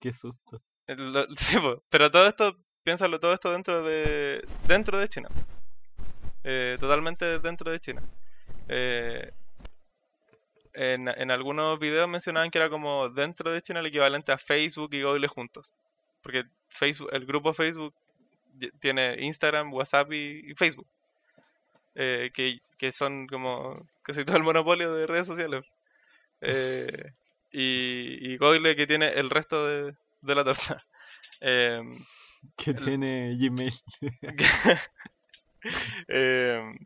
Qué 0.00 0.12
susto. 0.12 0.62
Eh, 0.86 0.94
Lo- 0.96 1.26
sí, 1.36 1.58
po, 1.58 1.82
pero 1.88 2.10
todo 2.10 2.26
esto, 2.26 2.56
piénsalo, 2.82 3.18
todo 3.20 3.32
esto 3.34 3.52
dentro 3.52 3.82
de 3.82 4.44
dentro 4.66 4.98
de 4.98 5.08
China. 5.08 5.28
Eh, 6.44 6.76
totalmente 6.80 7.38
dentro 7.38 7.70
de 7.70 7.80
China. 7.80 8.02
Eh, 8.68 9.30
en, 10.72 11.08
en 11.08 11.30
algunos 11.30 11.78
videos 11.78 12.08
mencionaban 12.08 12.50
que 12.50 12.58
era 12.58 12.70
como 12.70 13.08
dentro 13.08 13.50
de 13.50 13.62
China 13.62 13.80
el 13.80 13.86
equivalente 13.86 14.32
a 14.32 14.38
Facebook 14.38 14.94
y 14.94 15.02
Google 15.02 15.28
juntos. 15.28 15.72
Porque 16.22 16.44
Facebook, 16.68 17.10
el 17.12 17.26
grupo 17.26 17.52
Facebook 17.52 17.94
tiene 18.80 19.16
Instagram, 19.20 19.72
WhatsApp 19.72 20.12
y, 20.12 20.50
y 20.50 20.54
Facebook. 20.54 20.86
Eh, 21.94 22.30
que, 22.32 22.60
que 22.78 22.92
son 22.92 23.26
como 23.26 23.86
casi 24.02 24.24
todo 24.24 24.36
el 24.36 24.42
monopolio 24.42 24.94
de 24.94 25.06
redes 25.06 25.26
sociales. 25.26 25.64
Eh, 26.40 27.12
y, 27.52 28.32
y 28.32 28.36
Google 28.36 28.76
que 28.76 28.86
tiene 28.86 29.08
el 29.08 29.28
resto 29.28 29.66
de, 29.66 29.94
de 30.22 30.34
la 30.34 30.44
torta. 30.44 30.84
Que 32.56 32.72
tiene 32.72 33.36
Gmail. 33.38 33.74
Em, 36.08 36.76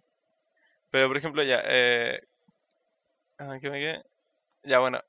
pero 0.91 1.09
por 1.09 1.17
ejemplo, 1.17 1.43
ya, 1.43 1.61
eh, 1.65 2.21
ah, 3.39 3.59
¿qué 3.61 3.71
me 3.71 3.79
quedé? 3.81 4.03
Ya, 4.65 4.81
bueno, 4.81 5.01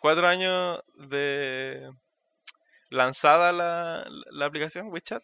cuatro 0.00 0.28
años 0.28 0.82
de 0.96 1.90
lanzada 2.90 3.52
la, 3.52 4.06
la 4.30 4.46
aplicación 4.46 4.88
WeChat, 4.92 5.22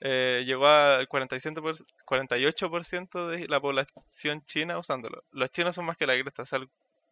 eh, 0.00 0.44
llegó 0.46 0.66
al 0.68 1.08
47 1.08 1.62
por- 1.62 1.76
48% 2.06 3.28
de 3.28 3.48
la 3.48 3.60
población 3.60 4.44
china 4.46 4.78
usándolo. 4.78 5.24
Los 5.32 5.50
chinos 5.52 5.74
son 5.74 5.86
más 5.86 5.96
que 5.96 6.06
la 6.06 6.14
cresta, 6.20 6.44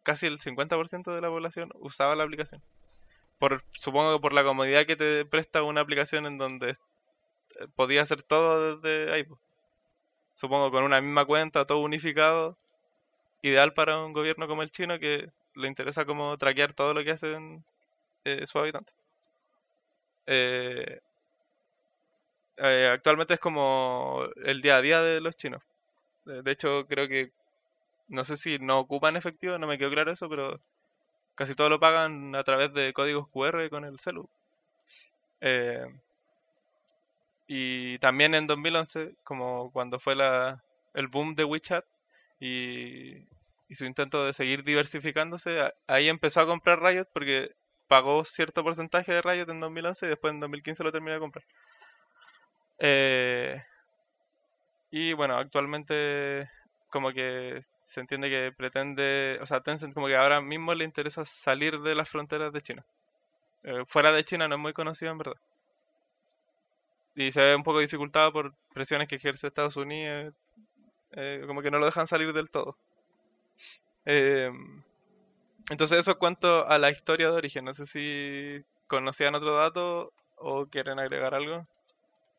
casi 0.03 0.27
el 0.27 0.39
50% 0.39 1.13
de 1.15 1.21
la 1.21 1.29
población 1.29 1.71
usaba 1.75 2.15
la 2.15 2.23
aplicación. 2.23 2.61
Por, 3.39 3.63
supongo 3.73 4.15
que 4.17 4.21
por 4.21 4.33
la 4.33 4.43
comodidad 4.45 4.85
que 4.87 4.95
te 4.97 5.25
presta 5.25 5.63
una 5.63 5.81
aplicación 5.81 6.25
en 6.27 6.37
donde 6.37 6.71
eh, 6.71 7.67
podía 7.75 8.01
hacer 8.03 8.23
todo 8.23 8.77
desde 8.77 9.13
ahí. 9.13 9.25
Po. 10.33 10.39
Supongo 10.39 10.71
con 10.71 10.83
una 10.83 11.01
misma 11.01 11.25
cuenta, 11.25 11.65
todo 11.65 11.79
unificado, 11.79 12.57
ideal 13.41 13.73
para 13.73 14.03
un 14.03 14.13
gobierno 14.13 14.47
como 14.47 14.63
el 14.63 14.71
chino 14.71 14.99
que 14.99 15.29
le 15.55 15.67
interesa 15.67 16.05
como 16.05 16.37
traquear 16.37 16.73
todo 16.73 16.93
lo 16.93 17.03
que 17.03 17.11
hacen 17.11 17.63
eh, 18.25 18.45
sus 18.45 18.55
habitantes. 18.57 18.95
Eh, 20.27 20.99
eh, 22.57 22.89
actualmente 22.93 23.35
es 23.35 23.39
como 23.39 24.23
el 24.45 24.61
día 24.61 24.77
a 24.77 24.81
día 24.81 25.01
de 25.01 25.21
los 25.21 25.35
chinos. 25.35 25.63
De 26.25 26.51
hecho, 26.51 26.85
creo 26.87 27.07
que 27.07 27.31
no 28.07 28.23
sé 28.25 28.37
si 28.37 28.59
no 28.59 28.79
ocupan 28.79 29.17
efectivo, 29.17 29.57
no 29.57 29.67
me 29.67 29.77
quedó 29.77 29.89
claro 29.91 30.11
eso, 30.11 30.29
pero 30.29 30.59
casi 31.35 31.55
todo 31.55 31.69
lo 31.69 31.79
pagan 31.79 32.35
a 32.35 32.43
través 32.43 32.73
de 32.73 32.93
códigos 32.93 33.27
QR 33.29 33.69
con 33.69 33.85
el 33.85 33.99
celu. 33.99 34.29
Eh, 35.41 35.85
y 37.47 37.97
también 37.99 38.35
en 38.35 38.47
2011, 38.47 39.15
como 39.23 39.71
cuando 39.71 39.99
fue 39.99 40.15
la, 40.15 40.63
el 40.93 41.07
boom 41.07 41.35
de 41.35 41.43
WeChat 41.43 41.85
y, 42.39 43.17
y 43.69 43.75
su 43.75 43.85
intento 43.85 44.25
de 44.25 44.33
seguir 44.33 44.63
diversificándose, 44.63 45.71
ahí 45.87 46.09
empezó 46.09 46.41
a 46.41 46.45
comprar 46.45 46.81
Riot 46.81 47.07
porque 47.13 47.55
pagó 47.87 48.23
cierto 48.25 48.63
porcentaje 48.63 49.13
de 49.13 49.21
Riot 49.21 49.49
en 49.49 49.59
2011 49.59 50.05
y 50.05 50.09
después 50.09 50.33
en 50.33 50.39
2015 50.39 50.83
lo 50.83 50.91
terminó 50.91 51.13
de 51.13 51.19
comprar. 51.19 51.45
Eh, 52.79 53.63
y 54.91 55.13
bueno, 55.13 55.37
actualmente 55.37 56.49
como 56.89 57.11
que 57.11 57.61
se 57.81 58.01
entiende 58.01 58.29
que 58.29 58.51
pretende, 58.55 59.39
o 59.41 59.45
sea, 59.47 59.61
Tencent 59.61 59.95
como 59.95 60.07
que 60.07 60.15
ahora 60.15 60.41
mismo 60.41 60.75
le 60.75 60.85
interesa 60.85 61.25
salir 61.25 61.79
de 61.81 61.95
las 61.95 62.07
fronteras 62.07 62.53
de 62.53 62.61
China. 62.61 62.85
Eh, 63.63 63.83
fuera 63.87 64.11
de 64.11 64.23
China 64.23 64.47
no 64.47 64.55
es 64.55 64.61
muy 64.61 64.73
conocido 64.73 65.11
en 65.11 65.17
verdad. 65.17 65.37
Y 67.15 67.31
se 67.31 67.41
ve 67.41 67.55
un 67.55 67.63
poco 67.63 67.79
dificultado 67.79 68.31
por 68.33 68.53
presiones 68.73 69.07
que 69.07 69.15
ejerce 69.15 69.47
Estados 69.47 69.75
Unidos. 69.77 70.33
eh, 71.15 71.43
como 71.45 71.61
que 71.61 71.69
no 71.69 71.77
lo 71.77 71.85
dejan 71.85 72.07
salir 72.07 72.33
del 72.33 72.49
todo. 72.49 72.75
Eh, 74.05 74.51
entonces 75.69 75.99
eso 75.99 76.11
es 76.11 76.17
cuanto 76.17 76.67
a 76.67 76.77
la 76.77 76.89
historia 76.89 77.27
de 77.29 77.33
origen. 77.37 77.65
No 77.65 77.73
sé 77.73 77.85
si 77.85 78.63
conocían 78.87 79.35
otro 79.35 79.53
dato 79.55 80.11
o 80.37 80.65
quieren 80.65 80.99
agregar 80.99 81.33
algo. 81.35 81.67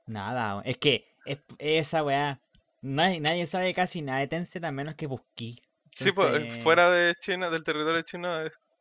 Nada, 0.06 0.60
es 0.64 0.76
que 0.78 1.06
es, 1.24 1.38
esa 1.58 2.02
weá. 2.02 2.40
Nadie, 2.82 3.20
nadie 3.20 3.46
sabe 3.46 3.72
casi 3.72 4.02
nada 4.02 4.18
de 4.18 4.26
Tencent 4.28 4.64
a 4.64 4.72
menos 4.72 4.94
que 4.94 5.06
busqué. 5.06 5.54
Sí, 5.92 6.10
pues 6.12 6.28
Entonces- 6.34 6.62
fuera 6.62 6.90
de 6.90 7.14
China, 7.14 7.48
del 7.50 7.64
territorio 7.64 8.02
chino, 8.02 8.28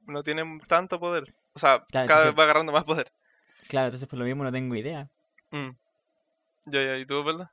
no 0.07 0.23
tienen 0.23 0.59
tanto 0.61 0.99
poder. 0.99 1.33
O 1.53 1.59
sea, 1.59 1.83
Claro, 1.89 2.07
cada 2.07 2.25
vez 2.25 2.33
va 2.37 2.43
agarrando 2.43 2.71
más 2.73 2.83
poder. 2.83 3.11
Claro, 3.69 3.85
entonces 3.87 4.09
por 4.09 4.19
lo 4.19 4.25
mismo 4.25 4.43
no 4.43 4.51
tengo 4.51 4.75
idea. 4.75 5.07
Mm. 5.51 5.69
Ya, 6.65 6.81
ya, 6.83 6.97
¿y 6.97 7.05
tú, 7.05 7.23
verdad? 7.23 7.49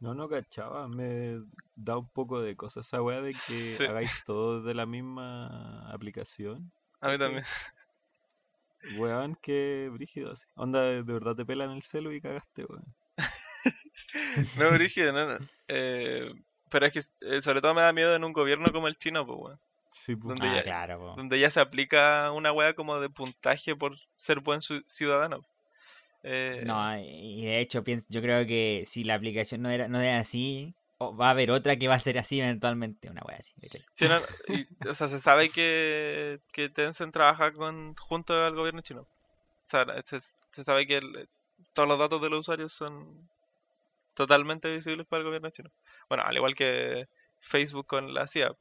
No, 0.00 0.14
no 0.14 0.28
cachaba, 0.28 0.88
me 0.88 1.38
da 1.74 1.96
un 1.98 2.08
poco 2.08 2.40
de 2.40 2.54
cosa 2.56 2.80
esa 2.80 3.02
weá 3.02 3.20
de 3.22 3.30
que 3.30 3.36
Sí. 3.38 3.84
hagáis 3.84 4.22
todo 4.24 4.62
de 4.62 4.74
la 4.74 4.86
misma 4.86 5.90
aplicación. 5.90 6.70
A 7.00 7.08
mí 7.10 7.18
también. 7.18 7.44
Weón, 8.98 9.36
qué 9.42 9.90
brígido 9.92 10.32
así. 10.32 10.44
Onda, 10.54 10.82
de 10.82 11.02
verdad 11.02 11.34
te 11.34 11.44
pelan 11.44 11.70
el 11.72 11.82
celu 11.82 12.12
y 12.12 12.20
cagaste, 12.20 12.64
weón. 12.64 12.84
No, 14.58 14.70
brígido, 14.72 15.12
no, 15.12 15.38
no. 15.38 15.46
Eh, 15.68 16.30
pero 16.70 16.86
es 16.86 16.92
que 16.92 17.00
eh, 17.26 17.42
sobre 17.42 17.60
todo 17.60 17.74
me 17.74 17.80
da 17.80 17.92
miedo 17.92 18.14
en 18.14 18.24
un 18.24 18.32
gobierno 18.32 18.72
como 18.72 18.88
el 18.88 18.96
chino, 18.96 19.26
pues, 19.26 19.38
weón. 19.40 19.60
Sí. 19.92 20.14
¿Dónde 20.14 20.46
Ah, 20.46 20.56
ya- 20.56 20.62
claro. 20.62 21.14
Donde 21.16 21.40
ya 21.40 21.50
se 21.50 21.60
aplica 21.60 22.30
una 22.32 22.52
wea 22.52 22.74
como 22.74 23.00
de 23.00 23.08
puntaje 23.08 23.74
por 23.74 23.96
ser 24.16 24.40
buen 24.40 24.60
ci- 24.60 24.84
ciudadano. 24.86 25.40
Eh, 26.28 26.64
No, 26.66 26.98
y 26.98 27.44
de 27.44 27.60
hecho 27.60 27.84
pienso, 27.84 28.06
yo 28.10 28.20
creo 28.20 28.44
que 28.46 28.82
si 28.84 29.04
la 29.04 29.14
aplicación 29.14 29.62
no 29.62 29.70
era, 29.70 29.86
no 29.88 30.00
era 30.00 30.18
así, 30.18 30.74
o 30.98 31.16
va 31.16 31.28
a 31.28 31.30
haber 31.30 31.50
otra 31.52 31.76
que 31.76 31.86
va 31.88 31.94
a 31.94 32.00
ser 32.00 32.18
así 32.18 32.40
eventualmente, 32.40 33.08
una 33.08 33.22
wea 33.22 33.36
así. 33.38 33.52
¿cachai? 33.60 33.82
sí, 33.90 34.06
no, 34.08 34.18
y, 34.48 34.66
o 34.88 34.94
sea, 34.94 35.06
se 35.08 35.20
sabe 35.20 35.50
que, 35.50 36.40
que 36.52 36.68
Tencent 36.68 37.12
trabaja 37.12 37.52
con, 37.52 37.94
junto 37.94 38.34
al 38.44 38.54
gobierno 38.54 38.80
chino. 38.80 39.02
O 39.02 39.68
sea, 39.68 39.84
se, 40.04 40.18
se 40.20 40.64
sabe 40.64 40.86
que 40.86 40.96
el- 40.98 41.28
todos 41.72 41.88
los 41.88 41.98
datos 41.98 42.20
de 42.20 42.30
los 42.30 42.40
usuarios 42.40 42.72
son 42.72 43.28
totalmente 44.14 44.72
visibles 44.74 45.06
para 45.06 45.20
el 45.20 45.26
gobierno 45.26 45.50
chino. 45.50 45.70
Bueno, 46.08 46.24
al 46.24 46.36
igual 46.36 46.54
que 46.54 47.06
Facebook 47.40 47.86
con 47.86 48.14
la 48.14 48.26
CIA. 48.26 48.54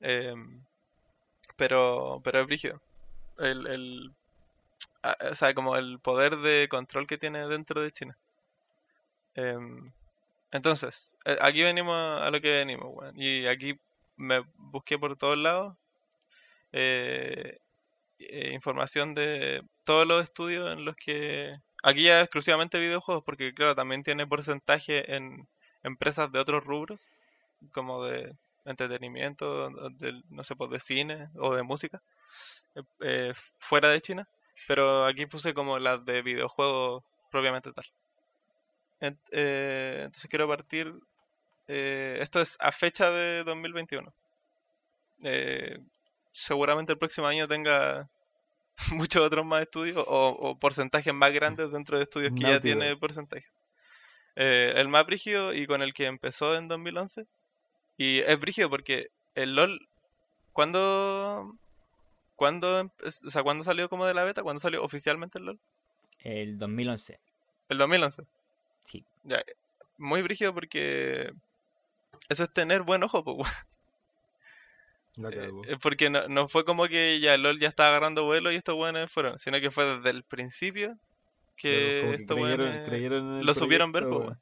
Em, 0.00 0.62
pero, 1.56 2.20
pero 2.24 2.40
es 2.40 2.46
brígido. 2.46 2.80
El, 3.38 3.66
el, 3.66 4.12
o 5.30 5.34
sea, 5.34 5.54
como 5.54 5.76
el 5.76 5.98
poder 6.00 6.38
de 6.38 6.68
control 6.70 7.06
que 7.06 7.18
tiene 7.18 7.46
dentro 7.48 7.82
de 7.82 7.92
China. 7.92 8.16
Em, 9.34 9.92
entonces, 10.52 11.16
eh, 11.24 11.38
aquí 11.40 11.62
venimos 11.62 12.20
a 12.20 12.30
lo 12.30 12.40
que 12.40 12.54
venimos. 12.54 12.94
Y 13.16 13.46
aquí 13.46 13.78
me 14.16 14.44
busqué 14.56 14.98
por 14.98 15.16
todos 15.16 15.38
lados 15.38 15.76
eh, 16.72 17.58
eh, 18.18 18.52
información 18.54 19.14
de 19.14 19.62
todos 19.84 20.06
los 20.06 20.22
estudios 20.24 20.72
en 20.72 20.84
los 20.84 20.96
que... 20.96 21.56
Aquí 21.84 22.04
ya 22.04 22.20
exclusivamente 22.20 22.78
videojuegos, 22.78 23.24
porque 23.24 23.52
claro, 23.54 23.74
también 23.74 24.04
tiene 24.04 24.26
porcentaje 24.26 25.16
en 25.16 25.48
empresas 25.82 26.30
de 26.30 26.38
otros 26.38 26.64
rubros, 26.64 27.00
como 27.72 28.04
de 28.04 28.36
entretenimiento, 28.64 29.66
o 29.66 29.90
del, 29.90 30.24
no 30.30 30.44
sé, 30.44 30.54
pues 30.54 30.70
de 30.70 30.78
cine 30.78 31.28
o 31.36 31.56
de 31.56 31.64
música, 31.64 32.00
eh, 33.00 33.32
fuera 33.58 33.88
de 33.88 34.00
China. 34.00 34.28
Pero 34.68 35.06
aquí 35.06 35.26
puse 35.26 35.54
como 35.54 35.78
las 35.78 36.04
de 36.04 36.22
videojuegos 36.22 37.02
propiamente 37.30 37.72
tal. 37.72 37.86
Ent- 39.00 39.18
eh, 39.32 40.02
entonces 40.04 40.28
quiero 40.30 40.48
partir. 40.48 40.92
eh, 41.68 42.18
esto 42.20 42.40
es 42.40 42.56
a 42.60 42.72
fecha 42.72 43.10
de 43.10 43.44
2021. 43.44 44.12
Eh, 45.24 45.78
seguramente 46.32 46.92
el 46.92 46.98
próximo 46.98 47.26
año 47.26 47.46
tenga 47.48 48.08
muchos 48.92 49.22
otros 49.22 49.44
más 49.44 49.62
estudios 49.62 49.96
o, 49.98 50.28
o 50.30 50.58
porcentajes 50.58 51.14
más 51.14 51.32
grandes 51.32 51.70
dentro 51.70 51.96
de 51.96 52.04
estudios 52.04 52.32
que 52.34 52.44
ya 52.44 52.60
tiene 52.60 52.96
porcentaje. 52.96 53.46
Eh, 54.36 54.72
el 54.76 54.88
más 54.88 55.04
brígido 55.06 55.52
y 55.52 55.66
con 55.66 55.82
el 55.82 55.92
que 55.94 56.06
empezó 56.06 56.54
en 56.56 56.68
2011. 56.68 57.26
Y 57.96 58.20
es 58.20 58.40
brígido 58.40 58.70
porque 58.70 59.08
el 59.34 59.54
LOL, 59.54 59.78
¿cuándo, 60.52 61.54
cuándo, 62.42 62.92
o 63.04 63.30
sea, 63.30 63.44
¿cuándo 63.44 63.62
salió 63.62 63.88
como 63.88 64.04
de 64.04 64.14
la 64.14 64.24
beta? 64.24 64.42
¿Cuándo 64.42 64.58
salió 64.58 64.82
oficialmente 64.82 65.38
el 65.38 65.44
LOL? 65.44 65.60
El 66.18 66.58
2011, 66.58 67.20
El 67.68 67.78
2011. 67.78 68.24
sí. 68.84 69.04
Ya, 69.22 69.44
muy 69.96 70.22
brígido 70.22 70.52
porque 70.52 71.32
eso 72.28 72.42
es 72.42 72.52
tener 72.52 72.82
buen 72.82 73.04
ojo, 73.04 73.22
pues, 73.22 73.48
Eh, 75.18 75.50
eh, 75.68 75.76
porque 75.80 76.10
no, 76.10 76.26
no 76.26 76.48
fue 76.48 76.64
como 76.64 76.88
que 76.88 77.20
ya 77.20 77.36
LOL 77.36 77.60
ya 77.60 77.68
estaba 77.68 77.90
agarrando 77.90 78.24
vuelo 78.24 78.50
y 78.50 78.56
estos 78.56 78.74
buenos 78.74 79.08
fueron, 79.08 79.38
sino 79.38 79.60
que 79.60 79.70
fue 79.70 79.84
desde 79.84 80.10
el 80.10 80.24
principio 80.24 80.98
que 81.56 82.14
estos 82.14 82.38
el 82.38 83.46
lo 83.46 83.54
supieron 83.54 83.92
ver, 83.92 84.08
pues. 84.08 84.36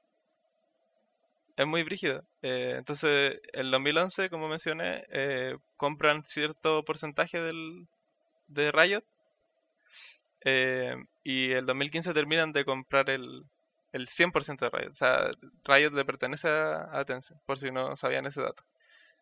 Es 1.61 1.66
muy 1.66 1.83
brígido. 1.83 2.25
Eh, 2.42 2.75
entonces, 2.79 3.38
el 3.53 3.70
2011, 3.70 4.31
como 4.31 4.49
mencioné, 4.49 5.05
eh, 5.11 5.57
compran 5.77 6.25
cierto 6.25 6.85
porcentaje 6.85 7.38
del, 7.40 7.87
de 8.49 8.73
Riot. 8.73 9.05
eh, 10.44 10.94
y 11.25 11.53
el 11.53 11.66
2015 11.66 12.14
terminan 12.14 12.53
de 12.53 12.64
comprar 12.64 13.11
el, 13.11 13.44
el 13.92 14.09
100% 14.09 14.70
de 14.70 14.70
Riot. 14.79 14.90
O 14.90 14.94
sea, 14.94 15.31
Riot 15.64 15.92
le 15.92 16.05
pertenece 16.05 16.49
a, 16.49 16.88
a 16.99 17.05
Tencent, 17.05 17.40
por 17.46 17.59
si 17.59 17.70
no 17.70 17.96
sabían 17.96 18.27
ese 18.27 18.42
dato. 18.42 18.62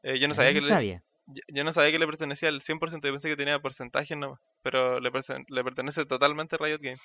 Eh, 0.03 0.19
yo 0.21 0.29
no 0.29 0.35
sabía 0.35 0.53
que 0.53 0.59
Eso 0.59 0.69
le, 0.69 0.75
sabía. 0.75 1.03
yo 1.49 1.65
no 1.65 1.73
sabía 1.73 1.93
que 1.93 1.99
le 1.99 2.07
pertenecía 2.07 2.49
al 2.51 2.61
100%, 2.63 3.09
yo 3.09 3.13
pensé 3.13 3.29
que 3.29 3.37
tenía 3.37 3.59
porcentajes 3.59 4.17
nomás, 4.17 4.41
pero 4.63 5.01
le, 5.01 5.11
le 5.49 5.65
pertenece 5.65 6.07
totalmente 6.07 6.57
a 6.57 6.65
Riot 6.65 6.81
Games. 6.81 7.01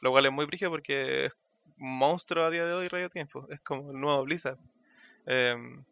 Lo 0.00 0.10
cual 0.10 0.26
es 0.26 0.32
muy 0.32 0.46
brígido 0.46 0.70
porque 0.70 1.26
es 1.26 1.32
monstruo 1.76 2.44
a 2.44 2.50
día 2.50 2.64
de 2.66 2.72
hoy 2.72 2.88
Games, 2.88 3.30
pues, 3.32 3.46
es 3.50 3.60
como 3.60 3.90
el 3.92 4.00
nuevo 4.00 4.24
Blizzard. 4.24 4.58
Em, 5.26 5.84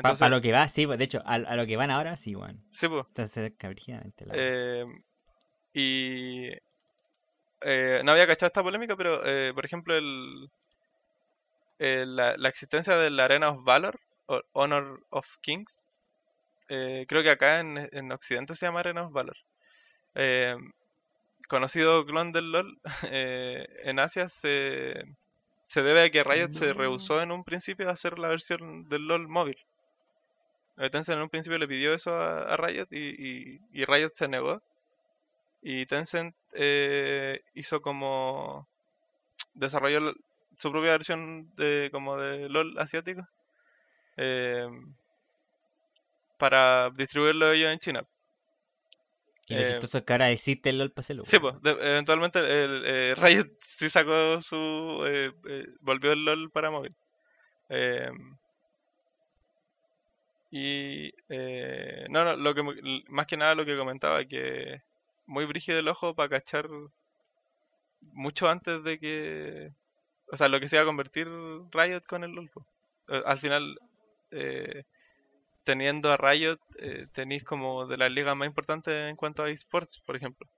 Para 0.00 0.14
entonces, 0.16 0.28
lo 0.28 0.40
que 0.40 0.52
va, 0.52 0.66
sí, 0.68 0.86
pues, 0.86 0.98
de 0.98 1.04
hecho, 1.04 1.22
a, 1.24 1.34
a 1.34 1.56
lo 1.56 1.66
que 1.66 1.76
van 1.76 1.90
ahora, 1.90 2.16
sí, 2.16 2.34
weón. 2.34 2.60
sí, 2.70 2.88
pues, 2.88 3.06
Está 3.08 3.28
cerca 3.28 3.68
brígidamente 3.68 4.26
la 4.26 4.34
em, 4.34 5.02
y 5.74 6.50
eh, 7.62 8.00
no 8.04 8.12
había 8.12 8.26
cachado 8.26 8.48
esta 8.48 8.62
polémica, 8.62 8.96
pero 8.96 9.22
eh, 9.26 9.52
por 9.54 9.64
ejemplo 9.64 9.96
el, 9.96 10.50
el- 11.78 12.16
la, 12.16 12.36
la 12.36 12.48
existencia 12.48 12.96
de 12.96 13.10
la 13.10 13.24
Arena 13.24 13.48
of 13.50 13.64
Valor, 13.64 13.98
o 14.26 14.40
Honor 14.52 15.00
of 15.10 15.26
Kings, 15.42 15.84
eh, 16.68 17.06
creo 17.08 17.22
que 17.24 17.30
acá 17.30 17.60
en, 17.60 17.88
en 17.92 18.12
Occidente 18.12 18.54
se 18.54 18.66
llama 18.66 18.80
Arena 18.80 19.04
of 19.04 19.12
Valor. 19.12 19.36
Conocido 21.50 22.06
clon 22.06 22.32
del 22.32 22.50
LOL, 22.52 22.78
eh, 23.10 23.66
en 23.84 23.98
Asia 23.98 24.28
se, 24.28 24.94
se 25.64 25.82
debe 25.82 26.02
a 26.04 26.10
que 26.10 26.22
Riot 26.24 26.50
se 26.50 26.72
rehusó 26.72 27.20
en 27.20 27.32
un 27.32 27.44
principio 27.44 27.88
a 27.88 27.92
hacer 27.92 28.18
la 28.20 28.28
versión 28.28 28.88
del 28.88 29.06
LOL 29.08 29.28
móvil. 29.28 29.58
Tencent 30.90 31.16
en 31.18 31.22
un 31.22 31.28
principio 31.28 31.58
le 31.58 31.68
pidió 31.68 31.92
eso 31.92 32.14
a, 32.14 32.42
a 32.54 32.56
Riot 32.56 32.86
y, 32.90 33.54
y- 33.54 33.60
y 33.72 33.84
Riot 33.84 34.12
se 34.14 34.28
negó. 34.28 34.62
Y 35.62 35.84
Tencent 35.86 36.34
eh, 36.54 37.40
hizo 37.54 37.80
como 37.82 38.66
desarrolló 39.54 40.14
su 40.56 40.70
propia 40.70 40.92
versión 40.92 41.54
de 41.56 41.90
como 41.92 42.16
de 42.16 42.48
LOL 42.48 42.78
asiático 42.78 43.22
eh, 44.16 44.68
para 46.38 46.90
distribuirlo 46.90 47.52
ellos 47.52 47.70
en 47.72 47.78
China. 47.78 48.02
Y 49.50 49.54
lo 49.54 49.60
eh, 49.60 49.64
chistoso 49.64 50.04
que 50.04 50.12
ahora 50.12 50.30
existe 50.30 50.70
el 50.70 50.78
LOL 50.78 50.92
para 50.92 51.00
hacerlo. 51.00 51.24
Sí, 51.24 51.38
pues, 51.38 51.56
eventualmente 51.62 52.38
el, 52.38 52.82
eh, 52.86 53.14
Riot 53.16 53.48
sí 53.60 53.88
sacó 53.88 54.40
su. 54.40 54.56
eh, 55.06 55.32
eh, 55.48 55.66
volvió 55.82 56.12
el 56.12 56.24
LOL 56.24 56.50
para 56.50 56.70
móvil. 56.70 56.94
Eh, 57.68 58.10
y. 60.50 61.12
eh, 61.28 62.06
no, 62.10 62.24
no, 62.24 62.36
lo 62.36 62.54
que, 62.54 62.62
más 63.08 63.26
que 63.26 63.36
nada 63.36 63.54
lo 63.54 63.64
que 63.64 63.76
comentaba, 63.76 64.24
que 64.24 64.82
muy 65.26 65.44
brígido 65.46 65.78
el 65.78 65.88
ojo 65.88 66.14
para 66.14 66.28
cachar 66.28 66.68
mucho 68.00 68.48
antes 68.48 68.82
de 68.84 68.98
que. 68.98 69.72
O 70.32 70.36
sea, 70.36 70.48
lo 70.48 70.60
que 70.60 70.68
se 70.68 70.76
iba 70.76 70.84
a 70.84 70.86
convertir 70.86 71.28
Riot 71.72 72.02
con 72.06 72.24
el 72.24 72.32
LOL. 72.32 72.50
Al 73.26 73.40
final. 73.40 73.78
eh, 74.30 74.84
teniendo 75.70 76.10
a 76.10 76.16
Riot, 76.16 76.58
eh, 76.80 77.06
tenéis 77.12 77.44
como 77.44 77.86
de 77.86 77.96
las 77.96 78.10
ligas 78.10 78.36
más 78.36 78.48
importantes 78.48 78.92
en 79.08 79.14
cuanto 79.14 79.44
a 79.44 79.50
esports, 79.50 80.00
por 80.04 80.16
ejemplo. 80.16 80.48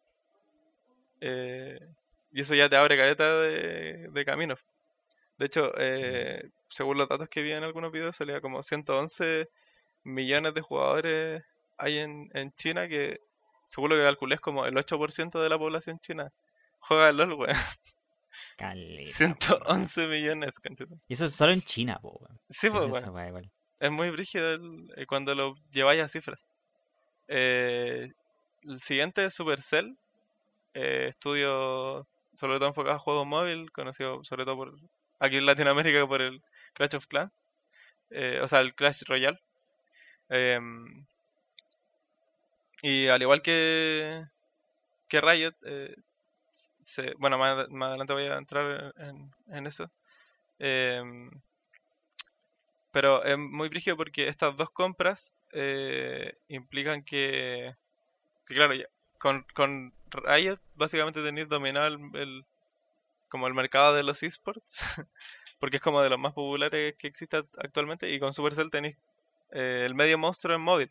Eh, 1.20 1.79
y 2.33 2.40
eso 2.40 2.55
ya 2.55 2.70
te 2.70 2.77
abre 2.77 2.96
caleta 2.96 3.40
de, 3.42 4.09
de 4.09 4.25
caminos. 4.25 4.59
De 5.37 5.44
hecho, 5.44 5.70
eh, 5.77 6.48
según 6.70 6.96
los 6.96 7.11
datos 7.11 7.29
que 7.29 7.42
vi 7.42 7.53
en 7.53 7.62
algunos 7.62 7.92
videos, 7.92 8.16
salía 8.16 8.40
como 8.40 8.62
111 8.62 9.51
millones 10.05 10.55
de 10.55 10.62
jugadores 10.62 11.44
hay 11.77 11.98
en, 11.98 12.31
en 12.33 12.51
China 12.53 12.88
que, 12.88 13.20
según 13.66 13.90
lo 13.90 13.96
que 13.96 14.03
calculé, 14.03 14.37
es 14.37 14.40
como 14.40 14.64
el 14.64 14.75
8% 14.75 15.42
de 15.42 15.48
la 15.51 15.59
población 15.59 15.98
china 15.98 16.33
juega 16.79 17.09
al 17.09 17.18
LOL, 17.18 17.35
weón. 17.35 17.57
Caleta, 18.57 19.12
111 19.37 20.07
millones, 20.07 20.59
conchetum. 20.59 20.98
Y 21.07 21.12
eso 21.12 21.27
es 21.27 21.35
solo 21.35 21.53
en 21.53 21.61
China, 21.61 21.98
po, 22.01 22.16
weón. 22.18 22.40
Sí, 22.48 22.68
Es 22.68 22.72
bueno. 22.72 23.12
Es 23.83 23.90
muy 23.90 24.09
brígido 24.11 24.51
el- 24.55 24.90
eh, 24.97 25.05
cuando 25.07 25.35
lo 25.35 25.55
lleváis 25.73 26.03
a 26.03 26.09
cifras. 26.09 26.47
Eh, 27.29 28.12
el 28.64 28.81
siguiente 28.83 29.25
es 29.27 29.35
Supercell, 29.35 29.99
eh, 30.75 31.09
estudio 31.11 32.07
sobre 32.37 32.59
todo 32.59 32.68
enfocado 32.68 32.97
a 32.97 33.01
juegos 33.01 33.27
móviles, 33.27 33.71
conocido 33.73 34.25
sobre 34.25 34.45
todo 34.47 34.57
por 34.57 34.75
aquí 35.21 35.37
en 35.38 35.47
Latinoamérica 35.47 36.07
por 36.09 36.23
el 36.23 36.42
Clash 36.75 36.97
of 36.97 37.07
Clans, 37.09 37.42
o 38.42 38.49
sea, 38.49 38.61
el 38.61 38.75
Clash 38.75 39.03
Royale. 39.09 39.38
Em, 40.31 41.07
y 42.83 43.09
al 43.09 43.23
igual 43.23 43.42
que, 43.42 44.25
que 45.09 45.21
Riot, 45.21 45.55
bueno, 47.18 47.38
más, 47.38 47.68
más 47.71 47.88
adelante 47.90 48.12
voy 48.12 48.25
a 48.25 48.37
entrar 48.38 48.92
en, 48.97 49.31
en 49.49 49.66
eso. 49.66 49.90
Pero 52.92 53.24
es 53.24 53.38
muy 53.38 53.68
brígido 53.68 53.96
porque 53.96 54.28
estas 54.28 54.57
dos 54.57 54.70
compras 54.70 55.35
eh, 55.52 56.35
implican 56.48 57.05
que, 57.05 57.74
que 58.48 58.55
claro, 58.55 58.74
con, 59.18 59.46
con 59.55 59.94
Riot 60.11 60.59
básicamente 60.74 61.22
tenéis 61.22 61.48
dominado 61.48 61.88
el, 62.14 62.44
como 63.28 63.46
el 63.48 63.55
mercado 63.55 63.94
de 63.94 64.05
los 64.05 64.22
esports, 64.22 64.83
porque 65.61 65.76
es 65.78 65.83
como 65.83 66.02
de 66.02 66.11
los 66.11 66.18
más 66.18 66.35
populares 66.35 66.96
que 66.98 67.09
existe 67.09 67.38
act- 67.38 67.50
actualmente, 67.59 68.11
y 68.12 68.20
con 68.20 68.33
Supercell 68.35 68.70
tenéis 68.70 68.96
eh, 69.52 69.85
el 69.87 69.94
medio 69.94 70.18
monstruo 70.18 70.57
en 70.57 70.62
móvil. 70.62 70.90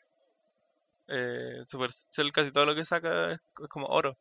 Eh, 1.08 1.64
Supercell 1.66 2.32
casi 2.32 2.52
todo 2.52 2.66
lo 2.66 2.76
que 2.76 2.86
saca 2.86 3.34
es, 3.34 3.40
es 3.64 3.68
como 3.70 3.88
oro. 3.88 4.18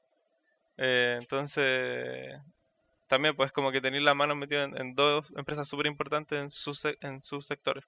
Eh, 0.79 1.19
entonces, 1.21 2.37
también 3.11 3.35
pues 3.37 3.51
como 3.53 3.73
que 3.73 3.81
tenéis 3.81 4.05
la 4.05 4.15
mano 4.15 4.35
metida 4.37 4.63
en, 4.65 4.77
en 4.81 4.95
dos 4.95 5.27
empresas 5.37 5.69
súper 5.69 5.87
importantes 5.87 6.39
en 6.39 6.51
sus, 6.51 6.85
en 7.01 7.21
sus 7.21 7.45
sectores. 7.45 7.85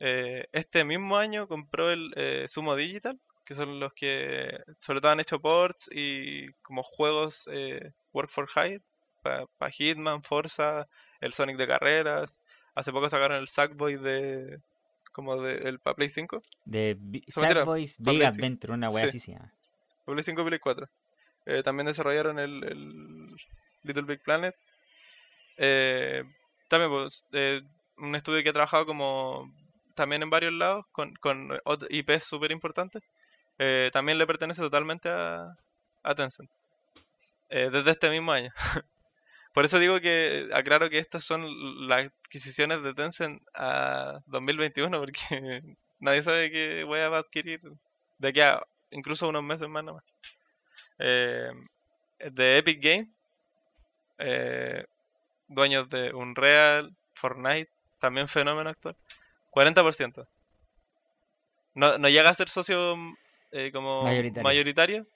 Eh, 0.00 0.46
este 0.52 0.82
mismo 0.84 1.16
año 1.16 1.46
compró 1.46 1.90
el 1.92 2.12
eh, 2.16 2.46
Sumo 2.48 2.74
Digital, 2.74 3.18
que 3.46 3.54
son 3.54 3.78
los 3.78 3.92
que 3.94 4.58
sobre 4.78 5.00
todo 5.00 5.12
han 5.12 5.20
hecho 5.20 5.38
ports 5.40 5.88
y 5.92 6.48
como 6.62 6.82
juegos 6.82 7.48
eh, 7.52 7.92
Work 8.12 8.30
for 8.30 8.48
Hire 8.56 8.82
para 9.22 9.70
Hitman, 9.70 10.24
Forza, 10.24 10.88
el 11.20 11.32
Sonic 11.32 11.56
de 11.56 11.68
carreras. 11.68 12.36
Hace 12.74 12.90
poco 12.90 13.08
sacaron 13.08 13.36
el 13.38 13.46
Sackboy 13.46 13.96
de 13.96 14.58
como 15.12 15.40
de 15.40 15.68
el 15.68 15.78
para 15.78 15.94
Play 15.94 16.08
5, 16.10 16.42
De 16.64 16.98
Sackboys 17.28 17.98
pa' 17.98 18.10
Big. 18.10 18.24
Adventure, 18.24 18.72
una 18.72 18.90
weá 18.90 19.02
Sí. 19.02 19.08
así 19.10 19.20
se 19.20 19.32
llama. 19.34 19.52
Play 20.04 20.22
5 20.24 20.42
y 20.42 20.44
Play 20.46 20.58
4. 20.58 20.88
Eh, 21.44 21.62
también 21.62 21.86
desarrollaron 21.86 22.38
el, 22.38 22.64
el 22.64 23.21
Little 23.82 24.02
Big 24.02 24.22
Planet. 24.22 24.54
Eh, 25.56 26.24
también 26.68 26.90
pues, 26.90 27.24
eh, 27.32 27.62
un 27.98 28.14
estudio 28.16 28.42
que 28.42 28.48
ha 28.48 28.52
trabajado 28.54 28.86
como 28.86 29.52
también 29.94 30.22
en 30.22 30.30
varios 30.30 30.52
lados 30.52 30.86
con, 30.92 31.14
con 31.16 31.50
IPs 31.90 32.24
súper 32.24 32.50
importantes. 32.52 33.02
Eh, 33.58 33.90
también 33.92 34.18
le 34.18 34.26
pertenece 34.26 34.62
totalmente 34.62 35.08
a, 35.08 35.54
Tencent. 36.16 36.50
Eh, 37.50 37.68
desde 37.70 37.90
este 37.90 38.10
mismo 38.10 38.32
año. 38.32 38.50
Por 39.52 39.64
eso 39.64 39.78
digo 39.78 40.00
que 40.00 40.48
aclaro 40.54 40.88
que 40.88 40.98
estas 40.98 41.24
son 41.24 41.86
las 41.86 42.06
adquisiciones 42.06 42.82
de 42.82 42.94
Tencent 42.94 43.42
a 43.54 44.20
2021, 44.26 44.98
porque 44.98 45.20
nadie 46.00 46.22
sabe 46.22 46.50
qué 46.50 46.84
voy 46.84 47.00
a 47.00 47.06
adquirir 47.06 47.60
de 48.18 48.28
aquí 48.28 48.40
a 48.40 48.62
incluso 48.90 49.28
unos 49.28 49.42
meses 49.42 49.68
más 49.68 49.84
nomás. 49.84 50.04
Eh, 50.98 51.50
de 52.18 52.58
Epic 52.58 52.82
Games, 52.82 53.14
eh, 54.24 54.84
dueños 55.48 55.88
de 55.90 56.12
Unreal, 56.14 56.94
Fortnite, 57.14 57.70
también 57.98 58.28
fenómeno 58.28 58.70
actual, 58.70 58.96
40%. 59.52 60.26
No, 61.74 61.98
no 61.98 62.08
llega 62.08 62.30
a 62.30 62.34
ser 62.34 62.48
socio 62.48 62.96
eh, 63.50 63.70
como 63.72 64.02
Mayoritario. 64.02 64.42
mayoritario, 64.42 65.06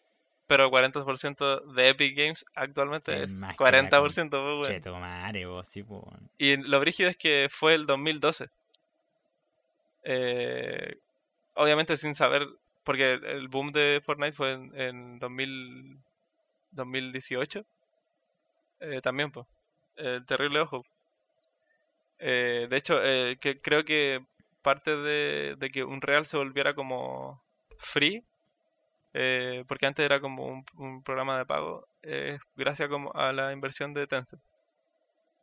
pero 0.46 0.70
40% 0.70 1.72
de 1.74 1.88
Epic 1.88 2.16
Games 2.16 2.44
actualmente 2.54 3.14
Es 3.24 3.30
es 3.30 3.36
más 3.36 3.56
que 3.56 3.64
la 3.64 3.82
40%. 3.82 3.90
pues, 4.30 4.30
bueno. 4.30 4.64
Cheto 4.64 4.98
madre, 4.98 5.46
vos, 5.46 5.66
sí, 5.68 5.82
po, 5.82 6.00
weón. 6.00 6.30
Y 6.38 6.56
lo 6.56 6.80
brígido 6.80 7.10
es 7.10 7.16
que 7.16 7.48
fue 7.50 7.74
el 7.74 7.86
2012. 7.86 8.48
Eh, 10.04 10.98
obviamente 11.54 11.96
sin 11.96 12.14
saber, 12.14 12.46
porque 12.84 13.14
el 13.14 13.48
boom 13.48 13.72
de 13.72 14.00
Fortnite 14.04 14.36
fue 14.36 14.52
en, 14.52 14.80
en 14.80 15.18
2000, 15.18 15.98
2018. 16.70 17.64
Eh, 18.80 19.00
también, 19.02 19.30
pues. 19.30 19.46
El 19.96 20.24
terrible 20.26 20.60
ojo. 20.60 20.82
Eh, 22.18 22.66
de 22.70 22.76
hecho, 22.76 22.98
eh, 23.02 23.36
que 23.40 23.60
creo 23.60 23.84
que 23.84 24.24
parte 24.62 24.96
de, 24.96 25.56
de 25.58 25.70
que 25.70 25.84
Unreal 25.84 26.26
se 26.26 26.36
volviera 26.36 26.74
como 26.74 27.42
free, 27.78 28.24
eh, 29.14 29.64
porque 29.68 29.86
antes 29.86 30.04
era 30.04 30.20
como 30.20 30.46
un, 30.46 30.64
un 30.76 31.02
programa 31.02 31.38
de 31.38 31.46
pago, 31.46 31.86
eh, 32.02 32.38
gracias 32.56 32.88
como 32.90 33.12
a 33.14 33.32
la 33.32 33.52
inversión 33.52 33.94
de 33.94 34.06
Tencent. 34.06 34.42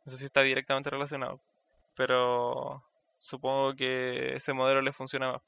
No 0.04 0.12
sé 0.12 0.18
si 0.18 0.24
está 0.26 0.42
directamente 0.42 0.90
relacionado, 0.90 1.40
pero 1.96 2.82
supongo 3.18 3.74
que 3.74 4.36
ese 4.36 4.52
modelo 4.52 4.82
le 4.82 4.92
funciona 4.92 5.32
más. 5.32 5.42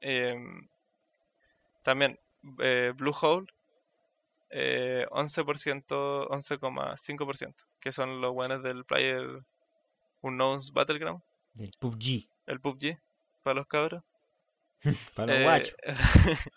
Em, 0.00 0.68
también, 1.82 2.18
eh, 2.60 2.92
Bluehole, 2.96 3.46
eh, 4.52 5.06
11%, 5.10 6.28
11,5%, 6.28 7.54
que 7.80 7.92
son 7.92 8.20
los 8.20 8.32
buenos 8.32 8.62
del 8.62 8.84
player 8.84 9.42
Unknowns 10.22 10.72
Battleground, 10.72 11.22
Del 11.54 11.70
PUBG. 11.80 12.28
el 12.46 12.60
PUBG, 12.60 12.98
para 13.42 13.54
los 13.56 13.66
cabros. 13.66 14.02
Para 15.16 15.32
los 15.32 15.40
Eh, 15.40 15.42
guachos. 15.42 15.76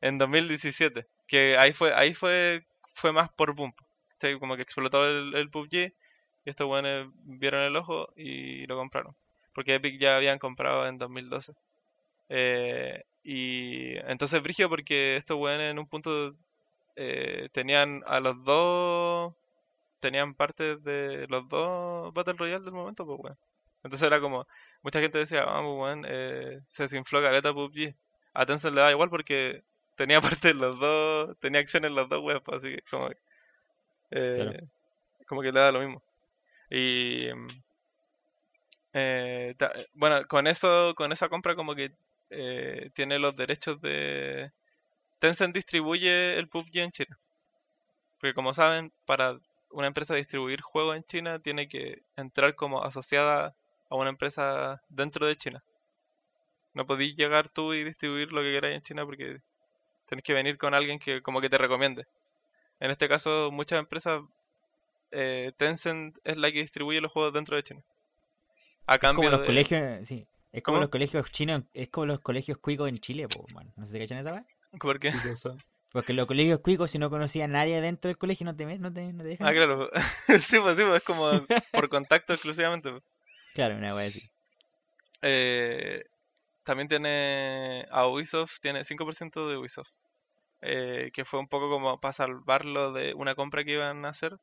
en 0.00 0.18
2017, 0.18 1.06
que 1.26 1.56
ahí 1.58 1.72
fue 1.72 1.94
ahí 1.94 2.14
fue 2.14 2.64
fue 2.92 3.12
más 3.12 3.30
por 3.32 3.54
boom. 3.54 3.74
Como 4.38 4.56
que 4.56 4.62
explotó 4.62 5.06
el, 5.06 5.34
el 5.34 5.50
PUBG 5.50 5.74
y 6.44 6.50
estos 6.50 6.66
buenos 6.66 7.10
vieron 7.24 7.62
el 7.62 7.76
ojo 7.76 8.12
y 8.16 8.66
lo 8.66 8.76
compraron. 8.76 9.14
Porque 9.54 9.74
Epic 9.76 9.98
ya 9.98 10.16
habían 10.16 10.38
comprado 10.38 10.86
en 10.86 10.98
2012. 10.98 11.54
Eh, 12.28 13.04
y 13.24 13.96
entonces 14.10 14.42
brígido 14.42 14.68
porque 14.68 15.16
estos 15.16 15.38
buenos 15.38 15.62
en 15.64 15.78
un 15.78 15.86
punto 15.88 16.34
eh, 16.96 17.48
tenían 17.52 18.02
a 18.06 18.20
los 18.20 18.42
dos 18.44 19.34
tenían 20.00 20.34
parte 20.34 20.76
de 20.76 21.26
los 21.28 21.48
dos 21.48 22.12
Battle 22.14 22.34
Royale 22.34 22.64
del 22.64 22.72
momento, 22.74 23.06
pues 23.06 23.18
bueno. 23.18 23.38
Entonces 23.82 24.06
era 24.06 24.20
como, 24.20 24.46
mucha 24.82 25.00
gente 25.00 25.18
decía, 25.18 25.44
vamos, 25.44 25.78
weón, 25.80 26.04
eh, 26.08 26.60
se 26.68 26.84
desinfló 26.84 27.22
caleta 27.22 27.52
PUBG. 27.52 27.94
A 28.34 28.46
Tencent 28.46 28.74
le 28.74 28.80
da 28.82 28.90
igual 28.92 29.10
porque 29.10 29.64
tenía 29.96 30.20
parte 30.44 30.48
de 30.48 30.54
los 30.54 30.78
dos, 30.80 31.38
tenía 31.40 31.60
acciones 31.60 31.90
en 31.90 31.96
los 31.96 32.08
dos 32.08 32.20
webs, 32.22 32.44
así 32.52 32.70
que 32.76 32.82
como, 32.90 33.10
eh, 34.10 34.52
Claro. 34.52 34.52
como 35.26 35.42
que 35.42 35.52
le 35.52 35.60
da 35.60 35.72
lo 35.72 35.80
mismo. 35.80 36.02
Y 36.70 37.28
mm, 37.34 37.46
eh, 38.92 39.54
ta- 39.58 39.72
bueno, 39.94 40.26
con 40.26 40.46
eso, 40.46 40.94
con 40.96 41.12
esa 41.12 41.28
compra 41.28 41.54
como 41.54 41.74
que 41.74 41.92
eh, 42.30 42.90
tiene 42.94 43.18
los 43.18 43.36
derechos 43.36 43.80
de 43.80 44.52
Tencent 45.20 45.54
distribuye 45.54 46.38
el 46.38 46.48
PUBG 46.48 46.78
en 46.78 46.90
China. 46.90 47.18
Porque 48.18 48.34
como 48.34 48.52
saben, 48.54 48.92
para 49.06 49.38
una 49.70 49.86
empresa 49.86 50.14
distribuir 50.14 50.60
juegos 50.60 50.96
en 50.96 51.04
China 51.04 51.38
tiene 51.38 51.68
que 51.68 52.02
entrar 52.16 52.54
como 52.56 52.82
asociada 52.82 53.54
a 53.88 53.94
una 53.94 54.10
empresa 54.10 54.82
dentro 54.88 55.26
de 55.26 55.36
China. 55.36 55.62
No 56.74 56.86
podéis 56.86 57.16
llegar 57.16 57.48
tú 57.48 57.74
y 57.74 57.84
distribuir 57.84 58.32
lo 58.32 58.42
que 58.42 58.52
queráis 58.52 58.76
en 58.76 58.82
China 58.82 59.04
porque 59.04 59.40
tenés 60.06 60.24
que 60.24 60.32
venir 60.32 60.58
con 60.58 60.74
alguien 60.74 60.98
que 60.98 61.22
como 61.22 61.40
que 61.40 61.50
te 61.50 61.58
recomiende. 61.58 62.06
En 62.80 62.90
este 62.90 63.08
caso, 63.08 63.50
muchas 63.52 63.78
empresas, 63.78 64.22
eh, 65.10 65.52
Tencent 65.56 66.16
es 66.24 66.36
la 66.36 66.50
que 66.50 66.60
distribuye 66.60 67.00
los 67.00 67.12
juegos 67.12 67.32
dentro 67.32 67.56
de 67.56 67.62
China. 67.62 67.82
A 68.86 68.94
Es 68.94 69.00
como 69.00 69.28
los 69.28 69.40
de... 69.40 69.46
colegios, 69.46 70.06
sí. 70.06 70.26
Es 70.52 70.62
como 70.62 70.76
¿Cómo? 70.76 70.82
los 70.82 70.90
colegios 70.90 71.30
chinos, 71.30 71.62
es 71.74 71.90
como 71.90 72.06
los 72.06 72.20
colegios 72.20 72.58
cuicos 72.58 72.88
en 72.88 72.98
Chile, 72.98 73.28
po, 73.28 73.46
man. 73.54 73.72
No 73.76 73.86
sé 73.86 73.92
si 73.92 73.98
cachan 74.00 74.18
esa 74.18 74.32
weá. 74.32 74.44
¿Por 74.78 74.98
qué? 75.00 75.12
Porque 75.92 76.12
los 76.12 76.26
colegios 76.26 76.60
cuicos, 76.60 76.90
si 76.90 76.98
no 76.98 77.10
conocía 77.10 77.46
a 77.46 77.48
nadie 77.48 77.80
dentro 77.80 78.08
del 78.08 78.18
colegio, 78.18 78.44
no 78.44 78.54
te, 78.54 78.64
no 78.78 78.92
te, 78.92 79.12
no 79.12 79.22
te 79.22 79.28
dejan. 79.30 79.48
Ah, 79.48 79.52
claro. 79.52 79.90
sí, 80.26 80.58
pues 80.60 80.76
sí, 80.76 80.84
pues 80.84 80.96
es 80.96 81.02
como 81.02 81.28
por 81.72 81.88
contacto 81.88 82.32
exclusivamente. 82.32 82.90
pues. 82.92 83.02
Claro, 83.54 83.76
una 83.76 83.94
weá 83.94 84.06
así. 84.06 84.22
Eh, 85.22 86.04
también 86.64 86.88
tiene 86.88 87.86
a 87.90 88.06
Ubisoft, 88.06 88.60
tiene 88.60 88.84
5% 88.84 89.48
de 89.48 89.56
Ubisoft. 89.56 89.90
eh, 90.62 91.10
que 91.12 91.24
fue 91.24 91.40
un 91.40 91.48
poco 91.48 91.70
como 91.70 91.98
para 92.00 92.12
salvarlo 92.12 92.92
de 92.92 93.14
una 93.14 93.34
compra 93.34 93.64
que 93.64 93.72
iban 93.72 94.04
a 94.04 94.10
hacer 94.10 94.36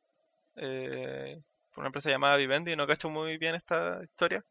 eh, 0.56 1.40
por 1.70 1.80
una 1.82 1.88
empresa 1.88 2.10
llamada 2.10 2.36
Vivendi. 2.36 2.76
No 2.76 2.86
cacho 2.86 3.08
muy 3.10 3.38
bien 3.38 3.54
esta 3.54 4.00
historia. 4.04 4.44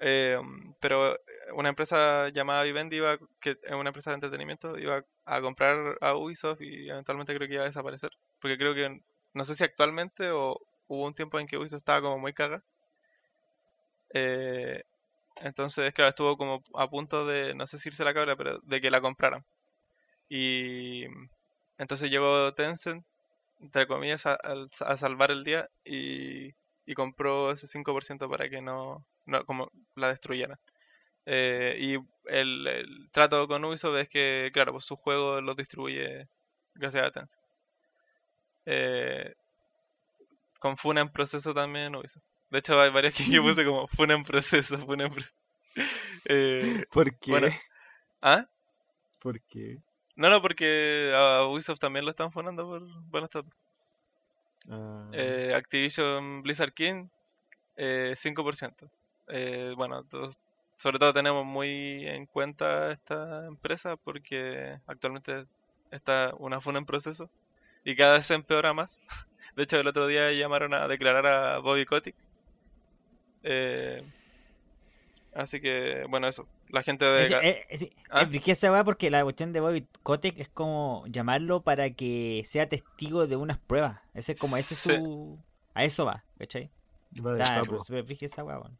Eh, 0.00 0.38
pero 0.80 1.16
una 1.54 1.70
empresa 1.70 2.28
llamada 2.28 2.62
Vivendi, 2.62 2.96
iba, 2.96 3.18
que 3.40 3.50
es 3.62 3.72
una 3.72 3.88
empresa 3.90 4.10
de 4.10 4.16
entretenimiento, 4.16 4.78
iba 4.78 5.04
a 5.24 5.40
comprar 5.40 5.98
a 6.00 6.14
Ubisoft 6.14 6.60
y 6.62 6.88
eventualmente 6.88 7.34
creo 7.34 7.48
que 7.48 7.54
iba 7.54 7.62
a 7.64 7.66
desaparecer. 7.66 8.10
Porque 8.40 8.58
creo 8.58 8.74
que 8.74 9.00
no 9.34 9.44
sé 9.44 9.54
si 9.54 9.64
actualmente 9.64 10.30
o 10.30 10.60
hubo 10.88 11.06
un 11.06 11.14
tiempo 11.14 11.38
en 11.38 11.46
que 11.46 11.56
Ubisoft 11.58 11.78
estaba 11.80 12.02
como 12.02 12.18
muy 12.18 12.32
caga. 12.32 12.62
Eh, 14.14 14.82
entonces, 15.42 15.92
claro, 15.94 16.10
estuvo 16.10 16.36
como 16.36 16.62
a 16.74 16.88
punto 16.88 17.26
de, 17.26 17.54
no 17.54 17.66
sé 17.66 17.78
si 17.78 17.88
irse 17.88 18.04
la 18.04 18.14
cabra, 18.14 18.36
pero 18.36 18.60
de 18.62 18.80
que 18.80 18.90
la 18.90 19.00
compraran. 19.00 19.44
Y 20.28 21.04
entonces 21.78 22.10
llegó 22.10 22.54
Tencent, 22.54 23.04
entre 23.60 23.86
comillas, 23.86 24.26
a, 24.26 24.38
a 24.86 24.96
salvar 24.96 25.30
el 25.30 25.44
día 25.44 25.68
y, 25.84 26.54
y 26.88 26.94
compró 26.94 27.52
ese 27.52 27.66
5% 27.66 28.30
para 28.30 28.48
que 28.48 28.62
no, 28.62 29.04
no 29.26 29.44
como 29.44 29.70
la 29.94 30.08
destruyeran. 30.08 30.58
Eh, 31.26 31.76
y 31.78 31.94
el, 32.32 32.66
el 32.66 33.10
trato 33.12 33.46
con 33.46 33.62
Ubisoft 33.62 33.98
es 33.98 34.08
que, 34.08 34.50
claro, 34.54 34.72
pues 34.72 34.86
su 34.86 34.96
juego 34.96 35.42
los 35.42 35.54
distribuye 35.54 36.26
gracias 36.74 37.06
a 37.06 37.10
Tencent. 37.10 37.44
Eh, 38.64 39.34
con 40.58 40.78
Funa 40.78 41.02
en 41.02 41.10
proceso 41.10 41.52
también 41.52 41.94
Ubisoft. 41.94 42.24
De 42.48 42.60
hecho, 42.60 42.80
hay 42.80 42.90
varias 42.90 43.12
que 43.12 43.24
yo 43.24 43.42
puse 43.42 43.66
como 43.66 43.86
Funa 43.86 44.14
en 44.14 44.22
proceso, 44.22 44.78
Funa 44.78 45.04
en 45.04 45.12
proceso. 45.12 45.34
Eh, 46.24 46.84
¿Por 46.90 47.16
qué? 47.18 47.30
Bueno. 47.30 47.48
¿Ah? 48.22 48.48
¿Por 49.20 49.40
qué? 49.42 49.78
No, 50.16 50.30
no, 50.30 50.40
porque 50.42 51.12
a 51.14 51.44
Ubisoft 51.46 51.78
también 51.78 52.06
lo 52.06 52.10
están 52.10 52.32
funando 52.32 52.66
por 52.66 52.82
buenas 53.04 53.30
tratos. 53.30 53.52
Ah, 54.70 55.08
Eh, 55.12 55.52
Activision 55.54 56.42
Blizzard 56.42 56.72
King, 56.72 57.08
eh, 57.76 58.14
5%. 58.16 58.90
Eh, 59.28 59.72
bueno, 59.76 60.04
todos- 60.04 60.38
sobre 60.78 60.98
todo 60.98 61.12
tenemos 61.12 61.44
muy 61.44 62.06
en 62.06 62.26
cuenta 62.26 62.92
esta 62.92 63.46
empresa 63.46 63.96
porque 63.96 64.78
actualmente 64.86 65.46
está 65.90 66.32
una 66.38 66.60
funa 66.60 66.78
en 66.78 66.86
proceso 66.86 67.30
y 67.84 67.96
cada 67.96 68.14
vez 68.14 68.26
se 68.26 68.34
empeora 68.34 68.72
más. 68.74 69.00
De 69.56 69.64
hecho, 69.64 69.80
el 69.80 69.86
otro 69.88 70.06
día 70.06 70.30
llamaron 70.32 70.74
a 70.74 70.86
declarar 70.88 71.26
a 71.26 71.58
Bobby 71.58 71.84
Kotick. 71.84 72.14
Eh, 73.42 74.02
así 75.34 75.60
que, 75.60 76.04
bueno, 76.08 76.28
eso. 76.28 76.46
La 76.68 76.82
gente 76.82 77.04
de... 77.04 77.22
Es, 77.24 77.30
es, 77.70 77.82
es, 77.82 77.90
¿Ah? 78.10 78.28
es 78.30 78.42
que 78.42 78.52
esa 78.52 78.70
weá 78.72 78.84
porque 78.84 79.10
la 79.10 79.22
cuestión 79.24 79.52
de 79.52 79.60
Bobby 79.60 79.86
Kotick 80.02 80.38
es 80.38 80.48
como 80.48 81.04
llamarlo 81.08 81.62
para 81.62 81.90
que 81.90 82.42
sea 82.46 82.68
testigo 82.68 83.26
de 83.26 83.36
unas 83.36 83.58
pruebas. 83.58 84.00
Ese 84.14 84.32
es 84.32 84.38
como 84.38 84.56
ese 84.56 84.74
es 84.74 84.80
Sí. 84.80 84.90
su. 84.96 85.38
A 85.74 85.84
eso 85.84 86.04
va, 86.04 86.24
¿cachai? 86.38 86.70
va 87.24 87.34
de 87.34 87.42
Está 87.42 87.62
brígida 88.02 88.26
esa 88.26 88.44
weá, 88.44 88.58
weón. 88.58 88.76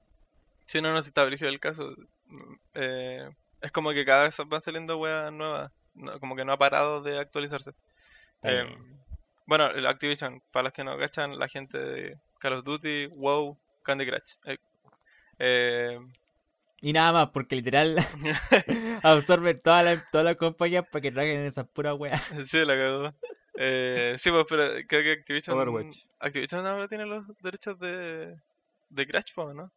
Si 0.67 0.81
no, 0.83 0.93
no 0.93 1.01
se 1.01 1.09
está 1.09 1.25
brígido 1.25 1.49
el 1.49 1.61
caso. 1.61 1.95
mm, 2.27 2.55
eh, 2.75 3.31
es 3.63 3.73
como 3.73 3.91
que 3.93 4.05
cada 4.05 4.25
vez 4.25 4.37
van 4.47 4.61
saliendo 4.61 4.99
weas 4.99 5.33
nuevas. 5.33 5.71
no- 5.95 6.19
como 6.21 6.37
que 6.37 6.45
no 6.45 6.53
ha 6.53 6.59
parado 6.59 7.03
de 7.03 7.19
actualizarse. 7.19 7.71
Eh, 8.43 8.65
bien. 8.65 9.01
bueno, 9.47 9.67
el 9.71 9.87
Activision, 9.87 10.41
para 10.53 10.65
los 10.65 10.73
que 10.73 10.85
no 10.85 10.97
cachan, 10.99 11.39
la 11.39 11.49
gente 11.49 11.79
de 11.79 12.19
Call 12.39 12.53
of 12.55 12.65
Duty, 12.65 13.07
WoW, 13.07 13.57
Candy 13.83 14.07
Crush. 14.07 14.35
Eh, 14.45 14.59
eh, 15.41 15.99
Y 16.81 16.93
nada 16.93 17.13
más, 17.13 17.31
porque 17.31 17.57
literal 17.57 17.97
absorbe 19.03 19.55
todas 19.55 19.85
las 19.85 20.11
todas 20.11 20.25
las 20.25 20.37
compañías 20.37 20.87
para 20.89 21.03
que 21.03 21.13
traigan 21.13 21.45
esas 21.45 21.69
puras 21.69 21.99
weas. 21.99 22.23
sí, 22.45 22.65
la 22.65 22.77
cagó. 22.77 23.15
Eh, 23.55 24.15
sí, 24.19 24.31
pues, 24.31 24.47
pero 24.49 24.71
creo 24.87 25.03
que 25.03 25.13
Activision. 25.21 25.59
Overwatch. 25.59 26.05
Activision 26.21 26.67
ahora 26.67 26.87
tiene 26.87 27.07
los 27.07 27.25
derechos 27.43 27.79
de, 27.81 28.37
de 28.91 29.07
Crash, 29.07 29.35
po, 29.35 29.53
¿no? 29.53 29.73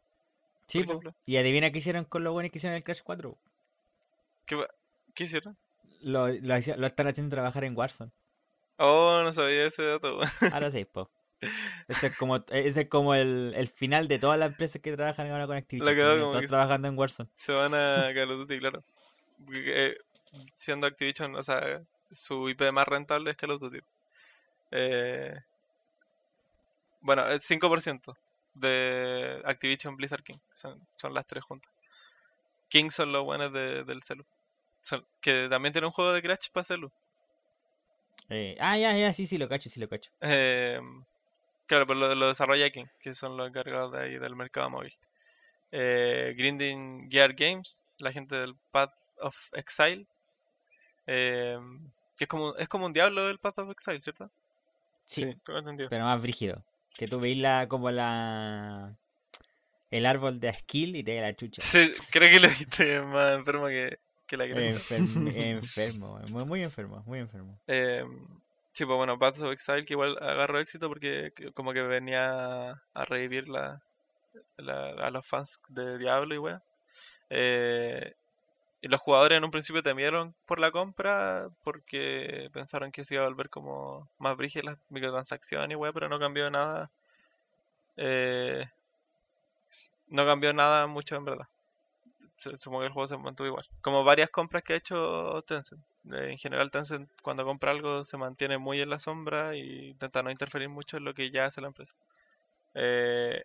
Sí, 0.68 0.82
ejemplo. 0.82 1.16
Y 1.26 1.38
adivina 1.38 1.72
qué 1.72 1.80
hicieron 1.80 2.06
con 2.06 2.24
los 2.24 2.32
buenos 2.32 2.52
que 2.52 2.60
hicieron 2.60 2.78
el 2.78 2.84
Crash 2.84 3.02
4. 3.04 3.36
¿Qué, 4.46 4.64
qué 5.16 5.24
hicieron? 5.24 5.58
Lo, 6.02 6.28
lo, 6.28 6.38
lo 6.78 6.88
están 6.88 7.08
haciendo 7.08 7.36
trabajar 7.36 7.64
en 7.64 7.76
Warzone. 7.76 8.12
Oh, 8.78 9.22
no 9.24 9.34
sabía 9.34 9.66
ese 9.66 9.84
dato. 9.84 10.20
Ahora 10.52 10.72
sí, 10.72 10.86
po. 10.86 11.10
Ese 11.88 12.08
es 12.08 12.18
como, 12.18 12.38
ese 12.50 12.82
es 12.82 12.88
como 12.90 13.16
el, 13.16 13.54
el 13.56 13.68
final 13.68 14.08
de 14.08 14.20
todas 14.20 14.38
las 14.38 14.50
empresas 14.52 14.82
que 14.82 14.96
trabajan 14.96 15.30
ahora 15.32 15.48
con 15.48 15.58
Activision. 15.58 15.86
La 15.96 16.04
porque 16.04 16.22
como 16.22 16.40
que- 16.40 16.48
trabajando 16.48 16.88
en 16.88 16.98
Warzone. 16.98 17.30
Se 17.34 17.52
van 17.52 17.74
a 17.74 18.12
Call 18.14 18.32
of 18.32 18.40
Duty, 18.40 18.60
claro. 18.60 18.84
Porque, 19.46 19.64
eh, 19.88 19.98
siendo 20.54 20.88
Activision, 20.88 21.36
o 21.36 21.44
sea, 21.44 21.82
su 22.12 22.48
IP 22.50 22.72
más 22.72 22.88
rentable 22.88 23.32
es 23.32 23.38
Call 23.38 23.52
of 23.52 23.62
Duty. 23.62 23.80
Eh, 24.72 25.36
bueno, 27.02 27.28
el 27.28 27.40
5% 27.40 28.16
de 28.54 29.42
Activision 29.46 29.96
Blizzard 29.96 30.24
King. 30.24 30.38
Son, 30.54 30.80
son 30.96 31.14
las 31.14 31.26
tres 31.26 31.44
juntas. 31.44 31.72
King 32.70 32.90
son 32.92 33.12
los 33.12 33.24
buenos 33.26 33.52
de- 33.52 33.84
del 33.84 34.04
celu. 34.04 34.26
Son- 34.82 35.06
que 35.20 35.48
también 35.50 35.74
tiene 35.74 35.88
un 35.88 35.94
juego 35.94 36.14
de 36.14 36.22
Crash 36.22 36.50
para 36.52 36.64
celu. 36.64 36.92
Eh, 38.30 38.56
ah, 38.60 38.78
ya, 38.78 38.96
ya, 38.98 39.12
sí, 39.14 39.28
sí, 39.28 39.38
lo 39.38 39.50
cacho, 39.50 39.70
sí, 39.70 39.80
lo 39.80 39.90
cacho. 39.90 40.10
Eh, 40.22 40.80
claro, 41.72 41.88
pero 41.88 42.00
lo, 42.00 42.16
lo 42.16 42.28
desarrolla 42.28 42.70
King, 42.70 42.88
que 43.00 43.14
son 43.14 43.38
los 43.38 43.48
encargados 43.48 43.94
de 43.94 44.00
ahí 44.04 44.18
del 44.18 44.36
mercado 44.36 44.70
móvil. 44.70 44.94
Eh, 45.72 46.36
Grinding 46.38 47.10
Gear 47.10 47.34
Games, 47.34 47.82
la 48.00 48.12
gente 48.12 48.36
del 48.36 48.56
Path 48.72 48.94
of 49.20 49.38
Exile. 49.54 50.06
eh, 51.08 51.58
que 52.18 52.26
es 52.26 52.28
como, 52.28 52.58
es 52.58 52.68
como 52.68 52.88
un 52.88 52.94
diablo 52.94 53.30
el 53.30 53.40
Path 53.40 53.60
of 53.60 53.72
Exile, 53.72 54.02
¿cierto? 54.02 54.30
Sí, 55.06 55.34
pero 55.46 56.04
más 56.04 56.22
brígido. 56.22 56.62
Que 56.94 57.08
tú 57.08 57.22
veis 57.22 57.38
la, 57.38 57.70
como 57.70 57.90
la... 57.90 58.94
El 59.92 60.06
árbol 60.06 60.42
de 60.42 60.54
skill 60.54 60.98
y 60.98 61.04
te 61.04 61.16
da 61.16 61.22
la 61.22 61.36
chucha. 61.36 61.62
Sí, 61.62 61.94
creo 62.12 62.30
que 62.30 62.40
lo 62.42 62.50
viste 62.50 63.02
más 63.02 63.34
enfermo 63.34 63.68
que, 63.68 63.98
que 64.28 64.36
la 64.36 64.44
crema. 64.44 64.62
Enfermo, 64.62 65.30
enfermo, 65.36 66.20
muy, 66.30 66.44
muy 66.44 66.64
enfermo, 66.64 67.04
muy 67.06 67.20
enfermo. 67.20 67.58
Eh, 67.68 68.04
sí, 68.74 68.86
pues 68.86 68.98
bueno, 68.98 69.18
Path 69.20 69.40
of 69.42 69.52
Exile 69.54 69.86
que 69.86 69.94
igual 69.94 70.18
agarró 70.22 70.60
éxito 70.60 70.88
porque 70.90 71.32
que- 71.36 71.52
como 71.54 71.74
que 71.74 71.82
venía 71.82 72.72
a 72.94 73.06
revivir 73.06 73.48
la, 73.50 73.82
a 74.58 75.10
los 75.12 75.26
fans 75.28 75.60
de 75.70 75.98
Diablo 75.98 76.36
y 76.36 76.38
weá. 76.38 76.64
Eh, 77.30 78.16
los 78.84 79.02
jugadores 79.02 79.38
en 79.40 79.46
un 79.46 79.52
principio 79.52 79.84
temieron 79.84 80.36
por 80.48 80.60
la 80.60 80.72
compra 80.72 81.50
porque 81.64 82.50
pensaron 82.54 82.92
que 82.92 83.06
se 83.06 83.16
iba 83.16 83.26
a 83.26 83.28
volver 83.30 83.50
como 83.50 84.10
más 84.20 84.38
brígida 84.38 84.64
las 84.66 84.80
microtransacciones 84.90 85.72
y 85.72 85.76
weá, 85.76 85.94
pero 85.94 86.10
no 86.10 86.20
cambió 86.20 86.50
nada. 86.52 86.92
Eh, 87.98 88.66
no 90.10 90.26
cambió 90.26 90.54
nada 90.54 90.86
mucho 90.88 91.16
en 91.16 91.26
verdad. 91.26 91.48
Supongo 92.38 92.82
que 92.82 92.88
el 92.88 92.94
juego 92.94 93.08
se 93.08 93.18
mantuvo 93.18 93.48
igual. 93.48 93.66
Como 93.82 94.04
varias 94.04 94.30
compras 94.32 94.64
que 94.64 94.74
ha 94.74 94.78
hecho 94.78 95.42
Tencent. 95.48 95.82
En 96.06 96.38
general 96.38 96.72
cuando 97.22 97.46
compra 97.46 97.72
algo 97.72 98.04
se 98.06 98.18
mantiene 98.18 98.58
muy 98.58 98.82
en 98.82 98.90
la 98.90 99.00
sombra 99.00 99.56
y 99.56 99.90
intenta 99.90 100.24
no 100.24 100.32
interferir 100.32 100.70
mucho 100.70 100.98
en 100.98 101.06
lo 101.06 101.14
que 101.14 101.32
ya 101.32 101.46
hace 101.46 101.62
la 101.62 101.68
empresa. 101.68 101.94
Eh, 102.76 103.44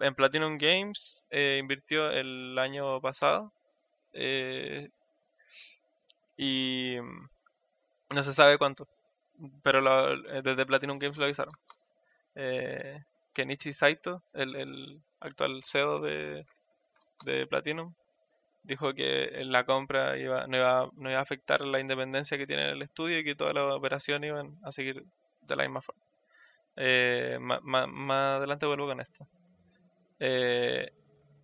en 0.00 0.14
Platinum 0.16 0.58
Games 0.58 1.26
eh, 1.30 1.58
invirtió 1.60 2.10
el 2.10 2.58
año 2.58 3.00
pasado 3.00 3.52
eh, 4.14 4.90
y 6.36 6.96
no 8.14 8.22
se 8.22 8.34
sabe 8.34 8.58
cuánto, 8.58 8.88
pero 9.62 9.80
lo- 9.80 10.12
eh, 10.30 10.42
desde 10.42 10.66
Platinum 10.66 10.98
Games 10.98 11.16
lo 11.16 11.24
avisaron. 11.24 11.54
Eh, 12.36 13.00
Kenichi 13.34 13.74
Saito, 13.74 14.22
el, 14.34 14.56
actual 15.20 15.62
CEO 15.64 16.00
de 17.24 17.46
Platinum, 17.46 17.94
dijo 18.66 18.92
que 18.94 19.24
en 19.40 19.50
la 19.52 19.64
compra 19.64 20.18
iba, 20.18 20.46
no, 20.46 20.56
iba, 20.56 20.90
no 20.96 21.10
iba 21.10 21.18
a 21.18 21.22
afectar 21.22 21.64
la 21.64 21.80
independencia 21.80 22.36
que 22.36 22.46
tiene 22.46 22.70
el 22.70 22.82
estudio 22.82 23.18
y 23.18 23.24
que 23.24 23.34
todas 23.34 23.54
las 23.54 23.72
operaciones 23.74 24.28
iban 24.28 24.56
a 24.62 24.72
seguir 24.72 25.04
de 25.42 25.56
la 25.56 25.62
misma 25.62 25.80
forma. 25.82 26.02
Eh, 26.76 27.38
ma- 27.40 27.60
más 27.86 28.36
adelante 28.38 28.66
vuelvo 28.66 28.86
con 28.86 29.00
esto. 29.00 29.26
Eh, 30.18 30.90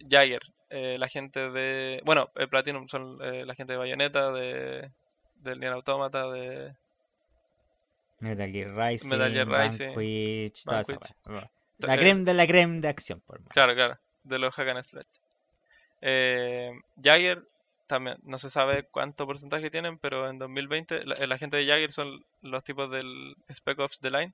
Jagger, 0.09 0.41
eh, 0.70 0.97
la 0.99 1.09
gente 1.09 1.51
de. 1.51 2.01
Bueno, 2.05 2.31
eh, 2.35 2.47
Platinum 2.49 2.89
son 2.89 3.18
eh, 3.23 3.45
la 3.47 3.55
gente 3.55 3.73
de 3.75 3.79
Bayonetta, 3.79 4.31
de, 4.33 4.91
del 5.37 5.61
Nier 5.61 5.73
Automata, 5.73 6.29
de. 6.31 6.75
Metal 8.20 8.51
Gear 8.53 8.75
Rising, 8.77 9.09
Metal 9.09 9.33
Gear 9.33 9.49
Rising, 9.49 9.95
toda 10.64 10.81
esa. 10.81 11.14
La 11.79 11.97
creme 11.97 12.25
de 12.25 12.35
la 12.35 12.47
creme 12.47 12.81
de 12.81 12.89
acción, 12.89 13.20
por 13.27 13.41
más. 13.41 13.49
Claro, 13.53 13.75
claro, 13.75 13.99
de 14.23 14.39
los 14.39 14.55
Hack 14.55 14.68
and 14.68 14.83
Slash. 14.83 15.16
Eh, 16.03 16.72
Jagger, 17.03 17.44
también 17.86 18.18
no 18.22 18.38
se 18.38 18.50
sabe 18.50 18.84
cuánto 18.90 19.26
porcentaje 19.26 19.70
tienen, 19.70 19.98
pero 19.98 20.28
en 20.28 20.38
2020 20.38 21.05
la, 21.07 21.26
la 21.26 21.38
gente 21.38 21.57
de 21.57 21.66
Jagger 21.66 21.92
son 21.92 22.24
los 22.42 22.64
tipos 22.64 22.90
del 22.90 23.36
Spec 23.50 23.78
Ops 23.78 24.00
The 24.00 24.11
Line, 24.11 24.32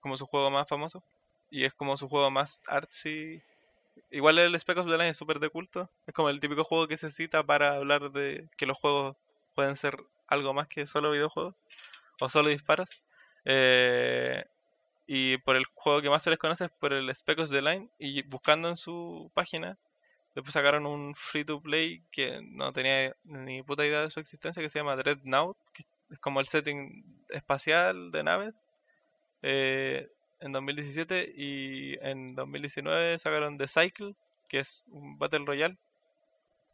como 0.00 0.16
su 0.16 0.26
juego 0.26 0.50
más 0.50 0.68
famoso, 0.68 1.02
y 1.50 1.64
es 1.64 1.74
como 1.74 1.96
su 1.96 2.08
juego 2.08 2.30
más 2.30 2.64
artsy. 2.68 3.42
Igual 4.10 4.38
el 4.38 4.54
Spec 4.60 4.78
Ops 4.78 4.90
The 4.90 4.96
Line 4.96 5.08
es 5.10 5.16
súper 5.16 5.40
de 5.40 5.50
culto, 5.50 5.90
es 6.06 6.14
como 6.14 6.30
el 6.30 6.40
típico 6.40 6.64
juego 6.64 6.86
que 6.86 6.96
se 6.96 7.10
cita 7.10 7.42
para 7.42 7.76
hablar 7.76 8.12
de 8.12 8.48
que 8.56 8.66
los 8.66 8.78
juegos 8.78 9.16
pueden 9.54 9.74
ser 9.76 9.96
algo 10.28 10.54
más 10.54 10.68
que 10.68 10.86
solo 10.86 11.10
videojuegos 11.10 11.54
o 12.20 12.28
solo 12.28 12.48
disparos. 12.50 12.90
Eh, 13.44 14.44
y 15.06 15.38
por 15.38 15.56
el 15.56 15.64
juego 15.74 16.02
que 16.02 16.10
más 16.10 16.22
se 16.22 16.30
les 16.30 16.38
conoce 16.38 16.66
es 16.66 16.70
por 16.72 16.92
el 16.92 17.08
Spec 17.14 17.38
Ops 17.38 17.50
The 17.50 17.62
Line. 17.62 17.88
Y 17.98 18.22
buscando 18.22 18.68
en 18.68 18.76
su 18.76 19.30
página, 19.34 19.78
después 20.36 20.52
sacaron 20.52 20.86
un 20.86 21.14
free 21.14 21.44
to 21.44 21.60
play 21.62 22.02
que 22.12 22.40
no 22.42 22.72
tenía 22.72 23.16
ni 23.24 23.62
puta 23.62 23.86
idea 23.86 24.02
de 24.02 24.10
su 24.10 24.20
existencia, 24.20 24.62
que 24.62 24.68
se 24.68 24.78
llama 24.78 24.94
Dreadnought, 24.94 25.56
que 25.72 25.84
es 26.10 26.18
como 26.20 26.40
el 26.40 26.46
setting 26.46 27.24
espacial 27.30 28.12
de 28.12 28.22
naves. 28.22 28.54
eh, 29.42 30.10
en 30.40 30.52
2017 30.52 31.32
y 31.36 31.94
en 32.02 32.34
2019 32.34 33.18
sacaron 33.18 33.58
The 33.58 33.68
Cycle, 33.68 34.14
que 34.48 34.60
es 34.60 34.84
un 34.88 35.18
Battle 35.18 35.44
Royale, 35.46 35.78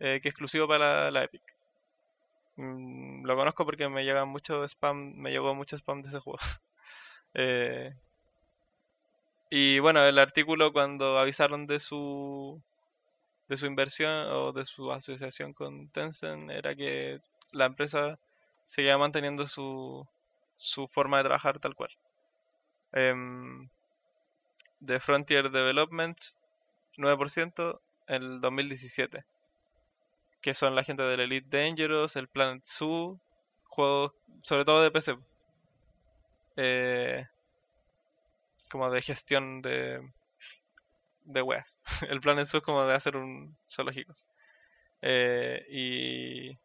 eh, 0.01 0.21
que 0.23 0.29
es 0.29 0.33
exclusivo 0.33 0.69
para 0.69 1.11
la, 1.13 1.25
Epic. 1.25 1.43
Mm, 2.57 3.25
lo 3.25 3.37
conozco 3.37 3.65
porque 3.65 3.89
me 3.89 4.05
llega 4.05 4.25
mucho 4.25 4.65
spam, 4.65 5.15
me 5.17 5.31
llegó 5.31 5.55
mucho 5.55 5.77
spam 5.77 6.03
de 6.03 6.09
ese 6.09 6.21
juego. 6.21 6.39
Eh, 7.35 7.95
y 9.51 9.79
bueno, 9.79 10.05
el 10.05 10.19
artículo 10.19 10.73
cuando 10.73 11.19
avisaron 11.19 11.67
de 11.67 11.81
su 11.81 12.63
de 13.53 13.59
su 13.59 13.67
inversión 13.67 14.29
o 14.31 14.53
de 14.53 14.65
su 14.65 14.91
asociación 14.91 15.53
con 15.53 15.91
Tencent 15.91 16.51
era 16.51 16.75
que 16.75 17.21
la 17.51 17.67
empresa 17.67 18.19
seguía 18.65 18.97
manteniendo 18.97 19.47
su, 19.47 20.09
su 20.57 20.89
forma 20.89 21.19
de 21.19 21.25
trabajar 21.25 21.59
tal 21.59 21.75
cual. 21.75 21.91
Em, 22.93 23.69
de 24.81 25.01
Frontier 25.01 25.51
Development, 25.51 26.19
9% 26.97 27.81
en 28.07 28.23
el 28.23 28.41
2017. 28.41 29.23
Que 30.41 30.55
son 30.55 30.75
la 30.75 30.83
gente 30.83 31.03
del 31.03 31.21
Elite 31.21 31.55
Dangerous, 31.55 32.17
el 32.17 32.29
Planet 32.29 32.65
Zoo, 32.65 33.21
juegos 33.65 34.13
sobre 34.41 34.65
todo 34.65 34.83
de 34.83 34.91
PC. 34.91 35.19
Eh, 36.57 37.27
como 38.71 38.91
de 38.91 39.03
gestión 39.03 39.61
de, 39.61 40.01
de 41.25 41.43
weas. 41.43 41.79
El 42.11 42.21
Planet 42.21 42.47
Zoo 42.47 42.59
es 42.59 42.65
como 42.65 42.85
de 42.87 42.95
hacer 42.95 43.17
un 43.17 43.57
zoológico. 43.69 44.17
Eh, 45.03 45.65
y 45.71 46.59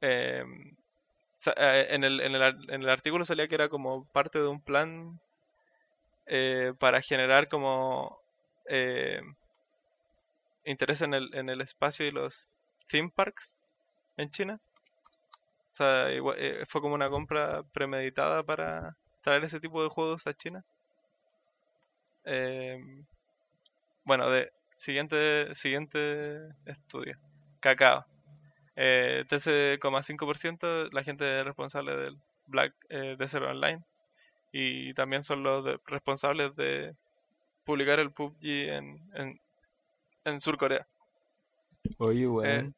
em, 0.00 0.76
eh, 1.56 1.86
en 1.90 2.04
el, 2.04 2.20
en 2.20 2.34
el 2.34 2.42
en 2.70 2.82
el 2.82 2.88
artículo 2.90 3.24
salía 3.24 3.48
que 3.48 3.54
era 3.56 3.68
como 3.68 4.06
parte 4.12 4.38
de 4.38 4.48
un 4.48 4.62
plan 4.62 5.20
eh, 6.26 6.72
para 6.78 7.02
generar 7.02 7.48
como 7.48 8.18
eh, 8.68 9.20
interés 10.64 11.02
en 11.02 11.12
el, 11.12 11.34
en 11.34 11.50
el 11.50 11.60
espacio 11.60 12.06
y 12.06 12.10
los 12.12 12.54
theme 12.88 13.10
parks 13.14 13.58
en 14.16 14.30
China. 14.30 14.60
O 15.72 15.74
sea, 15.74 16.10
igua- 16.12 16.36
eh, 16.38 16.64
fue 16.68 16.80
como 16.80 16.94
una 16.94 17.10
compra 17.10 17.62
premeditada 17.72 18.42
para 18.44 18.90
traer 19.20 19.44
ese 19.44 19.60
tipo 19.60 19.82
de 19.82 19.88
juegos 19.88 20.26
a 20.26 20.34
China. 20.34 20.64
Em, 22.24 23.04
bueno, 24.04 24.28
de 24.30 24.52
siguiente, 24.72 25.54
siguiente 25.54 26.48
estudio. 26.66 27.18
Cacao. 27.60 28.04
Eh, 28.76 29.24
13,5% 29.28 30.88
la 30.92 31.02
gente 31.04 31.44
responsable 31.44 31.96
del 31.96 32.18
Black 32.46 32.74
eh, 32.88 33.16
Desert 33.18 33.44
Online. 33.44 33.84
Y 34.52 34.94
también 34.94 35.22
son 35.22 35.42
los 35.42 35.64
de- 35.64 35.78
responsables 35.86 36.56
de 36.56 36.94
publicar 37.64 38.00
el 38.00 38.10
PUBG 38.12 38.44
en, 38.70 39.10
en, 39.14 39.40
en 40.24 40.40
Sur 40.40 40.56
Corea. 40.58 40.86
Oye, 41.98 42.26
weón. 42.26 42.74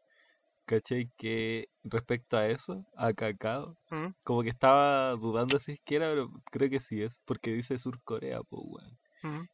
¿Cachai? 0.67 1.11
Que 1.17 1.69
respecto 1.85 2.37
a 2.37 2.47
eso, 2.47 2.85
a 2.97 3.13
Cacao, 3.13 3.77
¿Mm? 3.91 4.09
como 4.23 4.43
que 4.43 4.49
estaba 4.51 5.11
dudando 5.13 5.59
si 5.59 5.73
es 5.73 5.81
que 5.85 5.97
era, 5.97 6.09
pero 6.11 6.31
creo 6.51 6.71
que 6.71 6.81
sí 6.81 7.03
es, 7.03 7.21
porque 7.25 7.53
dice 7.53 7.79
Sur 7.79 8.01
Corea, 8.05 8.41
pues, 8.43 8.63
weón. 8.65 8.99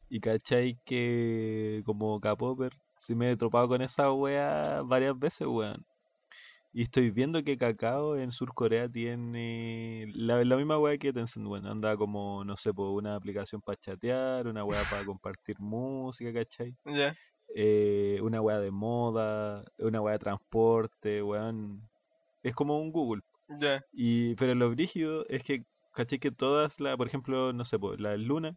Y 0.09 0.19
cachai 0.19 0.79
que 0.85 1.83
como 1.85 2.19
K-Popper, 2.19 2.73
sí 2.97 3.15
me 3.15 3.31
he 3.31 3.37
topado 3.37 3.67
con 3.67 3.81
esa 3.81 4.11
wea 4.11 4.81
varias 4.83 5.17
veces, 5.17 5.47
weón. 5.47 5.85
Y 6.71 6.83
estoy 6.83 7.09
viendo 7.09 7.43
que 7.43 7.57
Kakao 7.57 8.15
en 8.15 8.31
Sur 8.31 8.53
Corea 8.53 8.87
tiene 8.87 10.07
la, 10.13 10.43
la 10.45 10.55
misma 10.55 10.77
wea 10.77 10.97
que 10.97 11.11
Tencent, 11.11 11.47
weón. 11.47 11.65
Anda 11.65 11.97
como, 11.97 12.43
no 12.45 12.55
sé, 12.57 12.73
por 12.73 12.89
una 12.91 13.15
aplicación 13.15 13.61
para 13.61 13.75
chatear, 13.77 14.47
una 14.47 14.63
wea 14.63 14.81
para 14.89 15.03
compartir 15.03 15.59
música, 15.59 16.31
¿cachai? 16.31 16.75
Ya. 16.85 17.15
Eh, 17.55 18.19
una 18.21 18.41
wea 18.41 18.59
de 18.59 18.69
moda, 18.71 19.63
una 19.79 20.01
wea 20.01 20.13
de 20.13 20.19
transporte, 20.19 21.23
weón. 21.23 21.81
Es 22.43 22.53
como 22.53 22.79
un 22.79 22.91
Google. 22.91 23.23
Ya. 23.59 23.83
Y, 23.91 24.35
pero 24.35 24.53
lo 24.53 24.69
brígido 24.69 25.25
es 25.27 25.43
que, 25.43 25.63
caché 25.93 26.19
que 26.19 26.31
todas 26.31 26.79
las, 26.79 26.97
por 26.97 27.07
ejemplo, 27.07 27.51
no 27.51 27.65
sé, 27.65 27.79
po, 27.79 27.95
la 27.95 28.15
Luna, 28.15 28.55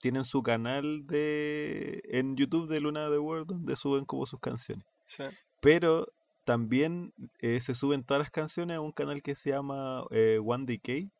tienen 0.00 0.24
su 0.24 0.42
canal 0.42 1.06
de 1.06 2.02
en 2.04 2.36
YouTube 2.36 2.68
de 2.68 2.80
Luna 2.80 3.08
The 3.08 3.18
World 3.18 3.48
donde 3.48 3.76
suben 3.76 4.04
como 4.04 4.26
sus 4.26 4.40
canciones. 4.40 4.84
Sí. 5.04 5.24
Pero 5.60 6.08
también 6.44 7.12
eh, 7.38 7.60
se 7.60 7.74
suben 7.74 8.02
todas 8.02 8.22
las 8.22 8.30
canciones 8.30 8.76
a 8.76 8.80
un 8.80 8.92
canal 8.92 9.22
que 9.22 9.36
se 9.36 9.50
llama 9.50 10.04
eh, 10.10 10.40
One 10.44 10.64
Decay. 10.66 11.10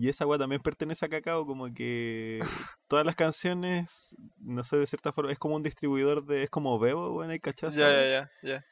Y 0.00 0.08
esa 0.08 0.26
weá 0.26 0.38
también 0.38 0.60
pertenece 0.60 1.06
a 1.06 1.08
Kakao, 1.08 1.46
como 1.46 1.72
que 1.72 2.40
todas 2.88 3.06
las 3.06 3.16
canciones, 3.16 4.14
no 4.38 4.62
sé, 4.62 4.76
de 4.76 4.86
cierta 4.86 5.12
forma, 5.12 5.32
es 5.32 5.38
como 5.38 5.56
un 5.56 5.62
distribuidor 5.62 6.26
de, 6.26 6.42
es 6.42 6.50
como 6.50 6.78
Bebo, 6.78 7.10
bueno, 7.10 7.32
hay 7.32 7.38
cachaza. 7.38 7.78
Ya, 7.78 7.90
ya, 7.90 8.06
ya, 8.06 8.28
ya. 8.42 8.64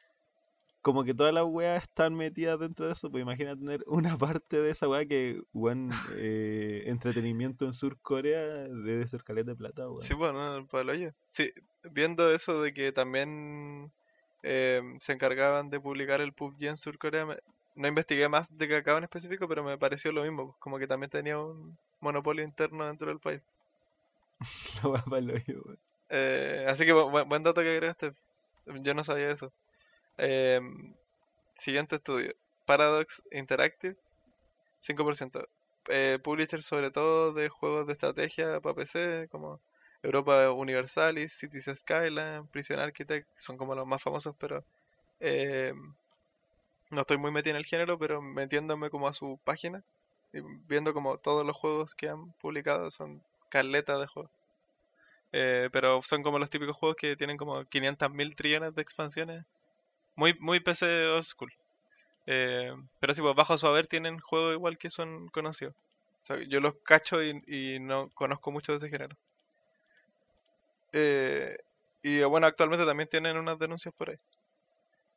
Como 0.81 1.03
que 1.03 1.13
todas 1.13 1.33
las 1.33 1.43
weas 1.45 1.83
están 1.83 2.15
metidas 2.15 2.59
dentro 2.59 2.85
de 2.87 2.93
eso, 2.93 3.09
pues 3.11 3.21
imagina 3.21 3.55
tener 3.57 3.83
una 3.87 4.17
parte 4.17 4.61
de 4.61 4.69
esa 4.71 4.87
wea 4.87 5.05
que, 5.05 5.41
weón, 5.53 5.89
eh, 6.17 6.83
entretenimiento 6.85 7.65
en 7.65 7.73
Sur 7.73 7.99
Corea 8.01 8.39
debe 8.45 9.05
ser 9.07 9.23
caleta 9.23 9.51
de 9.51 9.57
plata, 9.57 9.87
weón. 9.87 9.99
Sí, 10.01 10.13
bueno, 10.13 10.65
para 10.69 10.83
el 10.83 10.89
hoyo. 10.89 11.11
Sí, 11.27 11.51
viendo 11.91 12.31
eso 12.33 12.61
de 12.61 12.73
que 12.73 12.91
también 12.91 13.91
eh, 14.43 14.81
se 15.01 15.13
encargaban 15.13 15.67
de 15.69 15.79
publicar 15.81 16.21
el 16.21 16.31
PUBG 16.33 16.63
en 16.67 16.77
Sur 16.77 16.97
Corea, 16.97 17.25
me- 17.25 17.39
no 17.75 17.87
investigué 17.87 18.29
más 18.29 18.47
de 18.55 18.67
Cacao 18.69 18.97
en 18.97 19.03
específico, 19.03 19.47
pero 19.47 19.63
me 19.63 19.77
pareció 19.77 20.11
lo 20.11 20.23
mismo, 20.23 20.45
pues, 20.45 20.57
como 20.59 20.77
que 20.79 20.87
también 20.87 21.09
tenía 21.09 21.37
un 21.39 21.77
monopolio 22.01 22.43
interno 22.43 22.85
dentro 22.85 23.09
del 23.09 23.19
país. 23.19 23.41
La 24.83 24.89
wea 24.89 25.01
pa'l 25.03 25.29
hoyo, 25.31 25.61
weón. 25.65 25.79
Eh, 26.09 26.65
así 26.69 26.85
que 26.85 26.93
bu- 26.93 27.09
buen, 27.11 27.27
buen 27.27 27.43
dato 27.43 27.61
que 27.61 27.69
agregaste. 27.71 28.13
Yo 28.81 28.93
no 28.93 29.03
sabía 29.03 29.29
eso. 29.31 29.51
Em, 30.17 30.93
siguiente 31.55 31.97
estudio. 31.97 32.35
Paradox 32.65 33.23
Interactive, 33.31 33.97
5%. 34.79 35.47
Eh, 35.89 36.19
publishers 36.23 36.65
sobre 36.65 36.91
todo 36.91 37.33
de 37.33 37.49
juegos 37.49 37.87
de 37.87 37.93
estrategia 37.93 38.59
para 38.61 38.75
PC, 38.75 39.27
como 39.31 39.61
Europa 40.03 40.51
Universalis, 40.51 41.33
Cities 41.37 41.71
Skyline, 41.75 42.47
Prison 42.47 42.79
Architect, 42.79 43.27
son 43.37 43.57
como 43.57 43.75
los 43.75 43.87
más 43.87 44.01
famosos, 44.03 44.35
pero 44.39 44.63
em, 45.19 45.95
no 46.91 47.01
estoy 47.01 47.17
muy 47.17 47.31
metido 47.31 47.51
en 47.51 47.57
el 47.57 47.65
género, 47.65 47.97
pero 47.99 48.21
metiéndome 48.21 48.89
como 48.89 49.07
a 49.07 49.13
su 49.13 49.39
página 49.43 49.83
y 50.33 50.39
viendo 50.67 50.93
como 50.93 51.17
todos 51.17 51.45
los 51.45 51.55
juegos 51.57 51.95
que 51.95 52.09
han 52.09 52.31
publicado 52.33 52.91
son 52.91 53.23
caleta 53.49 53.97
de 53.97 54.07
juegos. 54.07 54.31
Eh, 55.33 55.69
pero 55.71 56.01
son 56.01 56.23
como 56.23 56.39
los 56.39 56.49
típicos 56.49 56.75
juegos 56.77 56.95
que 56.97 57.15
tienen 57.15 57.37
como 57.37 57.63
500.000 57.65 58.35
trillones 58.35 58.75
de 58.75 58.81
expansiones. 58.81 59.45
Muy, 60.17 60.33
muy 60.41 60.59
PC 60.59 61.07
old 61.07 61.23
school. 61.23 61.49
Eh, 62.27 62.73
pero 62.99 63.13
sí, 63.13 63.21
pues 63.21 63.35
bajo 63.35 63.57
su 63.57 63.67
haber 63.67 63.87
tienen 63.87 64.19
juegos 64.19 64.53
igual 64.55 64.77
que 64.77 64.89
son 64.91 65.29
conocidos. 65.29 65.75
O 66.23 66.25
sea, 66.25 66.37
yo 66.49 66.61
los 66.61 66.75
cacho 66.83 67.23
y, 67.23 67.41
y 67.47 67.79
no 67.79 68.09
conozco 68.11 68.51
mucho 68.51 68.73
de 68.73 68.79
ese 68.79 68.89
género. 68.89 69.17
Eh, 70.93 71.57
y 72.03 72.21
bueno, 72.23 72.47
actualmente 72.47 72.85
también 72.85 73.09
tienen 73.09 73.37
unas 73.37 73.59
denuncias 73.59 73.93
por 73.95 74.09
ahí. 74.09 74.17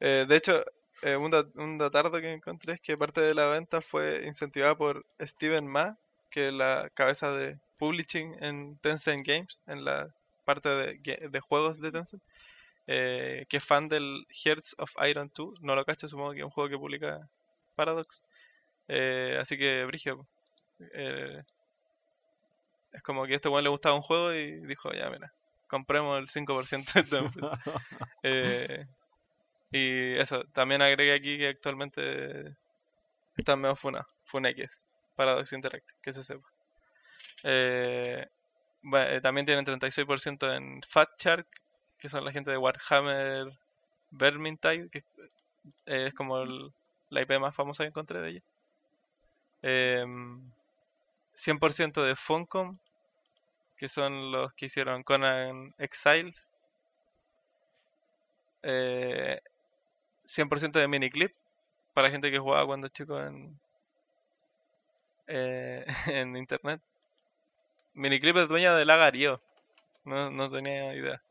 Eh, 0.01 0.26
de 0.28 0.36
hecho, 0.36 0.64
eh, 1.03 1.16
un, 1.16 1.30
da- 1.30 1.46
un 1.57 1.78
datardo 1.78 2.20
que 2.20 2.32
encontré 2.32 2.74
es 2.74 2.80
que 2.80 2.96
parte 2.98 3.20
de 3.20 3.34
la 3.34 3.46
venta 3.48 3.80
fue 3.80 4.24
incentivada 4.26 4.76
por 4.76 5.05
Steven 5.20 5.66
Ma, 5.66 5.98
que 6.30 6.48
es 6.48 6.55
la 6.55 6.90
cabeza 6.94 7.32
de 7.32 7.59
publishing 7.78 8.36
en 8.42 8.78
Tencent 8.78 9.26
Games, 9.26 9.61
en 9.66 9.84
la 9.84 10.09
parte 10.44 10.68
de, 10.70 11.28
de 11.30 11.40
juegos 11.40 11.80
de 11.80 11.92
Tencent, 11.92 12.22
eh, 12.93 13.47
que 13.49 13.59
es 13.59 13.64
fan 13.64 13.88
del 13.88 14.26
Hearts 14.30 14.74
of 14.78 14.91
Iron 15.09 15.30
2, 15.32 15.61
no 15.61 15.76
lo 15.76 15.84
cacho, 15.84 16.09
supongo 16.09 16.32
que 16.32 16.41
es 16.41 16.45
un 16.45 16.51
juego 16.51 16.68
que 16.68 16.76
publica 16.76 17.20
Paradox. 17.76 18.24
Eh, 18.88 19.38
así 19.41 19.57
que, 19.57 19.84
Brigio, 19.84 20.26
eh, 20.93 21.41
es 22.91 23.03
como 23.03 23.26
que 23.26 23.34
a 23.34 23.36
este 23.36 23.49
weón 23.49 23.62
le 23.62 23.70
gustaba 23.70 23.95
un 23.95 24.03
juego 24.03 24.34
y 24.34 24.66
dijo, 24.66 24.93
ya 24.93 25.09
mira, 25.09 25.32
compremos 25.68 26.18
el 26.18 26.30
5% 26.30 26.93
de 26.93 27.01
esta 27.01 27.18
empresa". 27.18 27.61
Eh, 28.24 28.86
y 29.70 30.18
eso, 30.18 30.43
también 30.53 30.82
agregué 30.82 31.14
aquí 31.14 31.38
que 31.38 31.49
actualmente 31.49 32.57
están 33.36 33.61
medio 33.61 33.76
funa, 33.76 34.05
FUNX, 34.24 34.84
Paradox 35.14 35.53
Interactive, 35.53 35.97
que 36.03 36.12
se 36.12 36.24
sepa. 36.24 36.49
Eh, 37.45 38.26
bueno, 38.82 39.20
también 39.20 39.47
tienen 39.47 39.64
36% 39.64 40.57
en 40.57 40.82
Fat 40.82 41.11
Shark, 41.20 41.47
que 42.01 42.09
son 42.09 42.24
la 42.24 42.32
gente 42.32 42.51
de 42.51 42.57
Warhammer 42.59 43.53
Vermintide, 44.11 44.90
que 44.90 44.98
eh, 45.86 46.09
es 46.09 46.14
como 46.14 46.40
el- 46.42 46.72
la 47.11 47.22
IP 47.22 47.38
más 47.40 47.55
famosa 47.55 47.84
que 47.84 47.88
encontré 47.88 48.20
de 48.20 48.30
ella. 48.30 48.42
Em, 49.62 50.51
100% 51.34 52.03
de 52.05 52.16
Funcom, 52.16 52.78
que 53.76 53.88
son 53.88 54.30
los 54.32 54.53
que 54.55 54.66
hicieron 54.66 55.03
Conan 55.03 55.74
Exiles. 55.78 56.53
Eh, 58.62 59.40
100% 60.26 60.78
de 60.80 60.88
Miniclip, 60.88 61.32
para 61.94 62.11
gente 62.11 62.30
que 62.30 62.38
jugaba 62.40 62.66
cuando 62.66 62.88
chico 62.88 63.20
en, 63.20 63.59
eh, 65.26 65.84
en 66.07 66.36
internet. 66.36 66.80
Miniclip 67.94 68.36
es 68.36 68.48
dueña 68.48 68.74
del 68.74 68.90
Agario. 68.90 69.40
No, 70.05 70.30
no 70.30 70.51
tenía 70.51 70.94
idea. 70.94 71.22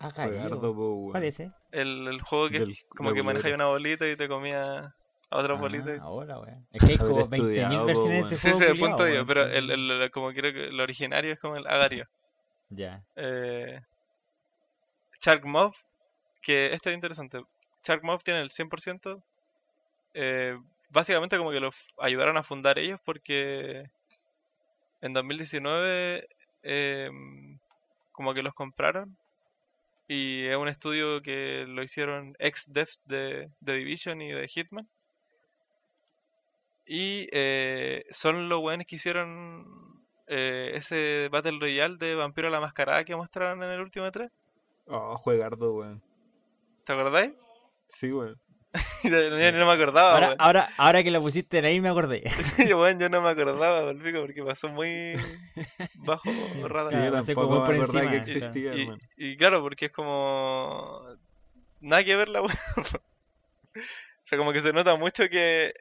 Po, 0.00 0.94
weón. 0.94 1.12
¿Cuál 1.12 1.24
es? 1.24 1.40
El, 1.40 2.06
el 2.08 2.20
juego 2.22 2.48
que 2.48 2.58
Del 2.60 2.74
como 2.88 3.12
que 3.12 3.22
maneja 3.22 3.54
una 3.54 3.66
bolita 3.66 4.08
y 4.08 4.16
te 4.16 4.28
comía 4.28 4.62
a 5.30 5.36
otra 5.36 5.54
bolita. 5.54 5.90
Ah, 6.00 6.02
ahora, 6.02 6.38
weón. 6.40 6.66
Es 6.72 6.80
que 6.80 6.92
hay 6.92 6.98
como 6.98 7.10
Haber 7.20 7.28
20.000 7.30 7.44
estudiado, 7.44 7.86
versiones 7.86 8.30
de 8.30 8.36
ese 8.36 8.36
Sí, 8.36 8.42
juego. 8.42 8.58
sí, 8.58 8.64
de 8.64 8.70
culiao, 8.72 8.88
punto 8.88 9.08
yo, 9.08 9.26
pero 9.26 9.42
el, 9.46 9.70
el- 9.70 10.10
como 10.10 10.32
creo 10.32 10.52
que 10.52 10.64
el 10.68 10.80
originario 10.80 11.32
es 11.34 11.38
como 11.38 11.56
el 11.56 11.66
Agario. 11.66 12.06
Ya. 12.70 13.02
Eh, 13.16 13.80
Shark 15.20 15.44
Mob, 15.44 15.74
que 16.42 16.72
esto 16.74 16.90
es 16.90 16.94
interesante. 16.94 17.40
Shark 17.84 18.02
Mob 18.04 18.22
tiene 18.22 18.40
el 18.40 18.50
100%. 18.50 19.22
eh, 20.14 20.56
básicamente 20.90 21.38
como 21.38 21.50
que 21.52 21.60
lo 21.60 21.68
f- 21.68 21.86
ayudaron 22.00 22.36
a 22.36 22.42
fundar 22.42 22.78
ellos 22.78 23.00
porque 23.04 23.84
en 25.00 25.12
2019 25.12 26.28
em, 26.62 27.58
como 28.12 28.34
que 28.34 28.42
los 28.42 28.54
compraron 28.54 29.16
y 30.12 30.48
es 30.48 30.56
un 30.56 30.66
estudio 30.66 31.22
que 31.22 31.64
lo 31.68 31.84
hicieron 31.84 32.34
ex 32.40 32.66
devs 32.72 33.00
de, 33.04 33.48
de 33.60 33.72
Division 33.74 34.20
y 34.20 34.32
de 34.32 34.48
Hitman. 34.48 34.88
Y 36.84 37.28
eh, 37.30 38.04
son 38.10 38.48
los 38.48 38.60
buenos 38.60 38.88
que 38.88 38.96
hicieron 38.96 40.02
eh, 40.26 40.72
ese 40.74 41.28
Battle 41.30 41.60
Royale 41.60 41.96
de 41.96 42.16
Vampiro 42.16 42.50
la 42.50 42.58
Mascarada 42.58 43.04
que 43.04 43.14
mostraron 43.14 43.62
en 43.62 43.70
el 43.70 43.80
último 43.80 44.10
3. 44.10 44.28
Oh, 44.88 45.16
juegardo, 45.16 45.74
weón. 45.74 46.02
¿Te 46.84 46.92
acordáis? 46.92 47.32
Sí, 47.88 48.10
weón. 48.10 48.36
Yo 49.04 49.52
no 49.52 49.66
me 49.66 49.72
acordaba, 49.72 50.12
Ahora, 50.12 50.36
ahora, 50.38 50.74
ahora 50.76 51.02
que 51.02 51.10
lo 51.10 51.20
pusiste 51.20 51.58
en 51.58 51.64
ahí 51.64 51.80
me 51.80 51.88
acordé. 51.88 52.22
Yo, 52.68 52.80
weón, 52.80 52.98
yo 53.00 53.08
no 53.08 53.20
me 53.20 53.30
acordaba, 53.30 53.92
porque 53.92 54.42
pasó 54.44 54.68
muy 54.68 55.14
bajo 55.94 56.30
Sí, 56.30 56.62
radar. 56.62 56.92
Claro, 56.92 57.24
tampoco 57.24 57.48
como 57.48 57.64
por 57.64 57.74
acordaba 57.74 58.10
que 58.10 58.16
encima, 58.18 58.46
existía, 58.46 58.74
y, 58.76 59.32
y 59.32 59.36
claro, 59.36 59.60
porque 59.62 59.86
es 59.86 59.92
como. 59.92 61.02
Nada 61.80 62.04
que 62.04 62.14
ver 62.14 62.28
la 62.28 62.42
weá. 62.42 62.54
O 62.76 64.26
sea, 64.30 64.38
como 64.38 64.52
que 64.52 64.60
se 64.60 64.72
nota 64.72 64.94
mucho 64.96 65.28
que 65.28 65.72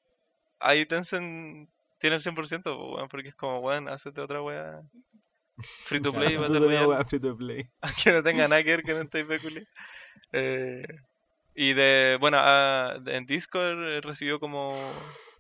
ahí 0.60 0.86
Tencent 0.86 1.70
tiene 2.00 2.16
el 2.16 2.22
100%, 2.24 2.36
pues, 2.36 2.64
weón, 2.64 3.08
porque 3.10 3.30
es 3.30 3.36
como, 3.36 3.60
weón, 3.60 3.88
hacete 3.90 4.22
otra 4.22 4.42
weá. 4.42 4.82
Free 5.84 6.02
to 6.02 6.14
play, 6.14 6.38
Claro, 6.38 6.54
la 6.54 6.60
Royale, 6.60 6.88
weá 6.88 7.04
free 7.04 7.20
to 7.20 7.36
play. 7.36 7.70
aunque 7.82 8.12
no 8.14 8.24
tenga 8.24 8.48
nada 8.48 8.64
que 8.64 8.70
ver 8.78 8.84
con 8.84 8.96
este 8.98 9.20
IP 9.20 9.68
Eh, 10.32 10.84
y 11.62 11.74
de, 11.74 12.18
bueno, 12.22 12.38
ah, 12.40 12.96
de- 13.02 13.18
en 13.18 13.26
Discord 13.26 13.84
eh, 13.84 14.00
recibió 14.02 14.40
como 14.40 14.72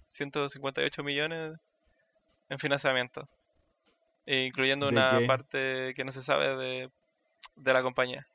158 0.03 1.01
millones 1.01 1.53
en 2.49 2.59
financiamiento, 2.59 3.25
e 4.25 4.43
incluyendo 4.43 4.87
¿De 4.87 4.91
una 4.91 5.07
qué? 5.21 5.27
parte 5.27 5.93
que 5.95 6.03
no 6.03 6.11
se 6.11 6.21
sabe 6.21 6.57
de, 6.57 6.89
de 7.55 7.73
la 7.73 7.81
compañía. 7.81 8.27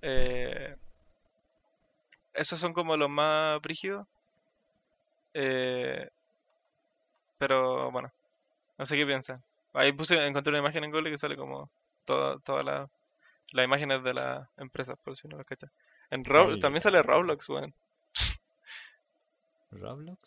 Eh, 0.00 0.76
esos 2.34 2.60
son 2.60 2.72
como 2.72 2.96
los 2.96 3.10
más 3.10 3.60
brígidos. 3.60 4.06
Eh, 5.34 6.08
pero 7.38 7.90
bueno, 7.90 8.12
no 8.78 8.86
sé 8.86 8.96
qué 8.96 9.06
piensan. 9.06 9.42
Ahí 9.74 9.92
puse, 9.92 10.24
encontré 10.26 10.50
una 10.50 10.60
imagen 10.60 10.84
en 10.84 10.90
Google 10.92 11.10
que 11.10 11.18
sale 11.18 11.36
como 11.36 11.70
toda- 12.04 12.38
todas 12.40 12.64
las 12.64 12.88
las 13.52 13.64
imágenes 13.66 14.02
de 14.04 14.14
las 14.14 14.48
empresas, 14.58 14.96
por 15.04 15.16
si 15.16 15.28
no 15.28 15.36
las 15.36 15.46
cachas. 15.46 15.70
En 16.12 16.24
Rob- 16.24 16.60
también 16.60 16.80
sale 16.80 17.02
Roblox, 17.02 17.48
weón. 17.48 17.74
¿Roblox? 19.70 20.18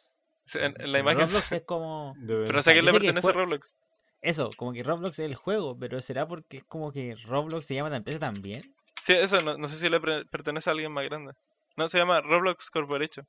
Sí, 0.45 0.57
En, 0.61 0.79
en 0.81 0.91
la 0.91 0.99
imagen. 0.99 1.27
Roblox 1.27 1.51
es 1.51 1.63
como. 1.63 2.15
Pero 2.27 2.39
verdad. 2.39 2.61
sé 2.61 2.69
a 2.71 2.73
quién 2.73 2.85
le 2.85 2.91
pertenece 2.93 3.21
fue- 3.21 3.33
Roblox. 3.33 3.77
Eso, 4.21 4.49
como 4.57 4.73
que 4.73 4.81
Roblox 4.81 5.19
es 5.19 5.25
el 5.25 5.35
juego, 5.35 5.77
pero 5.77 6.01
será 6.01 6.27
porque 6.27 6.57
es 6.57 6.63
como 6.63 6.91
que 6.91 7.15
Roblox 7.27 7.67
se 7.67 7.75
llama 7.75 7.91
la 7.91 7.97
empresa 7.97 8.17
también. 8.17 8.73
Sí, 9.03 9.13
eso 9.13 9.39
no, 9.41 9.55
no 9.55 9.67
sé 9.67 9.77
si 9.77 9.87
le 9.87 9.99
pertenece 9.99 10.67
a 10.67 10.73
alguien 10.73 10.91
más 10.91 11.03
grande. 11.05 11.33
No, 11.77 11.87
se 11.87 11.99
llama 11.99 12.21
Roblox 12.21 12.71
Corporation. 12.71 13.27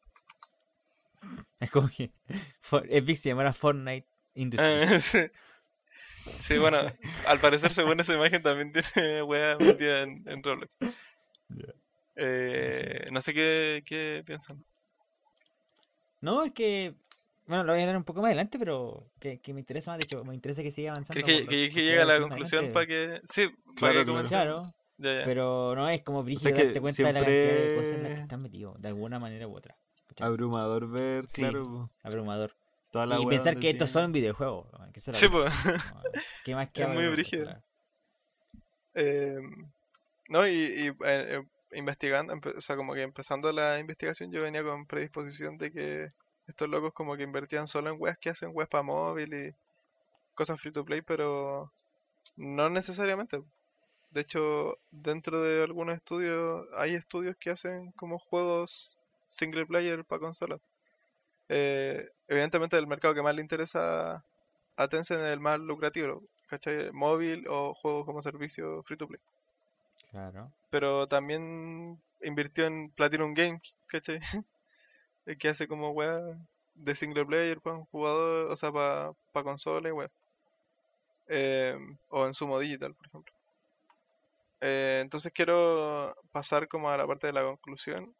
Es 1.61 1.71
como 1.71 1.89
que 1.89 2.11
For- 2.63 2.87
Epic 2.89 3.17
se 3.19 3.29
llamara 3.31 3.53
Fortnite 3.53 4.07
Industries. 4.37 5.15
Eh, 5.15 5.31
sí. 6.25 6.33
Sí, 6.39 6.59
bueno, 6.59 6.79
al 7.27 7.39
parecer 7.41 7.73
según 7.75 8.01
esa 8.01 8.15
imagen 8.15 8.43
también 8.43 8.73
tiene 8.73 9.23
wea 9.23 9.57
metida 9.59 10.03
en, 10.03 10.23
en 10.27 10.43
Roblox. 10.43 10.71
Ya. 11.51 11.75
Eh, 12.17 13.07
no 13.13 13.21
sé 13.21 13.33
qué, 13.35 13.83
qué 13.87 14.23
piensan. 14.27 14.65
No, 16.21 16.43
es 16.45 16.53
que. 16.53 16.95
Bueno, 17.47 17.63
lo 17.63 17.73
voy 17.73 17.81
a 17.81 17.85
hablar 17.85 17.97
un 17.99 18.05
poco 18.05 18.21
más 18.23 18.29
adelante, 18.29 18.59
pero 18.59 19.07
que, 19.21 19.39
que 19.39 19.55
me 19.55 19.61
interesa 19.61 19.93
más. 19.93 19.99
De 19.99 20.05
hecho, 20.05 20.25
me 20.25 20.35
interesa 20.35 20.63
que 20.63 20.71
siga 20.73 20.93
avanzando. 20.93 21.23
¿Crees 21.23 21.43
que, 21.43 21.47
que- 21.47 21.51
que 21.51 21.67
porque 21.69 21.83
llegue 21.85 22.01
a 22.01 22.05
la 22.07 22.21
conclusión 22.21 22.73
para 22.73 22.87
que... 22.87 23.21
Sí, 23.25 23.47
para 23.81 23.93
Claro, 24.05 24.23
que 24.23 24.29
claro. 24.29 24.63
Ya, 24.99 25.19
ya. 25.21 25.25
pero 25.27 25.75
no 25.77 25.89
es 25.89 26.03
como 26.03 26.23
brígido 26.23 26.53
que 26.55 26.65
darte 26.65 26.81
cuenta 26.81 27.03
de 27.05 27.13
la 27.13 27.21
cantidad 27.21 27.55
de 27.55 27.75
cosas 27.77 27.93
en 27.93 28.03
las 28.03 28.13
que 28.15 28.21
están 28.23 28.43
metidos, 28.43 28.81
de 28.81 28.89
alguna 28.89 29.19
manera 29.21 29.47
u 29.47 29.55
otra. 29.55 29.77
Abrumador 30.19 30.89
ver, 30.89 31.29
Sí. 31.29 31.43
claro. 31.43 31.91
Abrumador. 32.03 32.53
Toda 32.91 33.05
la 33.07 33.21
Y 33.21 33.27
pensar 33.27 33.57
que 33.61 33.71
estos 33.71 33.91
tiene- 33.93 34.05
son 34.05 34.13
videojuegos. 34.13 34.67
weón, 34.73 34.91
que 34.93 34.99
esa 35.01 35.11
es 35.13 35.19
Sí, 35.19 35.29
pues. 35.29 35.55
como, 35.63 36.03
¿Qué 36.45 36.55
más 36.55 36.69
que 36.71 36.83
Es 36.83 36.89
muy 36.89 36.97
abrumador, 36.97 37.13
brígido. 37.15 37.43
o 37.45 37.47
sea, 37.47 37.63
Eh, 38.95 39.39
no, 40.31 40.49
y, 40.49 40.53
y, 40.53 40.93
eh, 41.05 41.43
investigando, 41.73 42.35
o 42.57 42.61
sea, 42.61 42.77
como 42.77 42.95
que 42.95 43.03
empezando 43.03 43.53
la 43.53 43.79
investigación, 43.79 44.31
yo 44.33 44.43
venía 44.43 44.63
con 44.63 44.87
predisposición 44.87 45.59
de 45.59 45.73
que 45.73 46.13
estos 46.47 46.69
locos 46.69 46.93
como 46.95 47.17
que 47.17 47.25
invertían 47.25 47.69
solo 47.69 47.91
en 47.91 47.97
webs 47.99 48.19
que 48.19 48.31
hacen 48.31 48.51
webs 48.53 48.71
para 48.71 48.83
móvil 48.83 49.35
y 49.35 49.55
cosas 50.35 50.61
free 50.61 50.73
to 50.73 50.85
play, 50.85 51.03
pero 51.03 51.73
no 52.37 52.69
necesariamente. 52.71 53.43
De 54.11 54.21
hecho, 54.23 54.79
dentro 54.91 55.43
de 55.43 55.65
algunos 55.65 55.97
estudios, 55.97 56.67
hay 56.77 56.95
estudios 56.95 57.37
que 57.39 57.51
hacen 57.51 57.93
como 57.93 58.19
juegos 58.19 58.97
single 59.29 59.67
player 59.67 60.05
para 60.05 60.21
consolas. 60.21 60.61
Eh, 61.49 62.09
evidentemente, 62.29 62.77
el 62.79 62.87
mercado 62.87 63.15
que 63.15 63.23
más 63.23 63.35
le 63.35 63.43
interesa 63.43 64.25
a 64.77 64.89
Tencent 64.89 65.21
es 65.23 65.33
el 65.33 65.41
más 65.41 65.59
lucrativo, 65.61 66.23
¿cachai? 66.49 66.91
Móvil 66.93 67.47
o 67.49 67.75
juegos 67.75 68.07
como 68.07 68.23
servicio 68.23 68.83
free 68.85 68.97
to 68.97 69.09
play. 69.09 69.21
Claro. 70.17 70.51
Pero 70.71 71.07
también 71.07 72.01
invirtió 72.23 72.65
en 72.65 72.89
Platinum 72.89 73.35
Games, 73.35 73.77
¿cachai? 73.87 74.19
El 75.27 75.37
que 75.37 75.51
hace 75.51 75.69
como 75.69 75.91
weá 75.91 76.19
de 76.75 76.95
single 76.95 77.27
player 77.27 77.61
para 77.61 77.77
un 77.77 77.85
jugador, 77.85 78.51
o 78.51 78.57
sea, 78.57 78.73
para 78.73 79.45
consola 79.45 79.91
y 79.91 79.93
weá. 79.93 80.11
Eh, 81.29 81.77
o 82.09 82.25
en 82.27 82.33
Sumo 82.33 82.59
Digital, 82.59 82.95
por 82.95 83.07
ejemplo. 83.09 83.35
Eh, 84.63 85.01
entonces 85.03 85.31
quiero 85.35 86.17
pasar 86.33 86.67
como 86.67 86.89
a 86.89 86.97
la 86.97 87.07
parte 87.07 87.27
de 87.27 87.35
la 87.35 87.43
conclusión. 87.43 88.15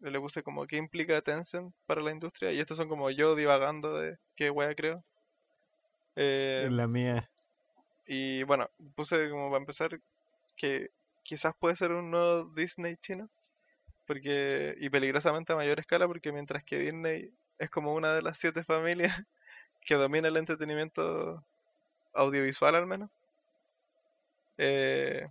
Yo 0.00 0.10
le 0.10 0.18
puse 0.18 0.42
como 0.42 0.66
qué 0.66 0.78
implica 0.78 1.22
Tencent 1.22 1.72
para 1.86 2.00
la 2.00 2.10
industria. 2.10 2.50
Y 2.50 2.58
estos 2.58 2.76
son 2.76 2.88
como 2.88 3.08
yo 3.10 3.36
divagando 3.36 3.98
de 3.98 4.18
qué 4.34 4.50
weá 4.50 4.74
creo. 4.74 5.04
Eh, 6.16 6.64
En 6.66 6.76
la 6.76 6.88
mía. 6.88 7.30
y 8.08 8.42
bueno, 8.42 8.68
puse 8.96 9.30
como 9.30 9.48
para 9.48 9.60
empezar 9.60 10.00
que 10.56 10.90
quizás 11.26 11.54
puede 11.58 11.76
ser 11.76 11.92
un 11.92 12.10
nuevo 12.10 12.52
Disney 12.54 12.96
chino. 12.98 13.30
Porque, 14.06 14.74
y 14.80 14.90
peligrosamente 14.90 15.52
a 15.52 15.56
mayor 15.56 15.80
escala, 15.80 16.06
porque 16.08 16.32
mientras 16.32 16.64
que 16.64 16.78
Disney 16.78 17.32
es 17.58 17.70
como 17.70 17.94
una 17.94 18.14
de 18.14 18.22
las 18.22 18.38
siete 18.38 18.64
familias 18.64 19.16
que 19.82 19.96
domina 19.96 20.28
el 20.28 20.36
entretenimiento 20.38 21.44
audiovisual 22.14 22.76
al 22.76 22.86
menos. 22.86 23.10
eh, 24.58 25.26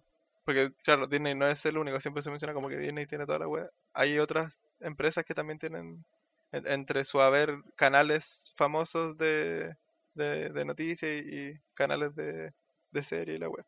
porque, 0.45 0.71
claro, 0.83 1.07
Disney 1.07 1.33
no 1.35 1.47
es 1.47 1.65
el 1.65 1.77
único, 1.77 1.99
siempre 1.99 2.21
se 2.23 2.29
menciona 2.29 2.53
como 2.53 2.69
que 2.69 2.77
Disney 2.77 3.07
tiene 3.07 3.25
toda 3.25 3.39
la 3.39 3.47
web. 3.47 3.69
Hay 3.93 4.19
otras 4.19 4.61
empresas 4.79 5.25
que 5.25 5.33
también 5.33 5.57
tienen 5.59 6.05
en- 6.51 6.67
entre 6.67 7.03
su 7.05 7.19
haber 7.21 7.57
canales 7.75 8.53
famosos 8.55 9.17
de, 9.17 9.75
de, 10.13 10.65
noticias 10.65 11.11
y, 11.11 11.49
y 11.51 11.59
canales 11.73 12.15
de, 12.15 12.53
de 12.91 13.03
serie 13.03 13.35
y 13.35 13.39
la 13.39 13.49
web. 13.49 13.65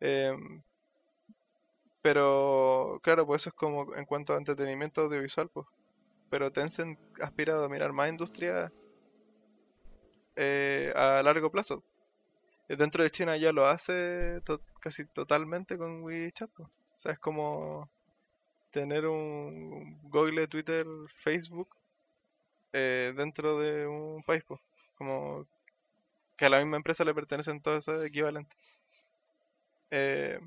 Em, 0.00 0.62
pero, 2.06 3.00
claro, 3.02 3.26
pues 3.26 3.42
eso 3.42 3.48
es 3.50 3.54
como 3.56 3.92
en 3.96 4.04
cuanto 4.04 4.32
a 4.32 4.36
entretenimiento 4.36 5.00
audiovisual, 5.00 5.48
pues. 5.48 5.66
Pero 6.30 6.52
Tencent 6.52 7.00
aspira 7.20 7.54
a 7.54 7.56
dominar 7.56 7.92
más 7.92 8.08
industria 8.08 8.72
eh, 10.36 10.92
a 10.94 11.20
largo 11.24 11.50
plazo. 11.50 11.82
Eh, 12.68 12.76
Dentro 12.76 13.02
de 13.02 13.10
China 13.10 13.36
ya 13.36 13.50
lo 13.52 13.66
hace 13.66 14.40
casi 14.78 15.04
totalmente 15.06 15.76
con 15.76 16.04
WeChat. 16.04 16.48
pues. 16.52 16.68
O 16.68 16.98
sea, 17.00 17.10
es 17.10 17.18
como 17.18 17.90
tener 18.70 19.06
un 19.08 19.98
Google, 20.04 20.46
Twitter, 20.46 20.86
Facebook 21.16 21.70
eh, 22.72 23.12
dentro 23.16 23.58
de 23.58 23.88
un 23.88 24.22
país, 24.22 24.44
pues. 24.46 24.60
Como 24.96 25.44
que 26.36 26.46
a 26.46 26.50
la 26.50 26.60
misma 26.60 26.76
empresa 26.76 27.02
le 27.02 27.14
pertenecen 27.14 27.60
todos 27.60 27.88
esos 27.88 28.04
equivalentes. 28.06 28.56
Eh, 29.90 30.38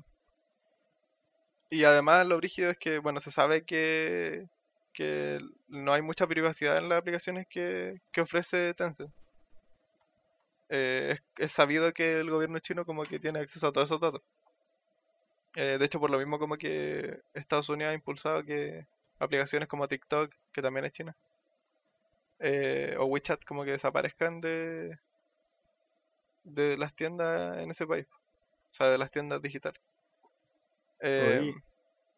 y 1.70 1.84
además 1.84 2.26
lo 2.26 2.36
brígido 2.36 2.70
es 2.70 2.78
que, 2.78 2.98
bueno, 2.98 3.20
se 3.20 3.30
sabe 3.30 3.64
que 3.64 4.48
que 4.92 5.38
no 5.68 5.92
hay 5.92 6.02
mucha 6.02 6.26
privacidad 6.26 6.78
en 6.78 6.88
las 6.88 6.98
aplicaciones 6.98 7.46
que, 7.48 8.00
que 8.12 8.20
ofrece 8.20 8.74
Tencent. 8.74 9.10
Eh, 10.68 11.12
es, 11.14 11.22
es 11.38 11.52
sabido 11.52 11.92
que 11.92 12.20
el 12.20 12.30
gobierno 12.30 12.58
chino 12.60 12.84
como 12.84 13.02
que 13.04 13.18
tiene 13.18 13.40
acceso 13.40 13.68
a 13.68 13.72
todos 13.72 13.88
esos 13.88 14.00
datos. 14.00 14.22
Eh, 15.56 15.76
de 15.78 15.84
hecho, 15.84 15.98
por 15.98 16.10
lo 16.10 16.18
mismo 16.18 16.38
como 16.38 16.56
que 16.56 17.20
Estados 17.34 17.68
Unidos 17.68 17.90
ha 17.90 17.94
impulsado 17.94 18.44
que 18.44 18.86
aplicaciones 19.18 19.68
como 19.68 19.88
TikTok, 19.88 20.32
que 20.52 20.62
también 20.62 20.86
es 20.86 20.92
China, 20.92 21.16
eh, 22.38 22.96
o 22.98 23.06
WeChat 23.06 23.44
como 23.44 23.64
que 23.64 23.72
desaparezcan 23.72 24.40
de, 24.40 24.98
de 26.44 26.76
las 26.76 26.94
tiendas 26.94 27.58
en 27.58 27.70
ese 27.70 27.86
país. 27.86 28.06
O 28.70 28.72
sea, 28.72 28.88
de 28.88 28.98
las 28.98 29.10
tiendas 29.10 29.42
digitales. 29.42 29.80
Eh, 31.02 31.38
Oye, 31.40 31.54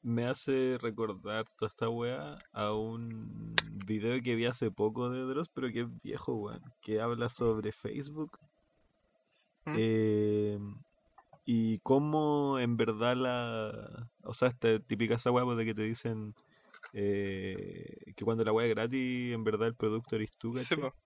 me 0.02 0.26
hace 0.26 0.78
recordar 0.80 1.44
toda 1.56 1.68
esta 1.68 1.88
weá 1.88 2.38
a 2.52 2.72
un 2.72 3.54
video 3.86 4.20
que 4.22 4.34
vi 4.34 4.46
hace 4.46 4.70
poco 4.70 5.10
de 5.10 5.20
Dross, 5.20 5.48
pero 5.48 5.70
que 5.70 5.80
es 5.82 6.02
viejo, 6.02 6.34
weón, 6.34 6.62
que 6.82 7.00
habla 7.00 7.28
sobre 7.28 7.72
Facebook. 7.72 8.38
¿Mm? 9.64 9.74
eh, 9.78 10.58
y 11.44 11.78
cómo 11.80 12.58
en 12.58 12.76
verdad 12.76 13.16
la... 13.16 14.08
O 14.22 14.34
sea, 14.34 14.48
esta 14.48 14.78
típica 14.80 15.14
esa 15.14 15.30
weá 15.30 15.44
pues, 15.44 15.56
de 15.56 15.64
que 15.64 15.74
te 15.74 15.82
dicen 15.82 16.34
eh, 16.92 18.12
que 18.16 18.24
cuando 18.24 18.44
la 18.44 18.52
weá 18.52 18.66
es 18.66 18.74
gratis, 18.74 19.34
en 19.34 19.44
verdad 19.44 19.68
el 19.68 19.74
producto 19.74 20.16
eres 20.16 20.30
tú, 20.36 20.52
sí, 20.52 20.76
¿cachai? 20.76 20.90
po. 20.90 20.96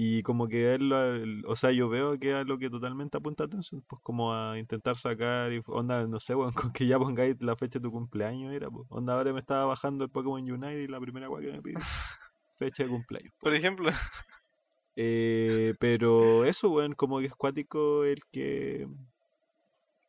Y 0.00 0.22
como 0.22 0.46
que 0.48 0.74
él, 0.74 0.90
lo- 0.90 1.14
el- 1.16 1.44
o 1.46 1.56
sea, 1.56 1.72
yo 1.72 1.88
veo 1.88 2.18
que 2.20 2.32
a 2.32 2.44
lo 2.44 2.56
que 2.58 2.70
totalmente 2.70 3.16
apunta 3.18 3.44
atención, 3.44 3.82
pues 3.88 4.00
como 4.02 4.32
a 4.32 4.56
intentar 4.58 4.96
sacar, 4.96 5.50
inf- 5.52 5.64
onda, 5.68 6.06
no 6.06 6.20
sé, 6.20 6.36
weón, 6.36 6.52
con 6.70 6.72
que 6.72 6.86
ya 6.86 6.98
pongáis 7.00 7.36
la 7.42 7.56
fecha 7.56 7.80
de 7.80 7.84
tu 7.84 7.90
cumpleaños, 7.92 8.52
era, 8.54 8.70
pues. 8.70 8.86
Onda, 8.90 9.14
ahora 9.14 9.32
me 9.32 9.40
estaba 9.40 9.64
bajando 9.66 10.04
el 10.04 10.10
Pokémon 10.10 10.40
Unite 10.50 10.82
y 10.84 10.86
la 10.88 11.00
primera 11.00 11.28
weá 11.28 11.42
que 11.44 11.52
me 11.52 11.62
pide, 11.62 11.80
fecha 12.58 12.84
de 12.84 12.90
cumpleaños. 12.90 13.34
Por 13.40 13.54
ejemplo, 13.54 13.90
Eh, 14.96 15.74
pero 15.78 16.44
eso, 16.44 16.70
weón, 16.70 16.94
como 16.94 17.20
que 17.20 17.26
es 17.26 17.34
cuático 17.36 18.04
el 18.04 18.20
que, 18.32 18.88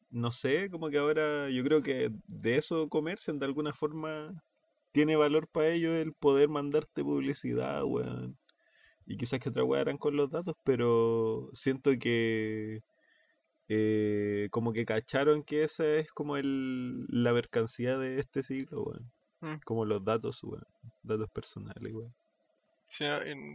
no 0.10 0.32
sé, 0.32 0.70
como 0.72 0.90
que 0.90 0.98
ahora 0.98 1.50
yo 1.50 1.64
creo 1.64 1.82
que 1.84 2.12
de 2.28 2.58
eso 2.58 2.90
comercian 2.90 3.40
de 3.40 3.46
alguna 3.46 3.74
forma, 3.74 4.44
tiene 4.94 5.18
valor 5.18 5.50
para 5.50 5.70
ellos 5.70 5.94
el 5.96 6.14
poder 6.16 6.50
mandarte 6.50 7.04
publicidad, 7.04 7.84
weón. 7.86 8.39
Y 9.10 9.18
quizás 9.18 9.40
que 9.40 9.50
otra 9.50 9.64
weá 9.64 9.82
harán 9.82 9.98
con 9.98 10.16
los 10.16 10.30
datos, 10.30 10.56
pero 10.64 11.50
siento 11.54 11.90
que 12.00 12.84
eh, 13.68 14.50
como 14.52 14.72
que 14.72 14.86
cacharon 14.86 15.44
que 15.44 15.64
esa 15.64 15.84
es 15.96 16.12
como 16.12 16.38
el, 16.38 17.08
la 17.08 17.34
mercancía 17.34 17.98
de 17.98 18.20
este 18.20 18.44
siglo, 18.44 18.84
weón. 18.84 19.12
Mm. 19.42 19.62
Como 19.66 19.84
los 19.86 20.06
datos, 20.06 20.44
weón. 20.44 20.64
Datos 21.02 21.28
personales, 21.32 21.92
weón. 21.92 22.14
sí, 22.86 23.04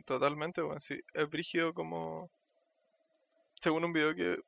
totalmente, 0.05 0.61
bueno, 0.61 0.81
sí. 0.81 1.01
Es 1.13 1.31
brígido 1.31 1.73
como... 1.73 2.29
Según 3.61 3.85
un 3.85 3.93
video 3.93 4.13
que 4.13 4.41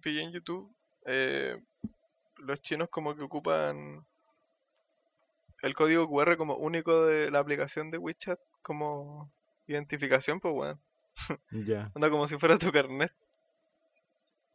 pillé 0.00 0.22
en 0.22 0.32
YouTube, 0.32 0.74
eh, 1.04 1.60
los 2.38 2.62
chinos 2.62 2.88
como 2.88 3.14
que 3.14 3.22
ocupan 3.22 4.06
el 5.60 5.74
código 5.74 6.08
QR 6.08 6.38
como 6.38 6.56
único 6.56 7.04
de 7.04 7.30
la 7.30 7.40
aplicación 7.40 7.90
de 7.90 7.98
WeChat 7.98 8.40
como 8.62 9.35
identificación, 9.66 10.40
pues 10.40 10.54
bueno. 10.54 10.80
Ya. 11.52 11.90
Anda 11.94 12.10
como 12.10 12.28
si 12.28 12.38
fuera 12.38 12.58
tu 12.58 12.72
carnet. 12.72 13.12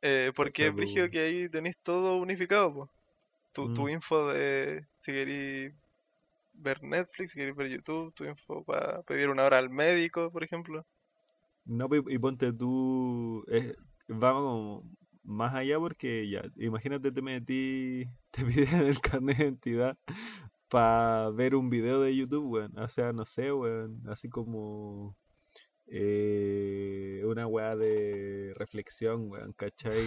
Eh, 0.01 0.31
porque 0.35 0.67
es 0.67 0.75
brígido 0.75 1.05
po. 1.05 1.11
que 1.11 1.19
ahí 1.19 1.49
tenéis 1.49 1.77
todo 1.83 2.17
unificado, 2.17 2.73
pues. 2.73 2.89
Tu, 3.53 3.69
tu 3.73 3.83
Mm. 3.83 3.89
info 3.89 4.27
de 4.33 4.87
si 4.97 5.11
queréis 5.13 5.73
ver 6.53 6.83
Netflix, 6.83 7.31
si 7.33 7.37
queréis 7.39 7.55
ver 7.57 7.69
YouTube, 7.69 8.13
tu 8.15 8.25
info 8.25 8.63
para 8.65 9.03
pedir 9.03 9.29
una 9.29 9.45
hora 9.45 9.59
al 9.59 9.69
médico, 9.69 10.31
por 10.31 10.43
ejemplo. 10.43 10.85
No, 11.65 11.87
pe- 11.89 12.03
y 12.07 12.17
ponte 12.17 12.51
tú, 12.53 13.43
eh, 13.47 13.75
vamos 14.07 14.41
como 14.41 14.91
más 15.23 15.53
allá 15.53 15.77
porque 15.79 16.27
ya, 16.29 16.41
imagínate 16.57 17.11
te 17.11 17.21
metí, 17.21 18.05
te 18.31 18.43
piden 18.45 18.87
el 18.87 18.99
carnet 18.99 19.37
de 19.37 19.43
identidad 19.45 19.97
para 20.71 21.29
ver 21.31 21.55
un 21.55 21.69
video 21.69 22.01
de 22.01 22.15
YouTube, 22.15 22.47
weón. 22.49 22.77
O 22.79 22.87
sea, 22.89 23.11
no 23.13 23.25
sé, 23.25 23.51
weón, 23.51 24.01
así 24.09 24.29
como 24.29 25.17
eh, 25.87 27.21
una 27.25 27.45
weá 27.47 27.75
de 27.75 28.53
reflexión, 28.55 29.29
weón, 29.29 29.53
¿cachai? 29.53 30.05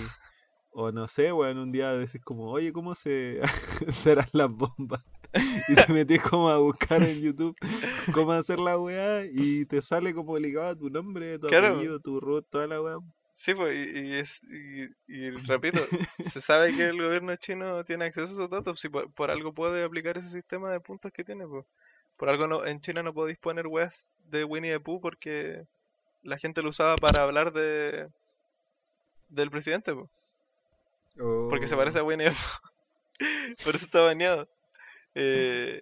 O 0.72 0.90
no 0.92 1.06
sé, 1.08 1.32
weón, 1.32 1.58
un 1.58 1.72
día 1.72 1.92
decís 1.94 2.22
como, 2.24 2.50
oye, 2.50 2.72
¿cómo 2.72 2.94
se 2.94 3.40
serán 3.94 4.28
las 4.32 4.50
bombas? 4.50 5.04
Y 5.68 5.74
te 5.74 5.92
metís 5.92 6.22
como 6.22 6.48
a 6.48 6.58
buscar 6.58 7.02
en 7.02 7.20
YouTube 7.20 7.56
cómo 8.12 8.32
hacer 8.32 8.58
la 8.60 8.78
weá 8.78 9.24
y 9.26 9.66
te 9.66 9.82
sale 9.82 10.14
como 10.14 10.38
ligado 10.38 10.68
a 10.68 10.76
tu 10.76 10.90
nombre, 10.90 11.38
tu 11.40 11.48
Claro. 11.48 11.74
apellido, 11.74 12.00
tu 12.00 12.20
root, 12.20 12.46
toda 12.50 12.66
la 12.68 12.80
weá. 12.80 12.96
Sí, 13.36 13.52
pues, 13.52 13.74
y, 13.74 13.98
y 13.98 14.14
es, 14.14 14.44
y, 14.44 14.84
y 15.08 15.30
repito, 15.48 15.80
se 16.08 16.40
sabe 16.40 16.74
que 16.74 16.84
el 16.84 17.02
gobierno 17.02 17.34
chino 17.34 17.84
tiene 17.84 18.04
acceso 18.04 18.30
a 18.30 18.34
esos 18.34 18.48
datos, 18.50 18.80
si 18.80 18.88
por, 18.88 19.12
por 19.12 19.30
algo 19.32 19.52
puede 19.52 19.82
aplicar 19.84 20.16
ese 20.16 20.28
sistema 20.28 20.70
de 20.70 20.78
puntos 20.80 21.12
que 21.12 21.24
tiene, 21.24 21.46
pues. 21.46 21.66
Por 22.16 22.28
algo 22.28 22.46
no, 22.46 22.64
en 22.64 22.80
China 22.80 23.02
no 23.02 23.12
podéis 23.12 23.38
poner 23.38 23.66
weas 23.66 24.12
de 24.30 24.44
Winnie 24.44 24.70
the 24.70 24.78
Pooh 24.78 25.00
porque 25.00 25.64
la 26.22 26.38
gente 26.38 26.62
lo 26.62 26.68
usaba 26.68 26.94
para 26.96 27.24
hablar 27.24 27.52
de 27.52 28.08
del 29.28 29.50
presidente, 29.50 29.92
pues. 29.92 30.08
Porque 31.50 31.66
se 31.66 31.76
parece 31.76 31.98
a 31.98 32.04
Winnie 32.04 32.30
the 32.30 32.36
Pooh. 32.36 32.70
Por 33.64 33.74
eso 33.74 33.84
está 33.86 34.00
baneado. 34.00 34.48
Eh, 35.16 35.80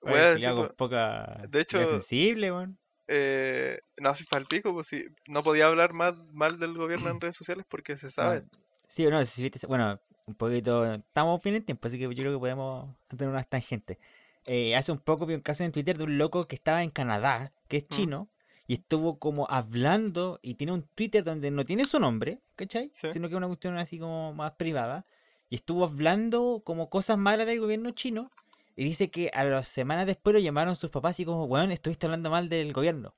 Oye, 0.00 0.14
weas 0.14 0.42
po- 0.54 0.74
poca. 0.74 1.42
De 1.50 1.60
hecho- 1.60 1.84
sensible, 1.86 2.50
weón. 2.50 2.78
Eh, 3.08 3.80
no, 4.00 4.14
si 4.14 4.24
para 4.24 4.40
el 4.40 4.46
pico, 4.46 4.72
pues. 4.72 4.90
No 5.26 5.42
podía 5.42 5.66
hablar 5.66 5.92
más 5.92 6.16
mal 6.32 6.58
del 6.58 6.74
gobierno 6.74 7.10
en 7.10 7.20
redes 7.20 7.36
sociales 7.36 7.64
porque 7.68 7.96
se 7.96 8.10
sabe. 8.10 8.44
Sí, 8.88 9.06
no, 9.06 9.24
si 9.24 9.50
bueno, 9.66 10.00
un 10.26 10.34
poquito. 10.34 10.94
Estamos 10.94 11.42
bien 11.42 11.56
en 11.56 11.64
tiempo, 11.64 11.88
así 11.88 11.98
que 11.98 12.04
yo 12.04 12.10
creo 12.10 12.32
que 12.32 12.38
podemos 12.38 12.94
tener 13.08 13.28
unas 13.28 13.46
tangentes. 13.46 13.98
Eh, 14.46 14.74
hace 14.76 14.92
un 14.92 14.98
poco 14.98 15.24
vi 15.26 15.34
un 15.34 15.40
caso 15.40 15.64
en 15.64 15.72
Twitter 15.72 15.96
de 15.96 16.04
un 16.04 16.18
loco 16.18 16.44
que 16.44 16.56
estaba 16.56 16.82
en 16.82 16.90
Canadá, 16.90 17.52
que 17.68 17.78
es 17.78 17.84
Mm. 17.84 17.94
chino, 17.94 18.28
y 18.66 18.74
estuvo 18.74 19.18
como 19.18 19.46
hablando 19.50 20.38
y 20.42 20.54
tiene 20.54 20.72
un 20.72 20.82
Twitter 20.82 21.22
donde 21.24 21.50
no 21.50 21.64
tiene 21.64 21.84
su 21.84 22.00
nombre, 22.00 22.40
¿cachai? 22.56 22.88
Sí. 22.90 23.10
Sino 23.12 23.28
que 23.28 23.34
es 23.34 23.38
una 23.38 23.46
cuestión 23.46 23.76
así 23.78 23.98
como 23.98 24.32
más 24.34 24.52
privada. 24.52 25.04
Y 25.48 25.56
estuvo 25.56 25.84
hablando 25.84 26.62
como 26.64 26.88
cosas 26.88 27.18
malas 27.18 27.46
del 27.46 27.60
gobierno 27.60 27.90
chino. 27.90 28.30
Y 28.76 28.84
dice 28.84 29.10
que 29.10 29.30
a 29.34 29.44
las 29.44 29.68
semanas 29.68 30.06
después 30.06 30.34
lo 30.34 30.40
llamaron 30.40 30.76
sus 30.76 30.90
papás 30.90 31.20
y 31.20 31.24
como, 31.24 31.44
weón, 31.44 31.72
estuviste 31.72 32.06
hablando 32.06 32.30
mal 32.30 32.48
del 32.48 32.72
gobierno. 32.72 33.14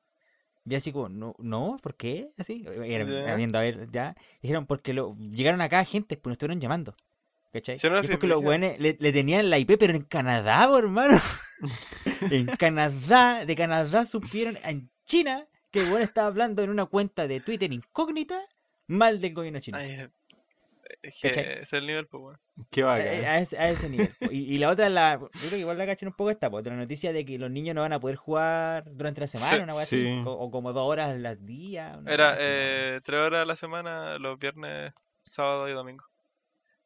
Y 0.67 0.75
así 0.75 0.93
como, 0.93 1.09
no, 1.09 1.35
no, 1.39 1.77
¿por 1.83 1.95
qué? 1.95 2.31
Así, 2.39 2.65
Ya. 2.65 3.35
viendo 3.37 3.59
a 3.59 3.63
ver, 3.63 3.89
ya. 3.93 4.17
Dijeron, 4.41 4.67
porque 4.67 4.95
lo, 4.95 5.17
llegaron 5.19 5.61
acá 5.61 5.85
gente, 5.85 6.17
pues 6.17 6.31
nos 6.31 6.35
estuvieron 6.35 6.61
llamando. 6.61 6.95
¿Cachai? 7.53 7.77
Sí, 7.77 7.89
no, 7.89 8.03
sí, 8.03 8.09
porque 8.11 8.27
los 8.27 8.43
weones 8.43 8.81
le, 8.81 8.97
le 8.99 9.13
tenían 9.13 9.49
la 9.49 9.59
IP, 9.59 9.77
pero 9.79 9.95
en 9.95 10.03
Canadá, 10.03 10.67
po, 10.67 10.79
hermano. 10.79 11.21
en 12.31 12.47
Canadá, 12.47 13.45
de 13.45 13.55
Canadá 13.55 14.07
supieron 14.07 14.59
en 14.65 14.91
China 15.05 15.47
que 15.71 15.81
el 15.81 15.91
weón 15.91 16.03
estaba 16.03 16.27
hablando 16.27 16.63
en 16.63 16.71
una 16.71 16.87
cuenta 16.87 17.29
de 17.29 17.41
Twitter 17.41 17.73
incógnita 17.73 18.41
mal 18.87 19.21
del 19.21 19.35
gobierno 19.35 19.61
chino. 19.61 19.79
Ay, 19.79 20.09
es 21.03 21.25
ese 21.25 21.61
es 21.63 21.73
el 21.73 21.87
nivel, 21.87 22.07
pues 22.07 22.21
bueno. 22.23 22.39
Qué 22.71 22.83
A, 22.83 22.87
bacán. 22.87 23.07
a 23.25 23.39
ese, 23.41 23.59
a 23.59 23.71
ese 23.71 23.89
nivel. 23.89 24.11
Y, 24.31 24.55
y 24.55 24.59
la 24.59 24.71
otra, 24.71 24.89
la, 24.89 25.19
yo 25.21 25.29
creo 25.39 25.51
que 25.51 25.59
igual 25.59 25.79
la 25.79 25.87
cachan 25.87 26.09
un 26.09 26.15
poco 26.15 26.31
esta, 26.31 26.51
pues, 26.51 26.65
de 26.65 26.71
la 26.71 26.77
noticia 26.77 27.13
de 27.13 27.25
que 27.25 27.39
los 27.39 27.51
niños 27.51 27.75
no 27.75 27.81
van 27.83 27.93
a 27.93 28.01
poder 28.01 28.17
jugar 28.17 28.85
durante 28.93 29.21
la 29.21 29.27
semana, 29.27 29.57
Sí, 29.57 29.63
una 29.63 29.81
así, 29.83 30.03
sí. 30.05 30.23
o, 30.27 30.33
o 30.33 30.51
como 30.51 30.73
dos 30.73 30.89
horas 30.89 31.09
al 31.11 31.47
día. 31.47 31.97
una 31.99 32.13
Era 32.13 32.37
eh, 32.39 33.01
tres 33.03 33.21
horas 33.21 33.43
a 33.43 33.45
la 33.47 33.57
semana, 33.57 34.19
los 34.19 34.39
viernes, 34.39 34.93
sábado 35.23 35.69
y 35.69 35.73
domingo. 35.73 36.05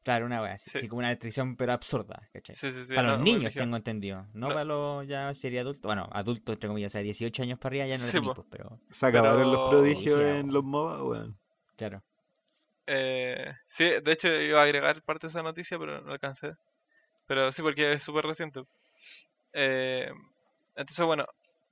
Claro, 0.04 0.24
una 0.24 0.40
wea 0.40 0.54
así, 0.54 0.70
sí. 0.70 0.78
así 0.78 0.88
como 0.88 1.00
una 1.00 1.10
restricción, 1.10 1.54
pero 1.56 1.72
absurda, 1.74 2.26
¿cachai? 2.32 2.54
Sí, 2.56 2.70
sí, 2.70 2.84
sí. 2.86 2.94
para 2.94 3.08
no, 3.08 3.16
los 3.16 3.24
niños, 3.24 3.52
tengo 3.52 3.76
entendido. 3.76 4.26
No, 4.32 4.48
No. 4.48 4.54
para 4.54 4.64
los 4.64 5.06
ya 5.06 5.34
sería 5.34 5.60
adultos. 5.60 5.82
Bueno, 5.82 6.08
adultos, 6.12 6.54
entre 6.54 6.68
comillas, 6.68 6.92
o 6.92 6.94
sea, 6.94 7.02
18 7.02 7.42
años 7.42 7.58
para 7.58 7.68
arriba 7.74 7.86
ya 7.94 7.98
no 7.98 8.34
pues, 8.34 8.46
pero 8.50 8.70
Se 8.90 9.04
acabaron 9.04 9.52
los 9.52 9.68
prodigios 9.68 10.20
en 10.22 10.50
los 10.50 10.64
MOBA, 10.64 11.04
weón. 11.04 11.38
claro. 11.76 12.02
Eh, 12.90 13.52
sí, 13.66 13.84
de 14.02 14.12
hecho 14.12 14.28
iba 14.28 14.60
a 14.60 14.64
agregar 14.64 15.02
parte 15.02 15.26
de 15.26 15.28
esa 15.28 15.42
noticia, 15.42 15.78
pero 15.78 16.00
no 16.00 16.12
alcancé. 16.12 16.54
Pero 17.26 17.52
sí, 17.52 17.62
porque 17.62 17.94
es 17.94 18.02
súper 18.02 18.26
reciente. 18.26 18.62
Eh, 19.52 20.10
entonces, 20.76 21.06
bueno, 21.06 21.26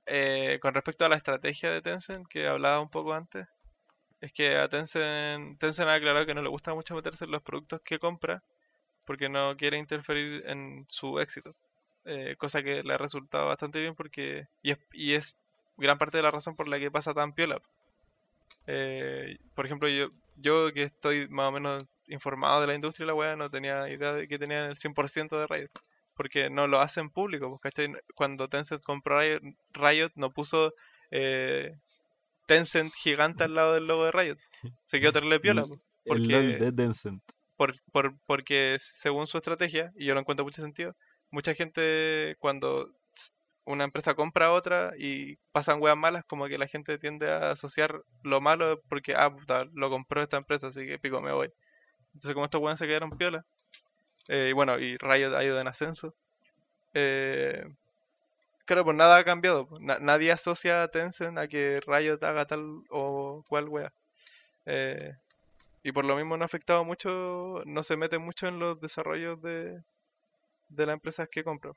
eh, 0.05 0.59
con 0.61 0.73
respecto 0.75 1.05
a 1.05 1.09
la 1.09 1.17
estrategia 1.17 1.71
de 1.71 1.81
Tencent, 1.81 2.27
que 2.27 2.47
hablaba 2.47 2.81
un 2.81 2.89
poco 2.89 3.13
antes, 3.13 3.47
es 4.21 4.33
que 4.33 4.57
a 4.57 4.69
Tencent, 4.69 5.59
Tencent 5.59 5.89
ha 5.89 5.95
aclarado 5.95 6.25
que 6.25 6.35
no 6.35 6.41
le 6.43 6.49
gusta 6.49 6.73
mucho 6.75 6.95
meterse 6.95 7.25
en 7.25 7.31
los 7.31 7.43
productos 7.43 7.81
que 7.83 7.99
compra, 7.99 8.43
porque 9.05 9.29
no 9.29 9.57
quiere 9.57 9.77
interferir 9.77 10.43
en 10.47 10.85
su 10.89 11.19
éxito. 11.19 11.55
Eh, 12.05 12.35
cosa 12.37 12.63
que 12.63 12.83
le 12.83 12.93
ha 12.93 12.97
resultado 12.97 13.47
bastante 13.47 13.81
bien 13.81 13.95
porque 13.95 14.47
y 14.63 14.71
es, 14.71 14.79
y 14.93 15.15
es 15.15 15.37
gran 15.77 15.97
parte 15.97 16.17
de 16.17 16.23
la 16.23 16.31
razón 16.31 16.55
por 16.55 16.69
la 16.69 16.79
que 16.79 16.91
pasa 16.91 17.13
tan 17.13 17.33
piola. 17.33 17.61
Eh, 18.67 19.37
por 19.55 19.65
ejemplo, 19.65 19.89
yo, 19.89 20.09
yo 20.37 20.71
que 20.73 20.83
estoy 20.83 21.27
más 21.29 21.49
o 21.49 21.51
menos 21.51 21.85
informado 22.07 22.61
de 22.61 22.67
la 22.67 22.75
industria 22.75 23.03
y 23.05 23.07
la 23.07 23.13
weá, 23.15 23.35
no 23.35 23.49
tenía 23.49 23.89
idea 23.89 24.13
de 24.13 24.27
que 24.27 24.39
tenían 24.39 24.65
el 24.69 24.77
100% 24.77 25.37
de 25.39 25.47
Riot. 25.47 25.69
porque 26.15 26.49
no 26.49 26.65
lo 26.67 26.79
hacen 26.81 27.09
público, 27.11 27.47
pues, 27.49 27.61
¿cachai? 27.61 27.93
Cuando 28.15 28.47
Tencent 28.47 28.81
compró 28.83 29.19
Riot, 29.19 29.41
Riot 29.73 30.11
no 30.15 30.31
puso 30.31 30.73
eh, 31.11 31.73
Tencent 32.47 32.93
gigante 32.93 33.43
al 33.43 33.53
lado 33.55 33.73
del 33.75 33.87
logo 33.87 34.05
de 34.05 34.11
Riot. 34.11 34.37
Se 34.83 34.99
quedó 34.99 35.11
terrible 35.11 35.39
piola, 35.39 35.65
pues, 35.67 35.79
porque, 36.05 36.23
LOL 36.27 36.57
de 36.57 36.71
Tencent. 36.71 37.21
por, 37.55 37.75
por- 37.91 38.15
porque 38.25 38.77
según 38.79 39.27
su 39.27 39.37
estrategia, 39.37 39.91
y 39.95 40.05
yo 40.05 40.13
lo 40.13 40.21
encuentro 40.21 40.45
mucho 40.45 40.61
sentido, 40.61 40.95
mucha 41.29 41.53
gente 41.53 42.35
cuando 42.39 42.89
una 43.67 43.85
empresa 43.85 44.15
compra 44.15 44.51
otra 44.53 44.93
y 44.97 45.37
pasan 45.53 45.81
weas 45.81 45.97
malas, 45.97 46.25
como 46.25 46.47
que 46.47 46.57
la 46.57 46.67
gente 46.67 46.97
tiende 46.99 47.31
a 47.31 47.51
asociar 47.51 48.01
lo 48.23 48.41
malo 48.41 48.81
porque, 48.89 49.15
ah, 49.15 49.31
puta, 49.31 49.65
lo 49.73 49.89
compró 49.89 50.21
esta 50.23 50.37
empresa, 50.37 50.67
así 50.67 50.85
que 50.87 50.99
pico, 50.99 51.21
me 51.21 51.33
voy. 51.33 51.51
Entonces, 52.15 52.33
como 52.33 52.45
estos 52.45 52.61
weones 52.61 52.79
se 52.79 52.87
quedaron 52.87 53.11
piola, 53.17 53.45
eh, 54.29 54.49
y 54.51 54.53
bueno, 54.53 54.79
y 54.79 54.97
Riot 54.97 55.35
ha 55.35 55.43
ido 55.43 55.59
en 55.59 55.67
ascenso, 55.69 56.15
eh, 56.93 57.63
claro, 58.65 58.83
pues 58.85 58.95
nada 58.97 59.17
ha 59.17 59.23
cambiado. 59.23 59.67
pues, 59.67 59.81
na- 59.81 59.99
nadie 59.99 60.31
asocia 60.31 60.83
a 60.83 60.87
Tencent 60.89 61.37
a 61.37 61.47
que 61.47 61.79
Riot 61.85 62.23
haga 62.23 62.45
tal 62.45 62.61
o 62.89 63.43
cual 63.49 63.69
wea. 63.69 63.91
Eh, 64.65 65.13
y 65.83 65.91
por 65.93 66.05
lo 66.05 66.15
mismo 66.17 66.37
no 66.37 66.43
ha 66.43 66.47
afectado 66.47 66.83
mucho, 66.85 67.63
no 67.65 67.83
se 67.83 67.97
mete 67.97 68.19
mucho 68.19 68.47
en 68.47 68.59
los 68.59 68.79
desarrollos 68.81 69.41
de, 69.41 69.81
de 70.69 70.85
las 70.85 70.93
empresas 70.95 71.27
que 71.31 71.43
compra. 71.43 71.73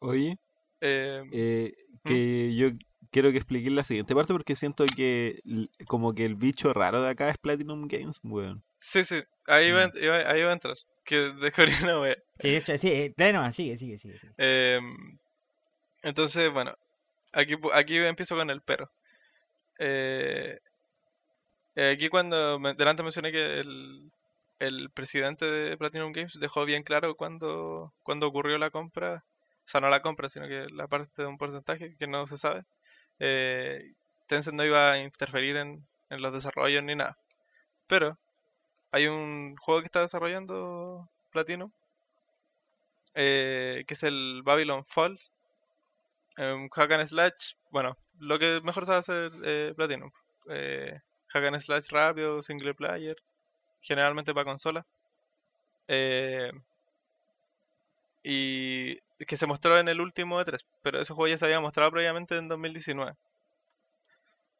Oye, 0.00 0.36
Eh, 0.84 1.22
eh, 1.30 1.74
que 2.04 2.54
yo 2.56 2.70
quiero 3.12 3.30
que 3.30 3.36
expliques 3.38 3.72
la 3.72 3.84
siguiente 3.84 4.14
parte 4.14 4.32
porque 4.32 4.56
siento 4.56 4.84
que 4.96 5.40
como 5.86 6.12
que 6.12 6.24
el 6.24 6.34
bicho 6.34 6.72
raro 6.72 7.00
de 7.02 7.10
acá 7.10 7.30
es 7.30 7.38
Platinum 7.38 7.86
Games, 7.86 8.18
weón. 8.24 8.62
sí, 8.76 9.04
sí, 9.04 9.22
ahí 9.46 9.70
va, 9.70 9.86
Mm. 9.86 9.92
iba- 10.02 10.30
ahí 10.30 10.42
va 10.42 10.50
a 10.50 10.54
entrar. 10.54 10.76
Que 11.04 11.16
descubrí 11.40 11.72
una 11.94 12.00
wea. 12.00 12.16
Sí, 12.38 12.60
sí, 12.78 12.88
eh, 12.88 13.14
dale 13.16 13.32
nomás, 13.34 13.54
sigue, 13.54 13.76
sigue, 13.76 13.96
sigue. 13.98 14.18
sigue. 14.18 14.32
Em, 14.38 15.18
entonces, 16.02 16.52
bueno, 16.52 16.74
aquí, 17.32 17.54
aquí 17.72 17.96
empiezo 17.98 18.36
con 18.36 18.50
el 18.50 18.60
pero. 18.62 18.90
Eh, 19.78 20.58
eh, 21.76 21.90
aquí 21.94 22.08
cuando 22.08 22.58
me- 22.58 22.74
delante 22.74 23.02
mencioné 23.02 23.32
que 23.32 23.60
el, 23.60 24.10
el 24.58 24.90
presidente 24.90 25.44
de 25.44 25.76
Platinum 25.76 26.12
Games 26.12 26.38
dejó 26.38 26.64
bien 26.64 26.82
claro 26.82 27.14
cuando, 27.16 27.92
cuando 28.02 28.26
ocurrió 28.28 28.58
la 28.58 28.70
compra, 28.70 29.24
o 29.64 29.68
sea, 29.68 29.80
no 29.80 29.88
la 29.88 30.02
compra, 30.02 30.28
sino 30.28 30.46
que 30.48 30.66
la 30.70 30.86
parte 30.88 31.22
de 31.22 31.28
un 31.28 31.38
porcentaje 31.38 31.96
que 31.96 32.06
no 32.06 32.26
se 32.26 32.38
sabe, 32.38 32.64
eh, 33.18 33.92
Tencent 34.26 34.56
no 34.56 34.64
iba 34.64 34.92
a 34.92 34.98
interferir 34.98 35.56
en, 35.56 35.86
en 36.10 36.22
los 36.22 36.32
desarrollos 36.32 36.82
ni 36.82 36.94
nada. 36.94 37.16
Pero 37.86 38.18
hay 38.90 39.06
un 39.06 39.56
juego 39.56 39.80
que 39.80 39.86
está 39.86 40.00
desarrollando 40.00 41.08
Platinum, 41.30 41.70
eh, 43.14 43.84
que 43.86 43.94
es 43.94 44.02
el 44.02 44.42
Babylon 44.44 44.84
Fall, 44.84 45.18
un 46.38 46.68
hack 46.70 46.92
and 46.92 47.06
slash, 47.06 47.54
bueno, 47.70 47.96
lo 48.18 48.38
que 48.38 48.60
mejor 48.62 48.86
sabe 48.86 48.98
hacer 48.98 49.32
eh, 49.44 49.72
Platinum. 49.76 50.10
Eh, 50.48 50.98
hack 51.28 51.44
and 51.46 51.58
slash 51.60 51.88
rápido, 51.90 52.42
single 52.42 52.74
player, 52.74 53.16
generalmente 53.80 54.34
para 54.34 54.44
consola. 54.44 54.86
Eh, 55.88 56.52
y 58.22 58.96
que 59.26 59.36
se 59.36 59.46
mostró 59.46 59.78
en 59.78 59.88
el 59.88 60.00
último 60.00 60.40
E3, 60.40 60.66
pero 60.82 61.00
ese 61.00 61.14
juego 61.14 61.28
ya 61.28 61.38
se 61.38 61.46
había 61.46 61.60
mostrado 61.60 61.92
previamente 61.92 62.36
en 62.36 62.48
2019. 62.48 63.14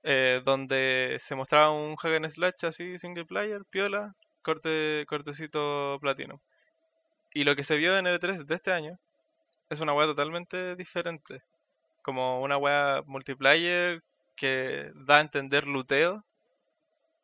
eh, 0.02 0.42
donde 0.44 1.16
se 1.20 1.34
mostraba 1.34 1.70
un 1.72 1.96
hack 1.96 2.14
and 2.16 2.28
slash 2.30 2.64
así, 2.66 2.98
single 2.98 3.24
player, 3.26 3.64
piola, 3.70 4.14
corte, 4.42 5.04
cortecito 5.08 5.98
Platinum. 6.00 6.38
Y 7.34 7.44
lo 7.44 7.56
que 7.56 7.64
se 7.64 7.76
vio 7.76 7.98
en 7.98 8.06
el 8.06 8.16
E3 8.16 8.46
de 8.46 8.54
este 8.56 8.72
año 8.72 8.98
es 9.70 9.80
una 9.80 9.94
wea 9.94 10.06
totalmente 10.08 10.76
diferente. 10.76 11.42
Como 12.02 12.42
una 12.42 12.58
wea 12.58 13.02
multiplayer 13.06 14.02
que 14.36 14.92
da 14.94 15.18
a 15.18 15.22
entender 15.22 15.68
luteo. 15.68 16.24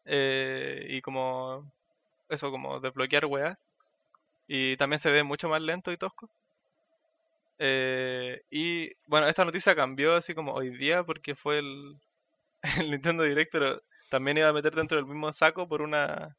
eh, 0.04 0.86
y 0.88 1.00
como 1.02 1.70
eso, 2.28 2.50
como 2.50 2.80
desbloquear 2.80 3.26
weas. 3.26 3.68
Y 4.48 4.76
también 4.78 4.98
se 4.98 5.10
ve 5.10 5.22
mucho 5.22 5.48
más 5.48 5.62
lento 5.62 5.92
y 5.92 5.96
tosco. 5.96 6.28
Eh, 7.58 8.42
y 8.50 8.92
bueno, 9.06 9.28
esta 9.28 9.44
noticia 9.44 9.74
cambió 9.76 10.14
así 10.16 10.34
como 10.34 10.52
hoy 10.54 10.70
día 10.70 11.04
porque 11.04 11.34
fue 11.34 11.58
el, 11.58 11.98
Nintendo 12.90 13.22
Direct, 13.24 13.52
pero 13.52 13.82
también 14.10 14.38
iba 14.38 14.48
a 14.48 14.52
meter 14.52 14.74
dentro 14.74 14.96
del 14.96 15.06
mismo 15.06 15.32
saco 15.32 15.68
por 15.68 15.82
una 15.82 16.36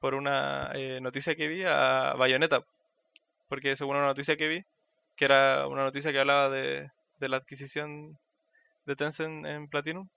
por 0.00 0.14
una 0.14 0.70
eh, 0.74 1.00
noticia 1.00 1.34
que 1.34 1.48
vi 1.48 1.64
a 1.64 2.14
Bayonetta. 2.16 2.64
Porque 3.48 3.76
según 3.76 3.96
una 3.96 4.06
noticia 4.06 4.36
que 4.36 4.48
vi, 4.48 4.64
que 5.16 5.24
era 5.26 5.66
una 5.66 5.84
noticia 5.84 6.12
que 6.12 6.20
hablaba 6.20 6.50
de, 6.50 6.90
de 7.18 7.28
la 7.28 7.38
adquisición 7.38 8.18
de 8.86 8.96
Tencent 8.96 9.46
en 9.46 9.68
Platinum, 9.68 10.08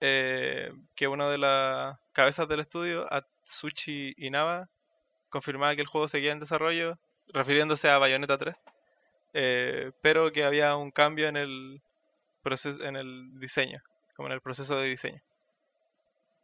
eh, 0.00 0.72
que 0.94 1.08
una 1.08 1.28
de 1.30 1.38
las 1.38 1.98
cabezas 2.12 2.48
del 2.48 2.60
estudio, 2.60 3.06
Atsushi 3.12 4.14
Inaba, 4.18 4.68
confirmaba 5.32 5.74
que 5.74 5.80
el 5.80 5.88
juego 5.88 6.06
seguía 6.06 6.30
en 6.30 6.38
desarrollo, 6.38 6.98
refiriéndose 7.32 7.90
a 7.90 7.98
Bayonetta 7.98 8.38
3, 8.38 8.62
eh, 9.34 9.92
pero 10.02 10.30
que 10.30 10.44
había 10.44 10.76
un 10.76 10.92
cambio 10.92 11.26
en 11.26 11.36
el 11.36 11.82
proceso, 12.42 12.84
en 12.84 12.96
el 12.96 13.40
diseño, 13.40 13.82
como 14.14 14.28
en 14.28 14.34
el 14.34 14.40
proceso 14.40 14.76
de 14.76 14.88
diseño. 14.88 15.20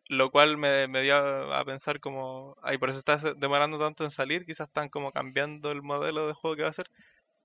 Lo 0.09 0.31
cual 0.31 0.57
me, 0.57 0.89
me 0.89 1.03
dio 1.03 1.17
a, 1.55 1.65
pensar 1.67 2.01
como, 2.01 2.57
ay, 2.63 2.79
por 2.79 2.89
eso 2.89 2.99
está 2.99 3.19
demorando 3.37 3.79
tanto 3.79 4.05
en 4.05 4.11
salir, 4.11 4.47
quizás 4.47 4.69
están 4.69 4.89
como 4.89 5.13
cambiando 5.13 5.71
el 5.71 5.83
modelo 5.83 6.27
de 6.27 6.33
juego 6.33 6.57
que 6.57 6.63
va 6.63 6.71
a 6.71 6.73
ser, 6.73 6.91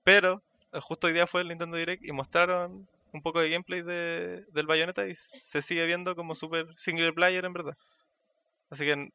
pero 0.02 0.42
eh, 0.72 0.80
justo 0.80 1.06
hoy 1.06 1.12
día 1.12 1.26
fue 1.26 1.42
el 1.42 1.48
Nintendo 1.48 1.76
Direct 1.76 2.02
y 2.02 2.12
mostraron 2.12 2.88
un 3.12 3.22
poco 3.22 3.40
de 3.40 3.50
gameplay 3.50 3.82
de, 3.82 4.44
del 4.50 4.66
Bayonetta 4.66 5.06
y 5.06 5.14
se 5.14 5.62
sigue 5.62 5.84
viendo 5.84 6.16
como 6.16 6.34
super 6.34 6.66
single 6.76 7.12
player 7.12 7.44
en 7.44 7.52
verdad. 7.52 7.76
Así 8.70 8.84
que 8.86 9.10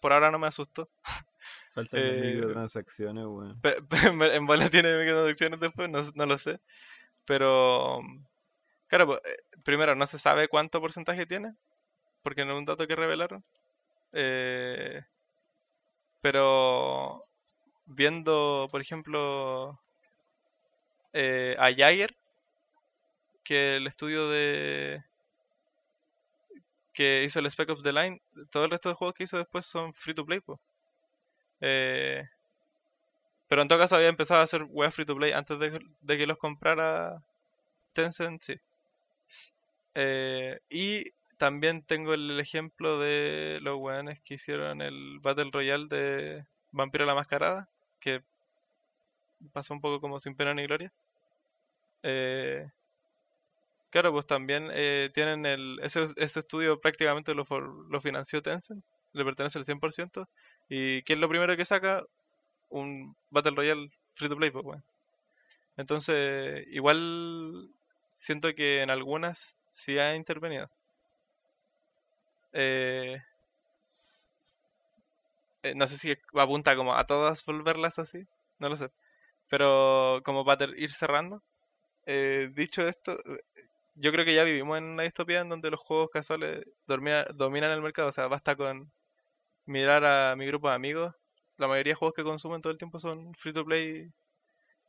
por 0.00 0.12
ahora 0.12 0.30
no 0.30 0.38
me 0.38 0.46
asustó. 0.46 0.88
Faltan 1.76 2.00
Eh, 2.02 2.32
microtransacciones, 2.34 3.24
weón. 3.26 3.62
En 4.34 4.46
bola 4.46 4.70
tiene 4.70 4.98
microtransacciones 4.98 5.60
después, 5.60 5.90
no, 5.90 6.00
no 6.14 6.26
lo 6.26 6.38
sé. 6.38 6.58
Pero, 7.26 8.00
claro, 8.88 9.06
pues, 9.06 9.20
eh, 9.24 9.38
primero 9.64 9.94
no 9.94 10.06
se 10.06 10.18
sabe 10.18 10.48
cuánto 10.48 10.80
porcentaje 10.80 11.26
tiene, 11.26 11.54
porque 12.22 12.44
no 12.44 12.54
es 12.54 12.58
un 12.58 12.66
dato 12.66 12.86
que 12.86 12.96
revelaron. 12.96 13.44
Eh, 14.12 15.02
pero 16.20 17.24
viendo, 17.86 18.68
por 18.70 18.80
ejemplo, 18.80 19.80
eh, 21.12 21.56
a 21.58 21.70
Jaeger, 21.72 22.14
que 23.42 23.76
el 23.76 23.86
estudio 23.86 24.28
de 24.28 25.02
que 26.92 27.22
hizo 27.24 27.38
el 27.38 27.46
Spec 27.50 27.68
Ops 27.70 27.82
The 27.84 27.92
Line, 27.92 28.22
todo 28.50 28.64
el 28.64 28.70
resto 28.72 28.88
de 28.88 28.94
juegos 28.96 29.14
que 29.14 29.24
hizo 29.24 29.36
después 29.38 29.66
son 29.66 29.92
free 29.94 30.14
to 30.14 30.24
play, 30.26 30.40
pues. 30.40 30.58
Eh, 31.60 32.28
pero 33.48 33.62
en 33.62 33.68
todo 33.68 33.78
caso 33.78 33.96
había 33.96 34.08
empezado 34.08 34.40
a 34.40 34.44
hacer 34.44 34.64
web 34.64 34.90
free 34.90 35.06
to 35.06 35.16
play 35.16 35.32
antes 35.32 35.58
de, 35.58 36.18
que 36.18 36.26
los 36.26 36.38
comprara 36.38 37.22
Tencent, 37.92 38.42
sí. 38.42 38.54
Eh, 39.94 40.60
y 40.68 41.12
también 41.38 41.82
tengo 41.82 42.14
el 42.14 42.38
ejemplo 42.40 42.98
de 42.98 43.58
los 43.62 43.78
weones 43.78 44.20
que 44.22 44.34
hicieron 44.34 44.82
el 44.82 45.20
Battle 45.20 45.50
Royale 45.52 45.86
de 45.88 46.46
Vampiro 46.72 47.06
la 47.06 47.14
Mascarada, 47.14 47.68
que 48.00 48.22
pasó 49.52 49.74
un 49.74 49.80
poco 49.80 50.00
como 50.00 50.20
sin 50.20 50.34
pena 50.34 50.54
ni 50.54 50.66
gloria. 50.66 50.92
Eh, 52.02 52.70
claro, 53.90 54.12
pues 54.12 54.26
también 54.26 54.68
eh, 54.72 55.10
tienen 55.14 55.46
el. 55.46 55.78
Ese, 55.82 56.08
ese 56.16 56.40
estudio 56.40 56.80
prácticamente 56.80 57.34
lo, 57.34 57.44
lo 57.88 58.00
financió 58.00 58.42
Tencent, 58.42 58.84
le 59.12 59.24
pertenece 59.24 59.58
el 59.58 59.64
100%. 59.64 60.28
¿Y 60.68 61.02
qué 61.02 61.14
es 61.14 61.18
lo 61.18 61.28
primero 61.28 61.56
que 61.56 61.64
saca? 61.64 62.04
Un 62.70 63.16
Battle 63.30 63.56
Royale 63.56 63.90
free 64.14 64.28
to 64.28 64.36
play, 64.36 64.50
pues. 64.50 64.82
Entonces, 65.76 66.66
igual 66.70 67.70
siento 68.14 68.54
que 68.54 68.82
en 68.82 68.90
algunas 68.90 69.56
sí 69.70 69.98
ha 69.98 70.14
intervenido. 70.16 70.70
Eh, 72.52 73.22
eh, 75.62 75.74
no 75.74 75.86
sé 75.86 75.96
si 75.98 76.14
apunta 76.34 76.76
como 76.76 76.94
a 76.94 77.06
todas 77.06 77.44
volverlas 77.44 77.98
así, 77.98 78.26
no 78.58 78.68
lo 78.68 78.76
sé. 78.76 78.90
Pero 79.48 80.22
como 80.24 80.44
para 80.44 80.66
ir 80.76 80.92
cerrando, 80.92 81.42
eh, 82.06 82.50
dicho 82.54 82.88
esto, 82.88 83.14
eh, 83.26 83.42
yo 83.96 84.12
creo 84.12 84.24
que 84.26 84.34
ya 84.34 84.44
vivimos 84.44 84.78
en 84.78 84.84
una 84.86 85.04
distopía 85.04 85.40
en 85.42 85.50
donde 85.50 85.70
los 85.70 85.80
juegos 85.80 86.10
casuales 86.12 86.66
dominan 86.86 87.72
el 87.72 87.82
mercado. 87.82 88.08
O 88.10 88.12
sea, 88.12 88.28
basta 88.28 88.56
con 88.56 88.92
mirar 89.66 90.04
a 90.04 90.36
mi 90.36 90.46
grupo 90.46 90.68
de 90.68 90.74
amigos. 90.74 91.14
La 91.58 91.68
mayoría 91.68 91.92
de 91.92 91.96
juegos 91.96 92.14
que 92.14 92.22
consumen 92.24 92.62
todo 92.62 92.72
el 92.72 92.78
tiempo 92.78 92.98
son 92.98 93.34
free 93.34 93.52
to 93.52 93.64
play 93.64 94.10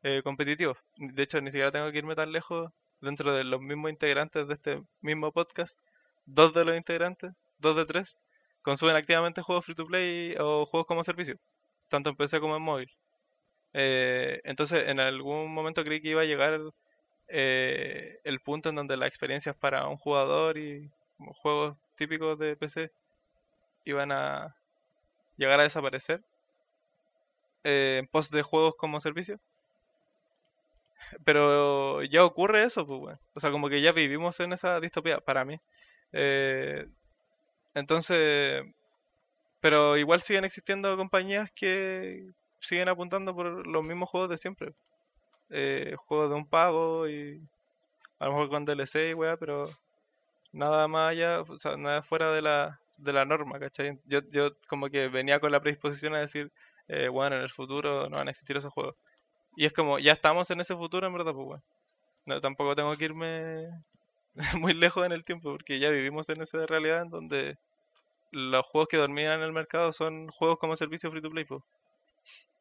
eh, 0.03 0.21
competitivos. 0.23 0.78
De 0.97 1.23
hecho, 1.23 1.41
ni 1.41 1.51
siquiera 1.51 1.71
tengo 1.71 1.91
que 1.91 1.97
irme 1.97 2.15
tan 2.15 2.32
lejos 2.32 2.71
dentro 3.01 3.34
de 3.34 3.43
los 3.43 3.61
mismos 3.61 3.91
integrantes 3.91 4.47
de 4.47 4.53
este 4.53 4.82
mismo 5.01 5.32
podcast. 5.32 5.80
Dos 6.25 6.53
de 6.53 6.65
los 6.65 6.78
integrantes, 6.78 7.34
dos 7.59 7.75
de 7.75 7.86
tres, 7.86 8.17
consumen 8.61 8.95
activamente 8.95 9.41
juegos 9.41 9.65
free 9.65 9.75
to 9.75 9.86
play 9.86 10.36
o 10.39 10.65
juegos 10.65 10.88
como 10.88 11.03
servicio, 11.03 11.38
tanto 11.89 12.09
en 12.09 12.15
PC 12.17 12.39
como 12.39 12.55
en 12.57 12.61
móvil. 12.63 12.91
Eh, 13.73 14.41
entonces, 14.43 14.88
en 14.89 14.99
algún 14.99 15.53
momento 15.53 15.84
creí 15.84 16.01
que 16.01 16.09
iba 16.09 16.21
a 16.21 16.25
llegar 16.25 16.59
eh, 17.28 18.19
el 18.23 18.39
punto 18.41 18.69
en 18.69 18.75
donde 18.75 18.97
la 18.97 19.07
experiencia 19.07 19.51
es 19.51 19.57
para 19.57 19.88
un 19.88 19.97
jugador 19.97 20.57
y 20.57 20.89
juegos 21.41 21.78
típicos 21.95 22.38
de 22.39 22.55
PC 22.55 22.91
iban 23.86 24.11
a 24.11 24.55
llegar 25.38 25.60
a 25.60 25.64
desaparecer 25.64 26.24
eh, 27.64 27.98
en 28.00 28.08
pos 28.08 28.32
de 28.32 28.42
juegos 28.42 28.76
como 28.76 29.00
servicio. 29.00 29.40
Pero 31.26 32.04
ya 32.04 32.26
ocurre 32.26 32.64
eso, 32.64 32.86
pues, 32.86 33.00
bueno. 33.00 33.20
O 33.34 33.40
sea, 33.40 33.52
como 33.52 33.70
que 33.70 33.82
ya 33.82 33.92
vivimos 33.92 34.40
en 34.40 34.54
esa 34.54 34.80
distopía, 34.80 35.20
para 35.20 35.46
mí. 35.46 35.60
Eh, 36.14 36.88
entonces, 37.74 38.64
pero 39.62 39.98
igual 39.98 40.22
siguen 40.22 40.46
existiendo 40.46 40.96
compañías 40.98 41.52
que 41.52 42.32
siguen 42.60 42.90
apuntando 42.90 43.36
por 43.36 43.68
los 43.68 43.84
mismos 43.84 44.10
juegos 44.10 44.30
de 44.30 44.38
siempre. 44.38 44.74
Eh, 45.50 45.96
juegos 46.08 46.30
de 46.30 46.36
un 46.36 46.48
pago 46.48 47.08
y 47.08 47.42
a 48.20 48.26
lo 48.26 48.32
mejor 48.32 48.50
con 48.50 48.66
DLC 48.66 49.12
y 49.12 49.14
weá, 49.14 49.38
pero 49.38 49.70
nada 50.52 50.88
más 50.88 51.12
allá, 51.12 51.42
o 51.42 51.58
sea, 51.58 51.78
nada 51.78 52.04
fuera 52.04 52.32
de 52.32 52.42
la, 52.42 52.82
de 52.98 53.14
la 53.14 53.26
norma, 53.26 53.60
¿cachai? 53.60 54.00
Yo, 54.06 54.20
yo 54.32 54.52
como 54.68 54.89
que 54.89 55.08
venía 55.08 55.39
con 55.39 55.52
la 55.52 55.62
predisposición 55.62 56.16
a 56.16 56.20
decir, 56.20 56.52
eh, 56.88 57.08
bueno, 57.10 57.36
en 57.38 57.43
el 57.43 57.50
futuro 57.50 58.10
no 58.10 58.18
van 58.18 58.28
a 58.28 58.32
existir 58.32 58.58
esos 58.58 58.74
juegos. 58.74 58.95
Y 59.56 59.66
es 59.66 59.74
como, 59.74 60.00
ya 60.00 60.14
estamos 60.14 60.52
en 60.52 60.62
ese 60.62 60.76
futuro, 60.76 61.08
en 61.08 61.14
verdad, 61.14 61.34
pues 61.34 61.45
bueno. 61.45 61.64
No, 62.26 62.41
tampoco 62.41 62.76
tengo 62.76 62.95
que 62.98 63.06
irme 63.06 63.70
muy 64.60 64.74
lejos 64.74 65.06
en 65.06 65.12
el 65.14 65.24
tiempo, 65.24 65.52
porque 65.52 65.80
ya 65.80 65.89
vivimos 65.89 66.30
en 66.30 66.41
esa 66.41 66.66
realidad 66.68 67.04
en 67.04 67.10
donde 67.10 67.58
los 68.32 68.66
juegos 68.66 68.89
que 68.89 68.98
dormían 68.98 69.39
en 69.39 69.45
el 69.45 69.54
mercado 69.54 69.93
son 69.93 70.28
juegos 70.30 70.60
como 70.60 70.78
servicio 70.78 71.12
free 71.12 71.22
to 71.22 71.30
play. 71.30 71.45
Pues. 71.45 71.64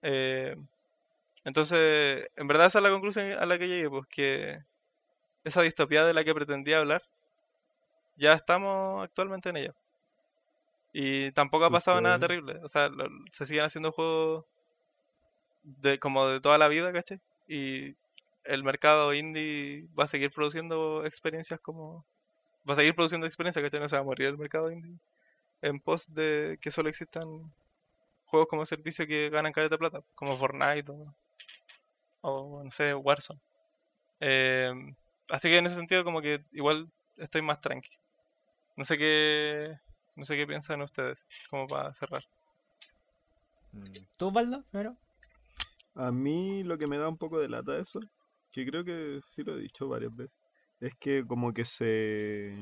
Eh, 0.03 0.57
entonces, 1.45 2.28
en 2.37 2.47
verdad 2.49 2.66
esa 2.66 2.78
es 2.80 2.84
la 2.84 2.91
conclusión 2.91 3.32
a 3.32 3.47
la 3.47 3.59
que 3.59 3.68
llegué, 3.68 3.91
pues 3.91 4.07
que 4.09 4.59
esa 5.45 5.62
distopía 5.62 6.05
de 6.05 6.14
la 6.14 6.24
que 6.24 6.34
pretendía 6.34 6.78
hablar, 6.80 7.03
ya 8.16 8.32
estamos 8.34 9.05
actualmente 9.05 9.51
en 9.51 9.57
ella. 9.59 9.74
Y 10.93 11.32
tampoco 11.32 11.66
ha 11.66 11.70
pasado 11.70 12.01
nada 12.01 12.18
terrible. 12.18 12.59
O 12.64 12.68
sea, 12.68 12.89
lo- 12.89 13.09
se 13.32 13.47
siguen 13.47 13.64
haciendo 13.64 13.93
juegos 13.93 14.45
de 15.62 15.99
como 15.99 16.26
de 16.28 16.41
toda 16.41 16.59
la 16.59 16.68
vida, 16.68 16.93
¿cachai? 16.93 17.20
Y 17.49 17.97
el 18.45 18.62
mercado 18.64 19.12
indie 19.14 19.87
va 19.99 20.05
a 20.05 20.07
seguir 20.07 20.30
produciendo 20.32 21.05
experiencias 21.07 21.61
como... 21.61 22.05
Va 22.68 22.74
a 22.74 22.76
seguir 22.76 22.95
produciendo 22.95 23.26
experiencias, 23.26 23.64
¿cachai? 23.64 23.80
No 23.80 23.89
se 23.89 23.97
va 23.97 24.03
a 24.03 24.05
morir 24.05 24.28
el 24.28 24.39
mercado 24.39 24.70
indie 24.70 24.99
en 25.62 25.80
pos 25.80 26.12
de 26.14 26.59
que 26.62 26.70
solo 26.70 26.89
existan 26.91 27.24
juegos 28.26 28.49
como 28.49 28.66
servicio 28.66 29.07
que 29.07 29.30
ganan 29.30 29.53
caleta 29.53 29.74
de 29.76 29.78
plata, 29.78 30.01
como 30.14 30.37
Fortnite 30.39 30.91
o, 30.93 31.14
o, 32.20 32.62
no 32.64 32.70
sé, 32.70 32.95
Warzone. 32.95 33.41
Eh, 34.20 34.72
así 35.28 35.49
que 35.51 35.59
en 35.59 35.66
ese 35.66 35.76
sentido 35.76 36.05
como 36.05 36.22
que 36.22 36.45
igual 36.53 36.91
estoy 37.16 37.43
más 37.43 37.61
tranqui. 37.61 37.91
No 38.76 38.84
sé 38.84 38.99
qué, 38.99 39.76
no 40.16 40.24
sé 40.24 40.36
qué 40.36 40.46
piensan 40.46 40.82
ustedes, 40.82 41.26
como 41.50 41.66
para 41.66 41.92
cerrar. 41.94 42.24
Mm, 43.72 43.82
¿Tú, 44.16 44.30
Baldo, 44.30 44.64
primero? 44.70 44.96
A 45.94 46.10
mí 46.10 46.62
lo 46.64 46.78
que 46.78 46.86
me 46.86 46.98
da 46.98 47.08
un 47.08 47.18
poco 47.18 47.38
de 47.38 47.48
lata 47.48 47.78
eso, 47.78 48.00
que 48.50 48.66
creo 48.66 48.84
que 48.84 49.20
sí 49.22 49.42
lo 49.44 49.56
he 49.56 49.60
dicho 49.60 49.88
varias 49.88 50.14
veces, 50.14 50.36
es 50.80 50.94
que 50.98 51.24
como 51.24 51.52
que 51.52 51.64
se... 51.64 52.56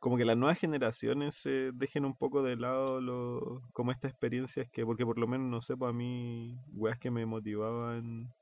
Como 0.00 0.16
que 0.16 0.24
las 0.24 0.38
nuevas 0.38 0.58
generaciones 0.58 1.34
se 1.36 1.70
dejen 1.72 2.06
un 2.06 2.16
poco 2.16 2.42
de 2.42 2.56
lado 2.56 3.00
lo, 3.00 3.60
como 3.74 3.92
estas 3.92 4.10
experiencias 4.10 4.66
que, 4.72 4.86
porque 4.86 5.04
por 5.04 5.18
lo 5.18 5.26
menos, 5.26 5.48
no 5.48 5.60
sé, 5.60 5.76
para 5.76 5.92
mí, 5.92 6.56
weas 6.72 6.98
que 6.98 7.10
me 7.10 7.26
motivaban 7.26 8.32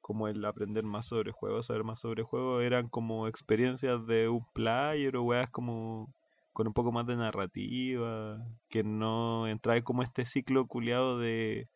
como 0.00 0.28
el 0.28 0.44
aprender 0.44 0.84
más 0.84 1.06
sobre 1.08 1.32
juegos, 1.32 1.66
saber 1.66 1.82
más 1.82 1.98
sobre 1.98 2.22
juegos, 2.22 2.62
eran 2.62 2.88
como 2.88 3.26
experiencias 3.26 4.06
de 4.06 4.28
un 4.28 4.44
player 4.54 5.16
o 5.16 5.24
weas 5.24 5.50
como 5.50 6.14
con 6.56 6.66
un 6.68 6.72
poco 6.72 6.90
más 6.90 7.06
de 7.06 7.16
narrativa, 7.16 8.38
que 8.70 8.82
no 8.82 9.46
entrar 9.46 9.82
como 9.84 10.02
este 10.02 10.24
ciclo 10.24 10.66
culiado 10.66 11.18
de 11.18 11.68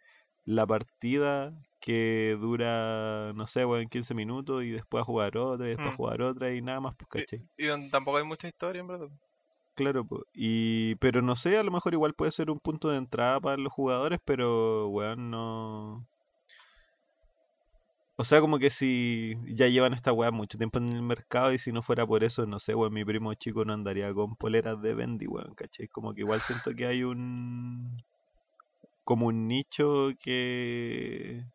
la 0.45 0.67
partida 0.67 1.53
que 1.81 2.37
dura, 2.41 3.33
no 3.35 3.47
sé, 3.47 3.67
weón, 3.67 3.89
15 3.89 4.15
minutos 4.15 4.65
y 4.65 4.71
después 4.71 5.03
a 5.03 5.05
jugar 5.05 5.37
otra 5.39 5.67
y 5.67 5.71
después 5.71 5.95
Mm. 5.95 5.97
jugar 5.97 6.23
otra 6.23 6.55
y 6.55 6.63
nada 6.63 6.81
más, 6.81 6.95
pues, 6.97 7.09
¿cachai? 7.11 7.43
Y 7.57 7.67
donde 7.67 7.91
tampoco 7.91 8.19
hay 8.19 8.25
mucha 8.25 8.49
historia, 8.49 8.81
en 8.81 8.87
verdad. 8.89 9.09
Claro, 9.75 10.05
pues, 10.05 10.23
y, 10.35 10.95
pero 10.97 11.23
no 11.23 11.35
sé, 11.37 11.57
a 11.57 11.63
lo 11.63 11.71
mejor 11.73 11.95
igual 11.95 12.15
puede 12.15 12.33
ser 12.33 12.51
un 12.51 12.61
punto 12.61 12.89
de 12.91 12.99
entrada 12.99 13.41
para 13.41 13.57
los 13.57 13.73
jugadores, 13.73 14.21
pero, 14.25 14.89
weón, 14.89 15.31
no... 15.31 16.07
O 18.21 18.25
sea, 18.25 18.43
como 18.43 18.59
que 18.59 18.69
si 18.69 19.35
ya 19.47 19.67
llevan 19.69 19.95
esta 19.95 20.13
weá 20.13 20.31
mucho 20.31 20.59
tiempo 20.59 20.77
en 20.79 20.91
el 20.91 21.01
mercado 21.01 21.55
y 21.55 21.59
si 21.59 21.73
no 21.73 21.81
fuera 21.81 22.07
por 22.07 22.23
eso, 22.23 22.45
no 22.45 22.59
sé, 22.59 22.75
weón, 22.75 22.93
mi 22.93 23.03
primo 23.03 23.33
chico 23.33 23.65
no 23.65 23.73
andaría 23.73 24.13
con 24.13 24.37
poleras 24.37 24.83
de 24.83 24.93
Bendy, 24.93 25.27
weón, 25.27 25.55
¿cachai? 25.55 25.89
Como 25.89 26.13
que 26.13 26.21
igual 26.21 26.39
siento 26.41 26.75
que 26.75 26.85
hay 26.87 27.03
un... 27.03 28.05
como 29.05 29.29
un 29.29 29.49
nicho 29.49 30.11
que... 30.23 31.47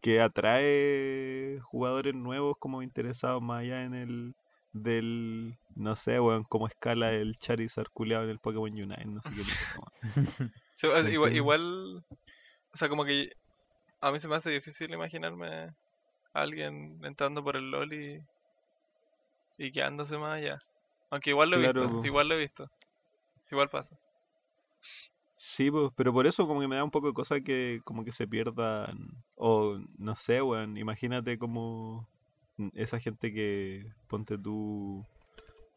que 0.00 0.22
atrae 0.22 1.58
jugadores 1.60 2.14
nuevos 2.14 2.56
como 2.58 2.80
interesados 2.80 3.42
más 3.42 3.60
allá 3.60 3.84
en 3.84 3.92
el... 3.92 4.34
del... 4.72 5.58
no 5.76 5.94
sé, 5.94 6.20
weón, 6.20 6.44
cómo 6.44 6.68
escala 6.68 7.12
el 7.12 7.36
Charizard 7.36 7.90
culeado 7.92 8.24
en 8.24 8.30
el 8.30 8.38
Pokémon 8.38 8.70
Unite, 8.72 9.04
no 9.04 9.20
sé 9.20 9.28
qué 9.28 9.42
pasa, 9.42 9.78
weón. 9.78 10.52
Sí, 10.72 10.86
o 10.86 10.94
sea, 10.94 11.02
¿Me 11.02 11.12
igual, 11.12 11.36
igual, 11.36 11.96
o 12.72 12.76
sea, 12.78 12.88
como 12.88 13.04
que 13.04 13.34
a 14.00 14.12
mí 14.12 14.18
se 14.20 14.28
me 14.28 14.36
hace 14.36 14.50
difícil 14.50 14.92
imaginarme 14.92 15.48
a 15.48 15.74
alguien 16.34 17.00
entrando 17.04 17.44
por 17.44 17.56
el 17.56 17.70
LOL 17.70 17.92
y, 17.94 18.22
y 19.58 19.70
quedándose 19.70 20.18
más 20.18 20.38
allá. 20.38 20.56
Aunque 21.10 21.30
igual 21.30 21.50
lo 21.50 21.56
he 21.56 21.60
Claro, 21.60 21.84
visto, 21.84 21.94
igual 22.02 22.28
lo 22.28 22.34
he 22.34 22.38
visto. 22.38 22.66
Igual 23.50 23.70
pasa. 23.70 23.96
Sí, 25.36 25.70
pues, 25.70 25.90
pero 25.96 26.12
por 26.12 26.26
eso 26.26 26.46
como 26.46 26.60
que 26.60 26.68
me 26.68 26.76
da 26.76 26.84
un 26.84 26.90
poco 26.90 27.06
de 27.08 27.14
cosa 27.14 27.40
que 27.40 27.80
como 27.84 28.04
que 28.04 28.12
se 28.12 28.28
pierdan, 28.28 28.98
o 29.34 29.78
no 29.98 30.14
sé, 30.14 30.42
weón, 30.42 30.76
imagínate 30.76 31.38
como 31.38 32.08
esa 32.74 33.00
gente 33.00 33.32
que, 33.32 33.86
ponte 34.08 34.36
tú, 34.38 35.06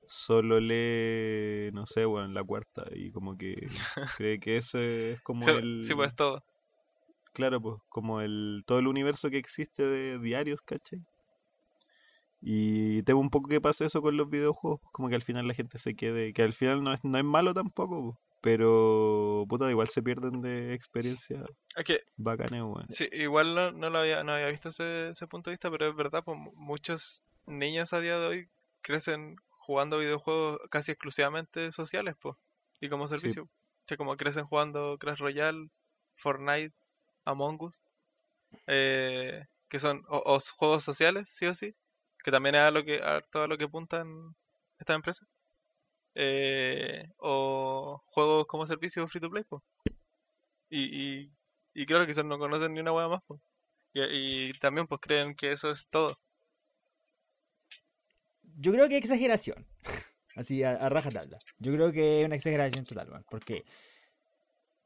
solo 0.07 0.59
lee, 0.59 1.71
no 1.73 1.85
sé, 1.87 2.05
weón, 2.07 2.33
la 2.33 2.43
cuarta, 2.43 2.85
y 2.95 3.11
como 3.11 3.37
que 3.37 3.55
cree 4.17 4.39
que 4.39 4.57
ese 4.57 5.13
es 5.13 5.21
como 5.21 5.55
Sí, 5.55 5.59
el, 5.59 5.67
sí, 5.75 5.93
pues 5.93 6.15
todo. 6.15 6.43
Claro, 7.33 7.61
pues, 7.61 7.77
como 7.89 8.21
el, 8.21 8.63
todo 8.65 8.79
el 8.79 8.87
universo 8.87 9.29
que 9.29 9.37
existe 9.37 9.83
de 9.83 10.19
diarios, 10.19 10.61
¿cachai? 10.61 11.01
Y 12.41 13.03
temo 13.03 13.21
un 13.21 13.29
poco 13.29 13.49
que 13.49 13.61
pase 13.61 13.85
eso 13.85 14.01
con 14.01 14.17
los 14.17 14.29
videojuegos, 14.29 14.81
como 14.91 15.09
que 15.09 15.15
al 15.15 15.21
final 15.23 15.47
la 15.47 15.53
gente 15.53 15.77
se 15.79 15.95
quede, 15.95 16.33
que 16.33 16.41
al 16.43 16.53
final 16.53 16.83
no 16.83 16.93
es, 16.93 17.03
no 17.03 17.17
es 17.17 17.23
malo 17.23 17.53
tampoco, 17.53 18.01
pues, 18.03 18.17
pero 18.41 19.45
puta, 19.47 19.69
igual 19.69 19.87
se 19.87 20.03
pierden 20.03 20.41
de 20.41 20.73
experiencias 20.73 21.45
Es 21.75 21.83
que 21.85 21.99
bacanes, 22.17 22.63
weón. 22.63 22.87
sí, 22.89 23.07
igual 23.13 23.55
no, 23.55 23.71
no 23.71 23.89
lo 23.89 23.99
había, 23.99 24.23
no 24.23 24.33
había 24.33 24.47
visto 24.47 24.69
ese, 24.69 25.09
ese 25.09 25.27
punto 25.27 25.49
de 25.49 25.55
vista, 25.55 25.71
pero 25.71 25.89
es 25.89 25.95
verdad, 25.95 26.23
pues 26.23 26.37
mu- 26.37 26.53
muchos 26.55 27.23
niños 27.45 27.93
a 27.93 27.99
día 28.01 28.19
de 28.19 28.27
hoy 28.27 28.49
crecen 28.81 29.37
jugando 29.49 29.99
videojuegos 29.99 30.59
casi 30.69 30.91
exclusivamente 30.91 31.71
sociales, 31.71 32.15
pues, 32.19 32.35
y 32.81 32.89
como 32.89 33.07
servicio. 33.07 33.49
Que 33.87 33.97
como 33.97 34.17
crecen 34.17 34.45
jugando 34.45 34.97
Clash 34.99 35.19
Royale, 35.19 35.69
Fortnite, 36.15 36.73
Among 37.25 37.61
Us, 37.63 37.75
eh, 38.67 39.45
que 39.69 39.79
son 39.79 40.03
o, 40.09 40.39
juegos 40.57 40.83
sociales, 40.83 41.29
sí 41.29 41.45
o 41.45 41.53
sí, 41.53 41.75
que 42.23 42.31
también 42.31 42.55
es 42.55 42.61
a 42.61 42.71
lo 42.71 42.83
que 42.83 43.01
a 43.01 43.21
todo 43.31 43.47
lo 43.47 43.57
que 43.57 43.65
apuntan 43.65 44.35
estas 44.79 44.95
empresas. 44.95 45.27
Eh, 46.15 47.07
o 47.17 48.01
juegos 48.05 48.45
como 48.47 48.67
servicio 48.67 49.07
free 49.07 49.21
to 49.21 49.29
play. 49.29 49.43
Y, 50.69 51.21
y, 51.23 51.31
y 51.73 51.85
claro, 51.85 52.05
quizás 52.05 52.25
no 52.25 52.39
conocen 52.39 52.73
ni 52.73 52.79
una 52.81 52.91
hueá 52.91 53.07
más, 53.07 53.21
pues. 53.27 53.41
Y, 53.93 54.51
también 54.59 54.87
pues 54.87 55.01
creen 55.01 55.35
que 55.35 55.51
eso 55.51 55.71
es 55.71 55.87
todo. 55.89 56.17
Yo 58.57 58.71
creo 58.71 58.89
que 58.89 58.97
exageración. 58.97 59.67
Así, 60.35 60.63
a, 60.63 60.89
rajatabla. 60.89 61.37
Yo 61.59 61.73
creo 61.73 61.91
que 61.91 62.21
es 62.21 62.25
una 62.25 62.35
exageración 62.35 62.85
total, 62.85 63.23
Porque 63.29 63.63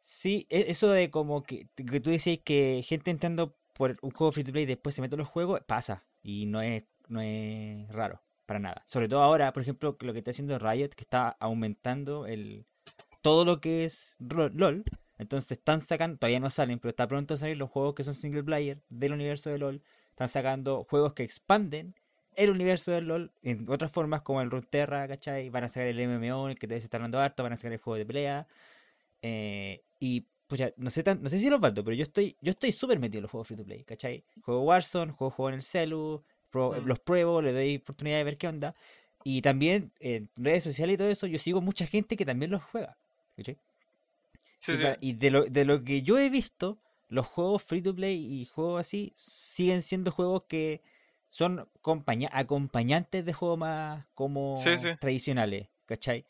sí, 0.07 0.47
e- 0.49 0.65
eso 0.69 0.89
de 0.89 1.11
como 1.11 1.43
que, 1.43 1.67
que 1.75 1.99
tú 1.99 2.09
decís 2.11 2.39
que 2.43 2.81
gente 2.83 3.11
entrando 3.11 3.55
por 3.73 3.97
un 4.01 4.11
juego 4.11 4.31
free 4.31 4.43
to 4.43 4.51
play 4.53 4.65
después 4.65 4.95
se 4.95 5.01
mete 5.01 5.15
en 5.15 5.19
los 5.19 5.27
juegos, 5.27 5.61
pasa. 5.67 6.05
Y 6.23 6.45
no 6.45 6.61
es, 6.61 6.83
no 7.09 7.21
es 7.21 7.87
raro, 7.89 8.21
para 8.45 8.59
nada. 8.59 8.83
Sobre 8.85 9.07
todo 9.09 9.21
ahora, 9.21 9.51
por 9.53 9.63
ejemplo, 9.63 9.97
lo 9.99 10.13
que 10.13 10.19
está 10.19 10.31
haciendo 10.31 10.57
Riot, 10.59 10.89
que 10.89 11.03
está 11.03 11.29
aumentando 11.39 12.25
el 12.25 12.65
todo 13.21 13.45
lo 13.45 13.59
que 13.61 13.85
es 13.85 14.17
LOL. 14.19 14.85
Entonces 15.17 15.53
están 15.53 15.81
sacando, 15.81 16.17
todavía 16.17 16.39
no 16.39 16.49
salen, 16.49 16.79
pero 16.79 16.91
está 16.91 17.07
pronto 17.07 17.33
a 17.33 17.37
salir 17.37 17.57
los 17.57 17.69
juegos 17.69 17.95
que 17.95 18.03
son 18.03 18.13
single 18.13 18.43
player 18.43 18.81
del 18.89 19.13
universo 19.13 19.49
de 19.49 19.57
LOL. 19.57 19.83
Están 20.11 20.29
sacando 20.29 20.85
juegos 20.89 21.13
que 21.13 21.23
expanden 21.23 21.95
el 22.35 22.49
universo 22.51 22.91
del 22.91 23.07
LOL 23.07 23.31
en 23.43 23.69
otras 23.69 23.91
formas 23.91 24.21
como 24.21 24.41
el 24.41 24.51
Runeterra, 24.51 25.07
¿cachai? 25.07 25.49
Van 25.49 25.65
a 25.65 25.69
sacar 25.69 25.87
el 25.87 25.99
MMO, 25.99 26.49
el 26.49 26.59
que 26.59 26.67
te 26.67 26.77
está 26.77 26.97
hablando 26.97 27.19
harto, 27.19 27.43
van 27.43 27.53
a 27.53 27.57
sacar 27.57 27.73
el 27.73 27.79
juego 27.79 27.97
de 27.97 28.05
pelea. 28.05 28.47
Eh, 29.21 29.81
y 29.99 30.25
pues 30.47 30.59
ya, 30.59 30.71
no 30.77 30.89
sé 30.89 31.03
tan, 31.03 31.21
no 31.21 31.29
sé 31.29 31.39
si 31.39 31.49
los 31.49 31.59
falto, 31.59 31.83
pero 31.83 31.95
yo 31.95 32.03
estoy, 32.03 32.35
yo 32.41 32.51
estoy 32.51 32.71
súper 32.71 32.99
metido 32.99 33.19
en 33.19 33.23
los 33.23 33.31
juegos 33.31 33.47
free 33.47 33.57
to 33.57 33.65
play, 33.65 33.83
¿cachai? 33.83 34.23
Juego 34.43 34.61
Warzone, 34.63 35.11
juego, 35.11 35.31
juego 35.31 35.49
en 35.49 35.55
el 35.55 35.63
celu, 35.63 36.23
pro- 36.49 36.79
Mm. 36.81 36.85
los 36.87 36.99
pruebo, 36.99 37.41
le 37.41 37.51
doy 37.51 37.75
oportunidad 37.77 38.17
de 38.17 38.23
ver 38.23 38.37
qué 38.37 38.47
onda. 38.47 38.73
Y 39.23 39.41
también 39.41 39.91
en 39.99 40.29
redes 40.37 40.63
sociales 40.63 40.93
y 40.93 40.97
todo 40.97 41.09
eso, 41.09 41.27
yo 41.27 41.37
sigo 41.37 41.61
mucha 41.61 41.85
gente 41.85 42.15
que 42.15 42.25
también 42.25 42.51
los 42.51 42.63
juega. 42.63 42.97
¿cachai? 43.35 43.57
Sí, 44.57 44.73
y, 44.73 44.77
sí. 44.77 44.83
y 45.01 45.13
de, 45.13 45.31
lo, 45.31 45.43
de 45.45 45.65
lo 45.65 45.83
que 45.83 46.01
yo 46.01 46.17
he 46.17 46.29
visto, 46.29 46.77
los 47.09 47.27
juegos 47.27 47.63
free 47.63 47.81
to 47.81 47.93
play 47.93 48.15
y 48.41 48.45
juegos 48.45 48.81
así 48.81 49.11
siguen 49.15 49.81
siendo 49.81 50.11
juegos 50.11 50.43
que 50.47 50.81
son 51.27 51.67
compaña- 51.81 52.29
acompañantes 52.31 53.25
de 53.25 53.33
juegos 53.33 53.59
más 53.59 54.05
como 54.15 54.55
sí. 54.77 54.87
tradicionales, 54.99 55.67
¿cachai? 55.85 56.25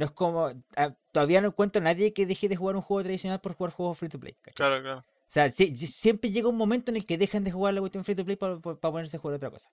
No 0.00 0.06
es 0.06 0.10
como... 0.12 0.50
ah, 0.76 0.94
todavía 1.12 1.40
no 1.40 1.48
encuentro 1.48 1.80
a 1.80 1.84
nadie 1.84 2.12
que 2.12 2.24
deje 2.26 2.48
de 2.48 2.56
jugar 2.56 2.74
un 2.76 2.82
juego 2.82 3.02
tradicional 3.04 3.40
por 3.40 3.54
jugar 3.54 3.72
juegos 3.72 3.98
free 3.98 4.08
to 4.08 4.18
play, 4.18 4.34
¿cachai? 4.40 4.54
Claro, 4.54 4.82
claro. 4.82 4.98
O 5.00 5.04
sea, 5.28 5.50
si- 5.50 5.76
si- 5.76 5.86
siempre 5.86 6.30
llega 6.30 6.48
un 6.48 6.56
momento 6.56 6.90
en 6.90 6.96
el 6.96 7.06
que 7.06 7.18
dejan 7.18 7.44
de 7.44 7.52
jugar 7.52 7.74
la 7.74 7.80
cuestión 7.80 8.02
free 8.04 8.14
to 8.16 8.24
play 8.24 8.36
para, 8.36 8.58
ponerse 8.58 9.16
a 9.16 9.20
jugar 9.20 9.36
otra 9.36 9.50
cosa. 9.50 9.70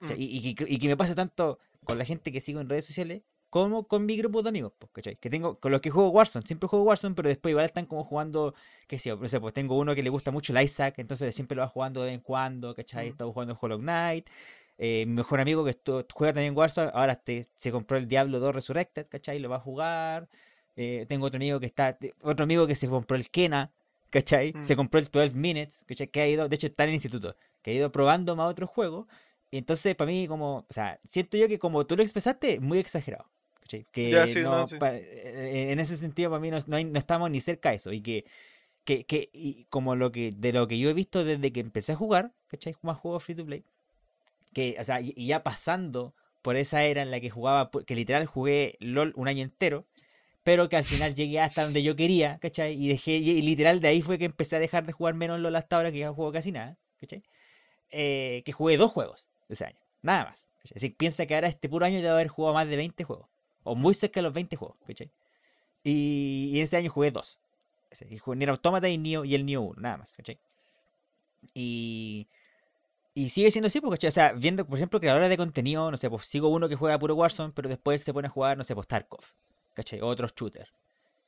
O 0.00 0.06
sea, 0.06 0.16
Mm. 0.16 0.20
y, 0.20 0.48
y 0.48 0.54
que, 0.54 0.64
y 0.68 0.78
que 0.78 0.86
me 0.88 0.96
pasa 0.96 1.14
tanto 1.14 1.58
con 1.84 1.98
la 1.98 2.04
gente 2.04 2.30
que 2.32 2.40
sigo 2.40 2.60
en 2.60 2.68
redes 2.68 2.84
sociales 2.86 3.22
como 3.50 3.86
con 3.86 4.04
mi 4.06 4.16
grupo 4.16 4.42
de 4.42 4.48
amigos, 4.48 4.72
pues, 4.78 4.90
¿cachai? 4.92 5.16
Que 5.16 5.30
tengo, 5.30 5.60
con 5.60 5.70
los 5.72 5.80
que 5.80 5.90
juego 5.90 6.08
Warzone, 6.10 6.44
siempre 6.46 6.68
juego 6.68 6.84
Warzone, 6.86 7.14
pero 7.14 7.28
después 7.28 7.50
igual 7.52 7.64
están 7.66 7.86
como 7.86 8.02
jugando, 8.04 8.54
qué 8.88 8.98
sé 8.98 9.10
yo, 9.10 9.16
no 9.16 9.28
sé, 9.28 9.38
pues 9.40 9.54
tengo 9.54 9.78
uno 9.78 9.94
que 9.94 10.02
le 10.02 10.10
gusta 10.10 10.30
mucho 10.32 10.52
el 10.56 10.62
Isaac, 10.64 10.94
entonces 10.98 11.34
siempre 11.34 11.54
lo 11.56 11.62
va 11.62 11.68
jugando 11.68 12.00
de 12.00 12.06
vez 12.06 12.14
en 12.16 12.20
cuando, 12.20 12.74
¿cachai? 12.74 13.06
Mm. 13.06 13.10
Estaba 13.10 13.32
jugando 13.32 13.58
Hollow 13.60 13.78
Knight. 13.78 14.28
Eh, 14.78 15.04
mi 15.06 15.14
mejor 15.14 15.40
amigo 15.40 15.64
que 15.64 15.76
juega 16.12 16.32
también 16.34 16.56
Warzone, 16.56 16.90
ahora 16.94 17.12
este- 17.12 17.46
se 17.54 17.70
compró 17.70 17.96
el 17.96 18.08
Diablo 18.08 18.40
2 18.40 18.54
Resurrected, 18.54 19.06
¿cachai? 19.08 19.38
Lo 19.38 19.48
va 19.48 19.56
a 19.56 19.60
jugar. 19.60 20.28
Eh, 20.76 21.06
tengo 21.08 21.26
otro 21.26 21.36
amigo 21.36 21.60
que 21.60 21.66
está, 21.66 21.96
otro 22.22 22.42
amigo 22.44 22.66
que 22.66 22.74
se 22.74 22.88
compró 22.88 23.16
el 23.16 23.30
Kena, 23.30 23.70
¿cachai? 24.10 24.52
Se 24.62 24.74
Mm. 24.74 24.76
compró 24.76 24.98
el 25.00 25.06
12 25.06 25.34
Minutes, 25.34 25.84
¿cachai? 25.86 26.08
Que 26.08 26.20
ha 26.22 26.28
ido, 26.28 26.48
de 26.48 26.56
hecho 26.56 26.66
está 26.66 26.82
en 26.84 26.90
el 26.90 26.94
instituto, 26.96 27.36
que 27.62 27.70
ha 27.70 27.74
ido 27.74 27.92
probando 27.92 28.34
más 28.34 28.50
otros 28.50 28.68
juegos. 28.70 29.06
Y 29.52 29.58
entonces, 29.58 29.94
para 29.94 30.10
mí, 30.10 30.26
como, 30.26 30.58
o 30.58 30.66
sea, 30.70 30.98
siento 31.08 31.36
yo 31.36 31.46
que 31.46 31.60
como 31.60 31.86
tú 31.86 31.96
lo 31.96 32.02
expresaste, 32.02 32.58
muy 32.58 32.78
exagerado. 32.78 33.30
¿cachai? 33.60 33.86
Que 33.92 34.10
sí, 34.28 34.42
no, 34.42 34.58
no, 34.58 34.66
sí. 34.66 34.76
pa- 34.76 34.94
eh, 34.94 35.70
en 35.72 35.78
ese 35.80 35.96
sentido, 35.96 36.28
para 36.30 36.40
mí 36.40 36.50
no, 36.50 36.58
no 36.66 36.76
hay- 36.76 36.84
no 36.84 36.98
estamos 36.98 37.30
ni 37.30 37.40
cerca 37.40 37.70
de 37.70 37.76
eso. 37.76 37.92
Y 37.92 38.02
que, 38.02 38.24
que, 38.84 39.04
que 39.06 39.30
y 39.32 39.64
como 39.70 39.94
lo 39.96 40.10
que, 40.12 40.32
de 40.36 40.52
lo 40.52 40.66
que 40.68 40.78
yo 40.78 40.90
he 40.90 40.92
visto 40.94 41.24
desde 41.24 41.50
que 41.52 41.60
empecé 41.60 41.92
a 41.92 41.96
jugar, 41.96 42.32
¿cachai? 42.48 42.74
Más 42.82 42.98
juegos 42.98 43.22
free 43.24 43.34
to 43.36 43.46
play. 43.46 43.64
Que, 44.54 44.76
o 44.78 44.84
sea, 44.84 45.00
y, 45.00 45.12
ya 45.26 45.42
pasando 45.42 46.14
por 46.42 46.56
esa 46.56 46.84
era 46.84 47.02
en 47.02 47.10
la 47.10 47.20
que 47.20 47.30
jugaba, 47.30 47.70
que 47.86 47.94
literal 47.94 48.26
jugué 48.26 48.76
LOL 48.80 49.12
un 49.16 49.28
año 49.28 49.42
entero, 49.42 49.86
pero 50.42 50.68
que 50.68 50.76
al 50.76 50.84
final 50.84 51.14
llegué 51.16 51.40
hasta 51.40 51.64
donde 51.64 51.82
yo 51.82 51.96
quería, 51.96 52.38
¿cachai? 52.38 52.74
Y 52.74 52.88
dejé, 52.88 53.12
y 53.16 53.42
literal 53.42 53.80
de 53.80 53.88
ahí 53.88 54.02
fue 54.02 54.18
que 54.18 54.26
empecé 54.26 54.56
a 54.56 54.58
dejar 54.60 54.86
de 54.86 54.92
jugar 54.92 55.14
menos 55.14 55.40
LOL 55.40 55.56
hasta 55.56 55.76
ahora, 55.76 55.92
que 55.92 55.98
ya 55.98 56.06
no 56.06 56.14
juego 56.14 56.32
casi 56.32 56.52
nada, 56.52 56.78
¿cachai? 57.00 57.22
Eh, 57.90 58.42
que 58.44 58.52
jugué 58.52 58.76
dos 58.76 58.92
juegos 58.92 59.28
ese 59.48 59.66
año, 59.66 59.78
nada 60.02 60.24
más. 60.26 60.50
¿cachai? 60.62 60.76
Así 60.76 60.90
que 60.90 60.96
piensa 60.96 61.26
que 61.26 61.34
ahora 61.34 61.48
este 61.48 61.68
puro 61.68 61.86
año 61.86 61.96
debe 61.96 62.10
haber 62.10 62.28
jugado 62.28 62.54
más 62.54 62.68
de 62.68 62.76
20 62.76 63.04
juegos, 63.04 63.28
o 63.64 63.74
muy 63.74 63.94
cerca 63.94 64.20
de 64.20 64.24
los 64.24 64.32
20 64.32 64.56
juegos, 64.56 64.78
¿cachai? 64.86 65.10
Y, 65.82 66.50
y 66.52 66.60
ese 66.60 66.76
año 66.76 66.90
jugué 66.90 67.10
dos. 67.10 67.40
Y 68.10 68.18
jugué 68.18 68.36
Nier 68.36 68.50
Automata 68.50 68.88
y, 68.88 68.98
Neo, 68.98 69.24
y 69.24 69.34
el 69.34 69.46
Neo 69.46 69.62
1, 69.62 69.80
nada 69.80 69.98
más, 69.98 70.16
¿cachai? 70.16 70.38
Y, 71.54 72.26
y 73.14 73.28
sigue 73.30 73.50
siendo 73.50 73.68
así, 73.68 73.80
porque. 73.80 74.06
O 74.06 74.10
sea, 74.10 74.32
viendo, 74.32 74.66
por 74.66 74.78
ejemplo, 74.78 75.00
creadores 75.00 75.28
de 75.28 75.36
contenido, 75.36 75.90
no 75.90 75.96
sé, 75.96 76.10
pues 76.10 76.26
sigo 76.26 76.48
uno 76.48 76.68
que 76.68 76.76
juega 76.76 76.98
puro 76.98 77.14
Warzone, 77.14 77.52
pero 77.54 77.68
después 77.68 78.02
se 78.02 78.12
pone 78.12 78.28
a 78.28 78.30
jugar, 78.30 78.58
no 78.58 78.64
sé, 78.64 78.74
pues 78.74 78.86
Tarkov, 78.86 79.20
¿cachai? 79.74 80.00
O 80.00 80.06
otros 80.06 80.34
shooters, 80.34 80.72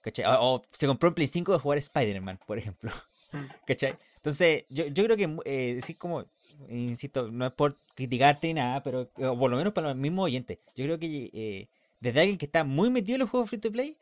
¿cachai? 0.00 0.24
O, 0.26 0.56
o 0.56 0.62
se 0.72 0.86
compró 0.86 1.08
un 1.08 1.14
Play 1.14 1.26
5 1.26 1.52
de 1.52 1.58
jugar 1.58 1.78
Spider-Man, 1.78 2.40
por 2.46 2.58
ejemplo. 2.58 2.90
¿cachai? 3.66 3.96
Entonces, 4.16 4.64
yo, 4.68 4.86
yo 4.86 5.04
creo 5.04 5.16
que, 5.16 5.36
eh, 5.44 5.74
decir 5.76 5.96
como, 5.98 6.24
insisto, 6.68 7.30
no 7.30 7.46
es 7.46 7.52
por 7.52 7.78
criticarte 7.94 8.48
ni 8.48 8.54
nada, 8.54 8.82
pero, 8.82 9.10
o 9.16 9.38
por 9.38 9.50
lo 9.50 9.56
menos 9.56 9.72
para 9.72 9.88
los 9.88 9.96
mismos 9.96 10.24
oyentes, 10.24 10.58
yo 10.74 10.84
creo 10.84 10.98
que 10.98 11.30
eh, 11.32 11.68
desde 12.00 12.20
alguien 12.20 12.38
que 12.38 12.46
está 12.46 12.64
muy 12.64 12.90
metido 12.90 13.16
en 13.16 13.20
los 13.20 13.30
juegos 13.30 13.48
free 13.48 13.60
to 13.60 13.70
play, 13.70 13.96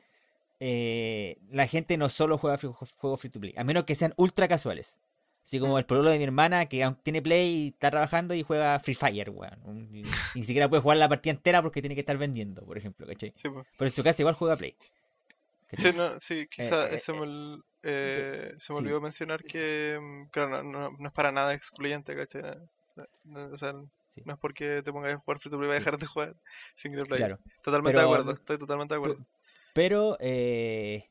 eh, 0.60 1.38
la 1.50 1.66
gente 1.66 1.96
no 1.96 2.08
solo 2.08 2.38
juega 2.38 2.58
juegos 2.58 3.20
free 3.20 3.30
to 3.30 3.40
play, 3.40 3.54
a 3.56 3.64
menos 3.64 3.84
que 3.84 3.94
sean 3.94 4.14
ultra 4.16 4.48
casuales. 4.48 4.98
Así 5.44 5.60
como 5.60 5.78
el 5.78 5.84
pueblo 5.84 6.08
de 6.10 6.16
mi 6.16 6.24
hermana 6.24 6.64
que 6.66 6.90
tiene 7.02 7.20
play 7.20 7.48
y 7.54 7.68
está 7.68 7.90
trabajando 7.90 8.32
y 8.34 8.42
juega 8.42 8.80
Free 8.80 8.94
Fire, 8.94 9.28
weón. 9.28 9.94
Y- 9.94 10.02
Ni 10.34 10.42
siquiera 10.42 10.68
puede 10.70 10.80
jugar 10.82 10.96
la 10.96 11.08
partida 11.08 11.32
entera 11.34 11.60
porque 11.60 11.82
tiene 11.82 11.94
que 11.94 12.00
estar 12.00 12.16
vendiendo, 12.16 12.64
por 12.64 12.78
ejemplo, 12.78 13.06
¿cachai? 13.06 13.30
Sí, 13.34 13.48
pues. 13.50 13.66
Pero 13.76 13.86
en 13.86 13.92
su 13.92 14.02
casa 14.02 14.22
igual 14.22 14.34
juega 14.36 14.56
play. 14.56 14.74
¿cachai? 15.68 15.92
Sí, 15.92 15.98
no, 15.98 16.18
sí, 16.18 16.46
quizá 16.50 16.86
eh, 16.88 16.94
eso 16.96 17.12
me, 17.14 17.20
ol- 17.20 17.64
eh, 17.82 18.54
se 18.56 18.72
me 18.72 18.78
sí. 18.78 18.84
olvidó 18.84 19.00
mencionar 19.02 19.42
que, 19.42 19.98
mm, 20.00 20.30
claro, 20.30 20.62
no, 20.62 20.62
no- 20.62 20.96
no 20.98 21.06
es 21.08 21.12
para 21.12 21.30
nada 21.30 21.52
excluyente, 21.52 22.16
¿cachai? 22.16 22.42
No- 23.24 23.46
o 23.52 23.58
sea, 23.58 23.74
Sí. 24.14 24.22
no 24.24 24.32
es 24.34 24.38
porque 24.38 24.80
te 24.82 24.92
pongas 24.92 25.12
a 25.12 25.18
jugar 25.18 25.40
free 25.40 25.50
to 25.50 25.58
play 25.58 25.68
vas 25.68 25.76
a 25.76 25.80
dejar 25.80 25.98
de 25.98 26.06
jugar 26.06 26.34
single 26.74 27.02
player. 27.04 27.26
Claro. 27.36 27.38
Totalmente 27.62 27.98
Pero- 27.98 27.98
de 27.98 28.04
acuerdo, 28.14 28.32
estoy 28.32 28.56
totalmente 28.58 28.94
de 28.94 28.98
acuerdo. 28.98 29.26
Pero 29.74 30.16
eh, 30.20 31.04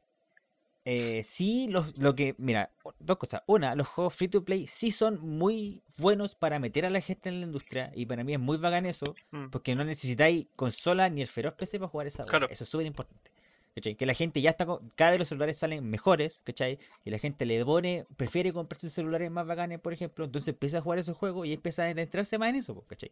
eh, 0.85 1.23
sí, 1.23 1.67
los- 1.69 1.97
lo 1.97 2.13
que. 2.15 2.35
Mira, 2.37 2.71
dos 2.99 3.17
cosas. 3.17 3.41
Una, 3.47 3.73
los 3.75 3.87
juegos 3.87 4.13
free 4.13 4.27
to 4.27 4.43
play 4.43 4.67
sí 4.67 4.91
son 4.91 5.19
muy 5.21 5.81
buenos 5.97 6.35
para 6.35 6.59
meter 6.59 6.85
a 6.85 6.89
la 6.89 6.99
gente 7.01 7.29
en 7.29 7.39
la 7.39 7.45
industria. 7.45 7.91
Y 7.95 8.05
para 8.05 8.23
mí 8.23 8.33
es 8.33 8.39
muy 8.39 8.57
bacán 8.57 8.85
eso. 8.85 9.15
Mm. 9.31 9.45
Porque 9.49 9.75
no 9.75 9.83
necesitáis 9.85 10.47
consola 10.55 11.09
ni 11.09 11.21
el 11.21 11.27
feroz 11.27 11.53
PC 11.55 11.79
para 11.79 11.89
jugar 11.89 12.07
esa. 12.07 12.23
Claro. 12.23 12.47
Eso 12.49 12.63
es 12.65 12.69
súper 12.69 12.85
importante. 12.87 13.31
¿cachai? 13.75 13.95
Que 13.95 14.05
la 14.05 14.13
gente 14.13 14.39
ya 14.41 14.51
está. 14.51 14.65
con- 14.67 14.91
Cada 14.95 15.11
vez 15.11 15.19
los 15.19 15.27
celulares 15.29 15.57
salen 15.57 15.89
mejores, 15.89 16.41
¿cachai? 16.45 16.77
Y 17.05 17.09
la 17.11 17.17
gente 17.17 17.45
le 17.47 17.63
pone. 17.65 18.05
Prefiere 18.17 18.51
comprarse 18.53 18.89
celulares 18.89 19.31
más 19.31 19.47
bacanes, 19.47 19.79
por 19.79 19.93
ejemplo. 19.93 20.25
Entonces 20.25 20.49
empieza 20.49 20.77
a 20.77 20.81
jugar 20.81 20.99
esos 20.99 21.17
juegos 21.17 21.47
y 21.47 21.53
empieza 21.53 21.83
a 21.83 21.89
adentrarse 21.89 22.37
más 22.37 22.49
en 22.49 22.57
eso, 22.57 22.75
pues, 22.75 22.85
¿cachai? 22.87 23.11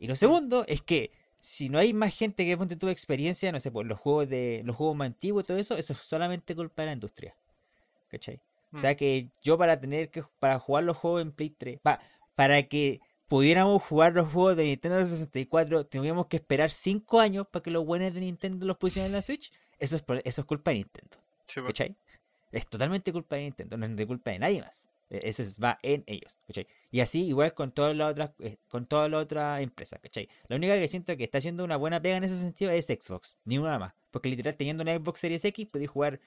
Y 0.00 0.06
lo 0.06 0.16
segundo 0.16 0.64
es 0.68 0.80
que 0.80 1.10
si 1.44 1.68
no 1.68 1.78
hay 1.78 1.92
más 1.92 2.14
gente 2.14 2.46
que 2.46 2.56
ponte 2.56 2.74
tu 2.76 2.88
experiencia, 2.88 3.52
no 3.52 3.60
sé, 3.60 3.70
pues 3.70 3.86
los 3.86 3.98
juegos 3.98 4.28
de 4.30 4.62
los 4.64 4.74
juegos 4.76 4.96
más 4.96 5.06
antiguos 5.08 5.44
y 5.44 5.46
todo 5.46 5.58
eso, 5.58 5.76
eso 5.76 5.92
es 5.92 5.98
solamente 5.98 6.54
culpa 6.54 6.82
de 6.82 6.86
la 6.86 6.92
industria. 6.94 7.34
¿Cachai? 8.10 8.40
O 8.72 8.78
sea 8.78 8.92
Mm. 8.92 8.96
que 8.96 9.28
yo 9.42 9.58
para 9.58 9.78
tener 9.78 10.10
que 10.10 10.24
para 10.40 10.58
jugar 10.58 10.84
los 10.84 10.96
juegos 10.96 11.20
en 11.22 11.32
Play 11.32 11.50
3, 11.50 11.78
pa- 11.80 12.00
para 12.34 12.62
que 12.64 13.00
pudiéramos 13.28 13.82
jugar 13.82 14.14
los 14.14 14.32
juegos 14.32 14.56
de 14.56 14.64
Nintendo 14.64 15.04
64, 15.06 15.84
teníamos 15.86 16.26
que 16.28 16.36
esperar 16.36 16.70
5 16.70 17.20
años 17.20 17.46
para 17.46 17.62
que 17.62 17.70
los 17.70 17.84
buenos 17.84 18.14
de 18.14 18.20
Nintendo 18.20 18.64
los 18.66 18.76
pusieran 18.78 19.08
en 19.08 19.12
la 19.16 19.22
Switch. 19.22 19.52
Eso 19.78 19.96
es, 19.96 20.04
eso 20.24 20.40
es 20.40 20.46
culpa 20.46 20.70
de 20.70 20.76
Nintendo. 20.78 21.18
Sí. 21.44 21.60
¿Cachai? 21.60 21.94
Es 22.52 22.66
totalmente 22.66 23.12
culpa 23.12 23.36
de 23.36 23.42
Nintendo, 23.42 23.76
no 23.76 23.84
es 23.86 23.96
de 23.96 24.06
culpa 24.06 24.30
de 24.30 24.38
nadie 24.38 24.60
más. 24.62 24.88
E- 25.14 25.28
Eso 25.28 25.42
es- 25.42 25.60
va 25.62 25.78
en 25.82 26.02
ellos, 26.06 26.36
¿cachai? 26.46 26.66
Y 26.90 27.00
así 27.00 27.26
igual 27.26 27.54
con 27.54 27.72
todas 27.72 27.96
las 27.96 28.10
otras, 28.12 28.30
eh, 28.40 28.56
con 28.68 28.86
todas 28.86 29.10
las 29.10 29.22
otras 29.22 29.62
empresas, 29.62 30.00
¿cachai? 30.02 30.28
La 30.48 30.56
única 30.56 30.74
que 30.74 30.88
siento 30.88 31.16
que 31.16 31.24
está 31.24 31.38
haciendo 31.38 31.64
una 31.64 31.76
buena 31.76 32.00
pega 32.00 32.16
en 32.16 32.24
ese 32.24 32.38
sentido 32.38 32.70
es 32.70 32.86
Xbox, 32.86 33.38
ni 33.44 33.58
una 33.58 33.78
más. 33.78 33.94
Porque 34.10 34.28
literal 34.28 34.54
teniendo 34.56 34.82
una 34.82 34.94
Xbox 34.96 35.20
Series 35.20 35.44
X 35.44 35.66
podéis 35.70 35.90
jugar 35.90 36.20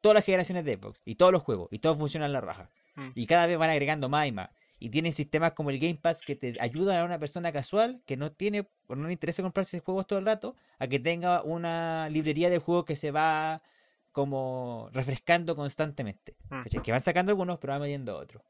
todas 0.00 0.14
las 0.14 0.24
generaciones 0.24 0.64
de 0.64 0.76
Xbox 0.76 1.02
y 1.04 1.14
todos 1.14 1.32
los 1.32 1.42
juegos 1.42 1.68
y 1.70 1.78
todos 1.78 1.96
funcionan 1.98 2.30
a 2.30 2.32
la 2.32 2.40
raja. 2.40 2.70
Mm. 2.96 3.08
Y 3.14 3.26
cada 3.26 3.46
vez 3.46 3.56
van 3.58 3.70
agregando 3.70 4.08
más 4.08 4.26
y 4.26 4.32
más. 4.32 4.50
Y 4.78 4.88
tienen 4.90 5.12
sistemas 5.12 5.52
como 5.52 5.70
el 5.70 5.78
Game 5.78 5.94
Pass 5.94 6.22
que 6.22 6.34
te 6.34 6.54
ayudan 6.58 7.00
a 7.00 7.04
una 7.04 7.18
persona 7.18 7.52
casual 7.52 8.02
que 8.04 8.16
no 8.16 8.32
tiene 8.32 8.66
o 8.88 8.96
no 8.96 9.06
le 9.06 9.12
interesa 9.12 9.42
comprarse 9.42 9.78
juegos 9.78 10.06
todo 10.08 10.18
el 10.18 10.26
rato 10.26 10.56
a 10.78 10.88
que 10.88 10.98
tenga 10.98 11.42
una 11.42 12.08
librería 12.10 12.50
de 12.50 12.58
juegos 12.58 12.84
que 12.84 12.96
se 12.96 13.12
va 13.12 13.62
como 14.12 14.88
refrescando 14.92 15.56
constantemente. 15.56 16.36
Mm. 16.50 16.80
Que 16.82 16.92
van 16.92 17.00
sacando 17.00 17.30
algunos, 17.32 17.58
pero 17.58 17.72
van 17.72 17.82
metiendo 17.82 18.16
otros. 18.16 18.42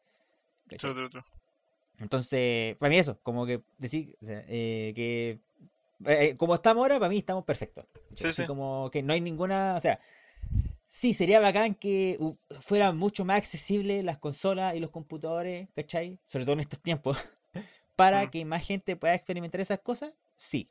Entonces, 1.98 2.76
para 2.76 2.90
mí 2.90 2.98
eso, 2.98 3.18
como 3.22 3.46
que 3.46 3.62
decir 3.78 4.16
o 4.22 4.26
sea, 4.26 4.44
eh, 4.48 4.92
que 4.94 5.40
eh, 6.06 6.34
como 6.36 6.54
estamos 6.54 6.82
ahora, 6.82 6.98
para 6.98 7.10
mí 7.10 7.18
estamos 7.18 7.44
perfectos. 7.44 7.84
Sí, 8.14 8.26
Así 8.26 8.42
sí. 8.42 8.46
como 8.46 8.90
que 8.90 9.02
no 9.02 9.12
hay 9.12 9.20
ninguna, 9.20 9.74
o 9.76 9.80
sea, 9.80 10.00
sí 10.88 11.14
sería 11.14 11.38
bacán 11.38 11.74
que 11.74 12.18
fueran 12.60 12.96
mucho 12.96 13.24
más 13.24 13.38
accesibles 13.38 14.02
las 14.04 14.18
consolas 14.18 14.74
y 14.74 14.80
los 14.80 14.90
computadores, 14.90 15.68
¿cachai? 15.76 16.18
Sobre 16.24 16.44
todo 16.44 16.54
en 16.54 16.60
estos 16.60 16.80
tiempos, 16.80 17.16
para 17.96 18.24
Mm. 18.26 18.30
que 18.30 18.44
más 18.44 18.66
gente 18.66 18.96
pueda 18.96 19.14
experimentar 19.14 19.60
esas 19.60 19.78
cosas, 19.80 20.12
sí. 20.34 20.68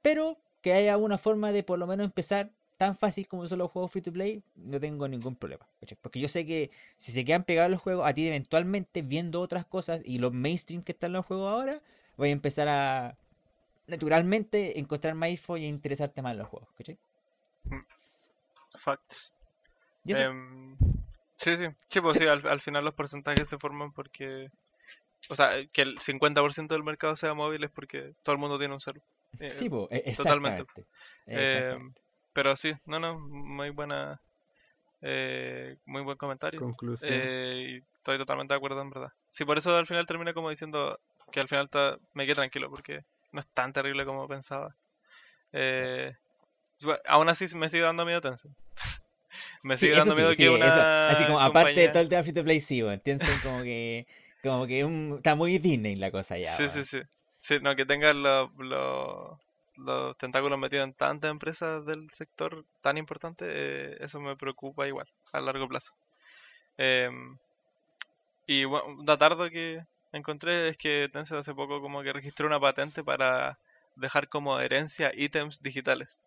Pero 0.00 0.38
que 0.62 0.72
haya 0.72 0.96
una 0.96 1.18
forma 1.18 1.52
de 1.52 1.62
por 1.62 1.78
lo 1.78 1.86
menos 1.86 2.04
empezar 2.06 2.50
tan 2.80 2.96
fácil 2.96 3.28
como 3.28 3.46
son 3.46 3.58
los 3.58 3.70
juegos 3.70 3.92
free 3.92 4.00
to 4.00 4.10
play, 4.10 4.42
no 4.54 4.80
tengo 4.80 5.06
ningún 5.06 5.36
problema. 5.36 5.68
¿cachai? 5.80 5.98
Porque 6.00 6.18
yo 6.18 6.28
sé 6.28 6.46
que 6.46 6.70
si 6.96 7.12
se 7.12 7.26
quedan 7.26 7.44
pegados 7.44 7.70
los 7.70 7.78
juegos, 7.78 8.06
a 8.06 8.14
ti 8.14 8.26
eventualmente 8.26 9.02
viendo 9.02 9.42
otras 9.42 9.66
cosas 9.66 10.00
y 10.02 10.18
los 10.18 10.32
mainstream 10.32 10.82
que 10.82 10.92
están 10.92 11.08
en 11.08 11.18
los 11.18 11.26
juegos 11.26 11.52
ahora, 11.52 11.82
voy 12.16 12.30
a 12.30 12.32
empezar 12.32 12.68
a 12.68 13.18
naturalmente 13.86 14.78
encontrar 14.78 15.14
más 15.14 15.28
info 15.28 15.58
y 15.58 15.66
interesarte 15.66 16.22
más 16.22 16.32
en 16.32 16.38
los 16.38 16.48
juegos. 16.48 16.70
¿cachai? 16.78 16.96
Facts. 18.78 19.34
Y 20.04 20.12
eso, 20.12 20.22
Em, 20.22 20.74
sí, 21.36 21.58
sí. 21.58 21.66
Sí, 21.86 22.00
pues 22.00 22.16
sí, 22.16 22.26
al, 22.26 22.46
al 22.46 22.62
final 22.62 22.82
los 22.82 22.94
porcentajes 22.94 23.46
se 23.46 23.58
forman 23.58 23.92
porque. 23.92 24.48
O 25.28 25.36
sea, 25.36 25.50
que 25.70 25.82
el 25.82 25.98
50% 25.98 26.68
del 26.74 26.82
mercado 26.82 27.14
sea 27.14 27.34
móvil 27.34 27.62
es 27.62 27.70
porque 27.70 28.14
todo 28.22 28.32
el 28.32 28.40
mundo 28.40 28.58
tiene 28.58 28.72
un 28.72 28.80
celu. 28.80 29.02
Eh, 29.38 29.50
sí, 29.50 29.68
po, 29.68 29.86
e- 29.90 30.14
totalmente. 30.16 30.62
exactamente. 30.62 30.86
Eh, 31.26 31.44
exactamente. 31.44 32.00
Pero 32.32 32.56
sí, 32.56 32.72
no, 32.86 32.98
no, 33.00 33.18
muy 33.18 33.70
buena. 33.70 34.20
Eh, 35.02 35.76
muy 35.86 36.02
buen 36.02 36.18
comentario. 36.18 36.60
Conclusión. 36.60 37.10
Eh, 37.12 37.66
y 37.82 37.96
estoy 37.96 38.18
totalmente 38.18 38.52
de 38.54 38.58
acuerdo 38.58 38.80
en 38.82 38.90
verdad. 38.90 39.12
Sí, 39.30 39.44
por 39.44 39.56
eso 39.58 39.76
al 39.76 39.86
final 39.86 40.06
terminé 40.06 40.34
como 40.34 40.50
diciendo 40.50 40.98
que 41.32 41.40
al 41.40 41.48
final 41.48 41.68
ta- 41.70 41.96
me 42.12 42.24
quedé 42.26 42.34
tranquilo 42.34 42.68
porque 42.70 43.04
no 43.32 43.40
es 43.40 43.46
tan 43.48 43.72
terrible 43.72 44.04
como 44.04 44.28
pensaba. 44.28 44.76
Eh, 45.52 46.12
bueno, 46.82 47.00
aún 47.06 47.28
así 47.28 47.46
me 47.56 47.68
sigue 47.68 47.82
dando 47.82 48.04
miedo 48.04 48.20
Tencent. 48.20 48.54
me 49.62 49.76
Sí, 49.76 49.86
sigue 49.86 49.92
eso 49.92 50.00
dando 50.00 50.14
sí, 50.14 50.20
miedo 50.20 50.30
sí, 50.32 50.36
que 50.36 50.48
eso. 50.48 50.56
una 50.56 51.08
Así 51.08 51.24
como 51.24 51.40
aparte 51.40 51.68
de 51.68 51.74
compañía- 51.86 51.92
todo 51.92 52.02
el 52.02 52.08
tema 52.08 52.22
free 52.22 52.32
to 52.34 52.44
play, 52.44 52.60
sí, 52.60 52.82
weón. 52.82 53.00
Tencent 53.00 53.42
como 53.42 53.62
que. 53.62 54.06
Como 54.42 54.66
que 54.66 54.84
un- 54.84 55.14
está 55.18 55.34
muy 55.34 55.58
Disney 55.58 55.96
la 55.96 56.10
cosa 56.10 56.36
ya. 56.38 56.50
Sí, 56.56 56.68
sí, 56.68 56.84
sí. 56.84 57.00
Sí, 57.34 57.58
no, 57.62 57.74
que 57.76 57.86
tengan 57.86 58.22
los, 58.22 58.50
los, 58.58 59.38
los 59.84 60.16
tentáculos 60.18 60.58
metidos 60.58 60.84
en 60.84 60.94
tantas 60.94 61.30
empresas 61.30 61.84
del 61.86 62.10
sector 62.10 62.64
tan 62.80 62.98
importante, 62.98 63.46
eh, 63.48 63.96
eso 64.00 64.20
me 64.20 64.36
preocupa 64.36 64.86
igual, 64.86 65.08
a 65.32 65.40
largo 65.40 65.68
plazo. 65.68 65.92
Em, 66.76 67.38
y 68.46 68.64
bueno, 68.64 68.86
un 68.86 69.04
datardo 69.04 69.48
que 69.50 69.84
encontré 70.12 70.68
es 70.68 70.76
que 70.76 71.08
Tencent 71.12 71.40
hace 71.40 71.54
poco 71.54 71.80
como 71.80 72.02
que 72.02 72.12
registró 72.12 72.46
una 72.46 72.60
patente 72.60 73.04
para 73.04 73.58
dejar 73.96 74.28
como 74.28 74.58
herencia 74.60 75.12
ítems 75.14 75.62
digitales. 75.62 76.20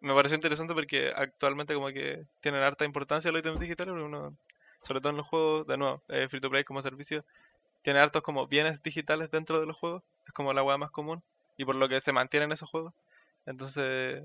Me 0.00 0.14
pareció 0.14 0.34
interesante 0.34 0.74
porque 0.74 1.12
actualmente 1.14 1.74
como 1.74 1.88
que 1.88 2.24
tienen 2.40 2.62
harta 2.62 2.84
importancia 2.84 3.30
los 3.32 3.40
ítems 3.40 3.60
digitales, 3.60 3.94
uno, 3.94 4.36
sobre 4.82 5.00
todo 5.00 5.10
en 5.10 5.16
los 5.18 5.26
juegos, 5.26 5.66
de 5.66 5.76
nuevo, 5.76 6.02
eh, 6.08 6.28
free 6.28 6.40
to 6.40 6.50
play 6.50 6.64
como 6.64 6.82
servicio, 6.82 7.24
tiene 7.82 8.00
hartos 8.00 8.22
como 8.22 8.46
bienes 8.46 8.82
digitales 8.82 9.30
dentro 9.30 9.60
de 9.60 9.66
los 9.66 9.76
juegos, 9.76 10.02
es 10.26 10.32
como 10.32 10.52
la 10.52 10.62
hueá 10.62 10.78
más 10.78 10.90
común, 10.90 11.22
y 11.56 11.64
por 11.64 11.74
lo 11.76 11.88
que 11.88 12.00
se 12.00 12.12
mantienen 12.12 12.52
esos 12.52 12.68
juegos. 12.70 12.94
Entonces, 13.46 14.22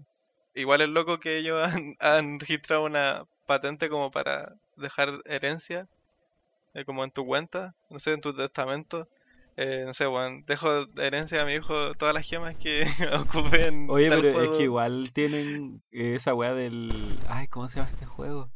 igual 0.53 0.81
es 0.81 0.89
loco 0.89 1.19
que 1.19 1.37
ellos 1.37 1.61
han, 1.73 1.95
han 1.99 2.39
registrado 2.39 2.83
una 2.83 3.23
patente 3.45 3.89
como 3.89 4.11
para 4.11 4.53
dejar 4.75 5.21
herencia, 5.25 5.87
eh, 6.73 6.85
como 6.85 7.03
en 7.03 7.11
tu 7.11 7.25
cuenta, 7.25 7.75
no 7.89 7.99
sé, 7.99 8.13
en 8.13 8.21
tu 8.21 8.35
testamento. 8.35 9.07
Eh, 9.55 9.83
no 9.85 9.93
sé, 9.93 10.05
bueno, 10.05 10.43
dejo 10.45 10.85
de 10.85 11.07
herencia 11.07 11.41
a 11.41 11.45
mi 11.45 11.53
hijo 11.53 11.95
todas 11.95 12.13
las 12.13 12.27
gemas 12.27 12.55
que 12.59 12.85
ocupé 13.19 13.67
en 13.67 13.89
Oye, 13.89 14.09
pero 14.09 14.41
es 14.41 14.49
que 14.57 14.63
igual 14.63 15.11
tienen 15.11 15.81
eh, 15.91 16.13
esa 16.15 16.35
weá 16.35 16.53
del. 16.53 17.19
Ay, 17.27 17.47
¿cómo 17.47 17.67
se 17.67 17.77
llama 17.77 17.89
este 17.89 18.05
juego? 18.05 18.51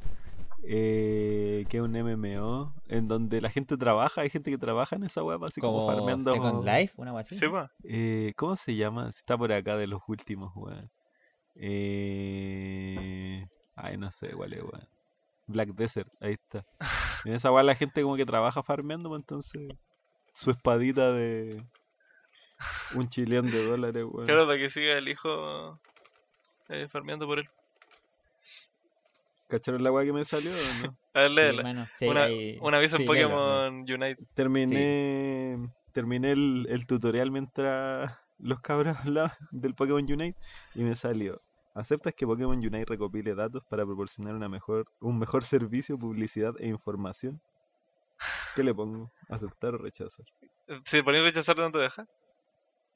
Eh, 0.63 1.65
que 1.69 1.77
es 1.77 1.83
un 1.83 1.91
MMO 1.91 2.73
en 2.87 3.07
donde 3.07 3.41
la 3.41 3.49
gente 3.49 3.77
trabaja, 3.77 4.21
hay 4.21 4.29
gente 4.29 4.51
que 4.51 4.57
trabaja 4.57 4.95
en 4.95 5.03
esa 5.03 5.23
weá, 5.23 5.37
así 5.43 5.59
como, 5.59 5.79
Como 5.79 5.91
farmeando. 5.91 6.33
Second 6.33 6.65
Life, 6.65 6.93
una 6.97 7.17
así. 7.19 7.35
Eh, 7.83 8.33
¿Cómo 8.35 8.55
se 8.55 8.75
llama? 8.75 9.09
Está 9.09 9.37
por 9.37 9.51
acá 9.51 9.75
de 9.77 9.87
los 9.87 10.01
últimos, 10.07 10.51
weón. 10.55 10.91
Eh... 11.55 13.45
Ay, 13.75 13.97
no 13.97 14.11
sé 14.11 14.31
cuál 14.33 14.53
es, 14.53 14.61
weón. 14.61 14.87
Black 15.47 15.69
Desert, 15.69 16.09
ahí 16.19 16.33
está. 16.33 16.65
En 17.25 17.33
esa 17.33 17.51
weá 17.51 17.61
la 17.61 17.75
gente 17.75 18.01
como 18.01 18.15
que 18.15 18.25
trabaja 18.25 18.63
farmeando, 18.63 19.09
pues 19.09 19.19
entonces 19.19 19.61
su 20.33 20.49
espadita 20.49 21.11
de 21.11 21.63
un 22.95 23.09
chillón 23.09 23.51
de 23.51 23.63
dólares, 23.63 24.05
weón. 24.09 24.25
Claro, 24.25 24.47
para 24.47 24.57
que 24.57 24.69
siga 24.69 24.97
el 24.97 25.07
hijo 25.07 25.79
eh, 26.69 26.87
farmeando 26.87 27.27
por 27.27 27.39
él. 27.39 27.49
¿Cacharon 29.51 29.83
la 29.83 29.91
weá 29.91 30.05
que 30.05 30.13
me 30.13 30.23
salió 30.23 30.49
o 30.49 30.73
no? 30.81 30.97
A 31.13 31.19
ver, 31.23 31.29
Sí, 31.31 31.35
léela. 31.35 31.85
sí, 31.95 32.05
una, 32.07 32.23
ahí- 32.23 32.57
un 32.61 32.73
aviso 32.73 32.95
en 32.95 33.01
sí, 33.01 33.07
léelo, 33.09 33.27
léelo. 33.27 33.37
Pokémon 33.37 33.75
Unite. 33.81 34.23
Terminé, 34.33 35.69
terminé 35.91 36.31
el, 36.31 36.65
el 36.69 36.87
tutorial 36.87 37.31
mientras 37.31 38.17
los 38.39 38.61
cabros 38.61 38.95
hablaban 38.97 39.31
del 39.51 39.75
Pokémon 39.75 40.03
Unite 40.03 40.37
y 40.73 40.83
me 40.83 40.95
salió. 40.95 41.41
¿Aceptas 41.75 42.13
que 42.15 42.25
Pokémon 42.25 42.57
Unite 42.57 42.85
recopile 42.85 43.35
datos 43.35 43.61
para 43.69 43.85
proporcionar 43.85 44.35
una 44.35 44.47
mejor, 44.49 44.85
un 45.01 45.19
mejor 45.19 45.43
servicio, 45.43 45.97
publicidad 45.97 46.53
e 46.59 46.67
información? 46.67 47.41
¿Qué 48.55 48.63
le 48.63 48.73
pongo? 48.73 49.11
¿Aceptar 49.29 49.75
o 49.75 49.77
rechazar? 49.79 50.25
Si 50.85 51.01
pones 51.01 51.23
rechazar, 51.23 51.57
no 51.57 51.71
te 51.71 51.79
deja. 51.79 52.05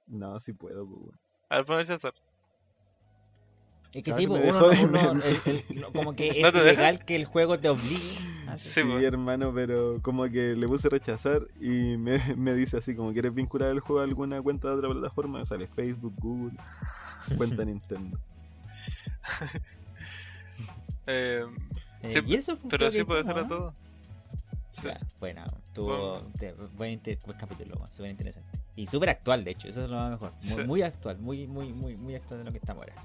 No, 0.07 0.39
si 0.39 0.53
puedo, 0.53 0.85
pues, 0.87 0.99
weón. 1.01 1.19
A 1.49 1.55
ver, 1.57 1.65
pon 1.65 1.77
rechazar. 1.77 2.13
Es 3.95 4.03
que 4.03 4.11
¿Sabes 4.11 4.23
sí, 4.25 4.27
pues, 4.27 4.43
uno, 4.49 4.59
no- 4.59 5.11
uno- 5.13 5.23
el- 5.23 5.41
el- 5.69 5.79
no, 5.81 5.91
como 5.93 6.15
que 6.17 6.27
¿No 6.41 6.47
es 6.49 6.53
deja? 6.53 6.65
ilegal 6.73 7.05
que 7.05 7.15
el 7.15 7.25
juego 7.25 7.57
te 7.59 7.69
obligue. 7.69 8.17
a 8.49 8.57
Sí, 8.57 8.81
Sí, 8.83 9.03
hermano, 9.05 9.51
pero 9.55 9.99
como 10.01 10.23
que 10.25 10.53
le 10.55 10.67
puse 10.67 10.89
rechazar 10.89 11.47
y 11.61 11.95
me, 11.97 12.17
me 12.35 12.53
dice 12.53 12.77
así 12.77 12.93
como 12.95 13.13
¿quieres 13.13 13.33
vincular 13.33 13.69
el 13.71 13.79
juego 13.79 14.01
a 14.01 14.03
alguna 14.03 14.41
cuenta 14.41 14.67
de 14.69 14.75
otra 14.75 14.89
plataforma? 14.89 15.45
Sale 15.45 15.67
Facebook, 15.67 16.13
Google, 16.19 16.57
cuenta 17.37 17.63
Nintendo. 17.63 18.19
Eh, 21.07 21.45
Eh, 22.03 22.11
Sí, 22.11 22.19
y 22.27 22.35
eso 22.35 22.55
fue 22.57 22.69
pero 22.69 22.79
creo 22.81 22.91
sí 22.91 22.97
que 22.99 23.05
puede 23.05 23.23
ser 23.23 23.37
a 23.37 23.41
¿no? 23.41 23.47
todo. 23.47 23.73
Sí. 24.69 24.81
Ya, 24.87 24.99
bueno, 25.19 25.45
tuvo 25.73 26.19
Bueno. 26.19 26.31
te- 26.37 26.51
buen, 26.75 26.91
inter- 26.91 27.17
buen 27.25 27.37
capítulo, 27.37 27.87
súper 27.91 28.11
interesante. 28.11 28.59
Y 28.75 28.87
súper 28.87 29.09
actual, 29.09 29.43
de 29.45 29.51
hecho, 29.51 29.69
eso 29.69 29.83
es 29.85 29.89
lo 29.89 29.95
más 29.95 30.11
mejor. 30.11 30.31
Muy, 30.31 30.37
Sí. 30.55 30.63
muy 30.67 30.81
actual, 30.81 31.17
muy, 31.17 31.47
muy, 31.47 31.71
muy, 31.73 31.95
muy 31.95 32.13
actual 32.15 32.39
de 32.39 32.45
lo 32.45 32.51
que 32.51 32.57
estamos 32.57 32.81
ahora. 32.83 33.01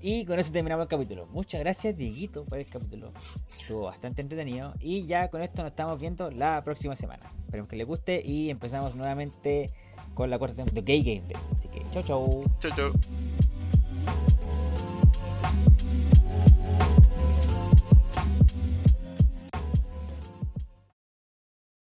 Y 0.00 0.24
con 0.24 0.38
eso 0.38 0.52
terminamos 0.52 0.84
el 0.84 0.88
capítulo. 0.88 1.26
Muchas 1.26 1.60
gracias, 1.60 1.96
Dieguito, 1.96 2.44
por 2.44 2.58
el 2.58 2.68
capítulo. 2.68 3.12
Estuvo 3.58 3.82
bastante 3.82 4.22
entretenido. 4.22 4.74
Y 4.80 5.06
ya 5.06 5.28
con 5.28 5.42
esto 5.42 5.62
nos 5.62 5.70
estamos 5.70 5.98
viendo 5.98 6.30
la 6.30 6.62
próxima 6.62 6.94
semana. 6.94 7.32
Esperemos 7.44 7.68
que 7.68 7.76
les 7.76 7.86
guste 7.86 8.22
y 8.24 8.50
empezamos 8.50 8.94
nuevamente 8.94 9.72
con 10.14 10.30
la 10.30 10.38
cuarta 10.38 10.56
temporada 10.56 10.80
de 10.80 10.82
Gay 10.82 11.02
Game 11.02 11.28
Day. 11.28 11.42
Así 11.52 11.68
que, 11.68 11.82
chau, 11.92 12.02
chau. 12.02 12.44
Chau, 12.60 12.70
chau. 12.76 14.33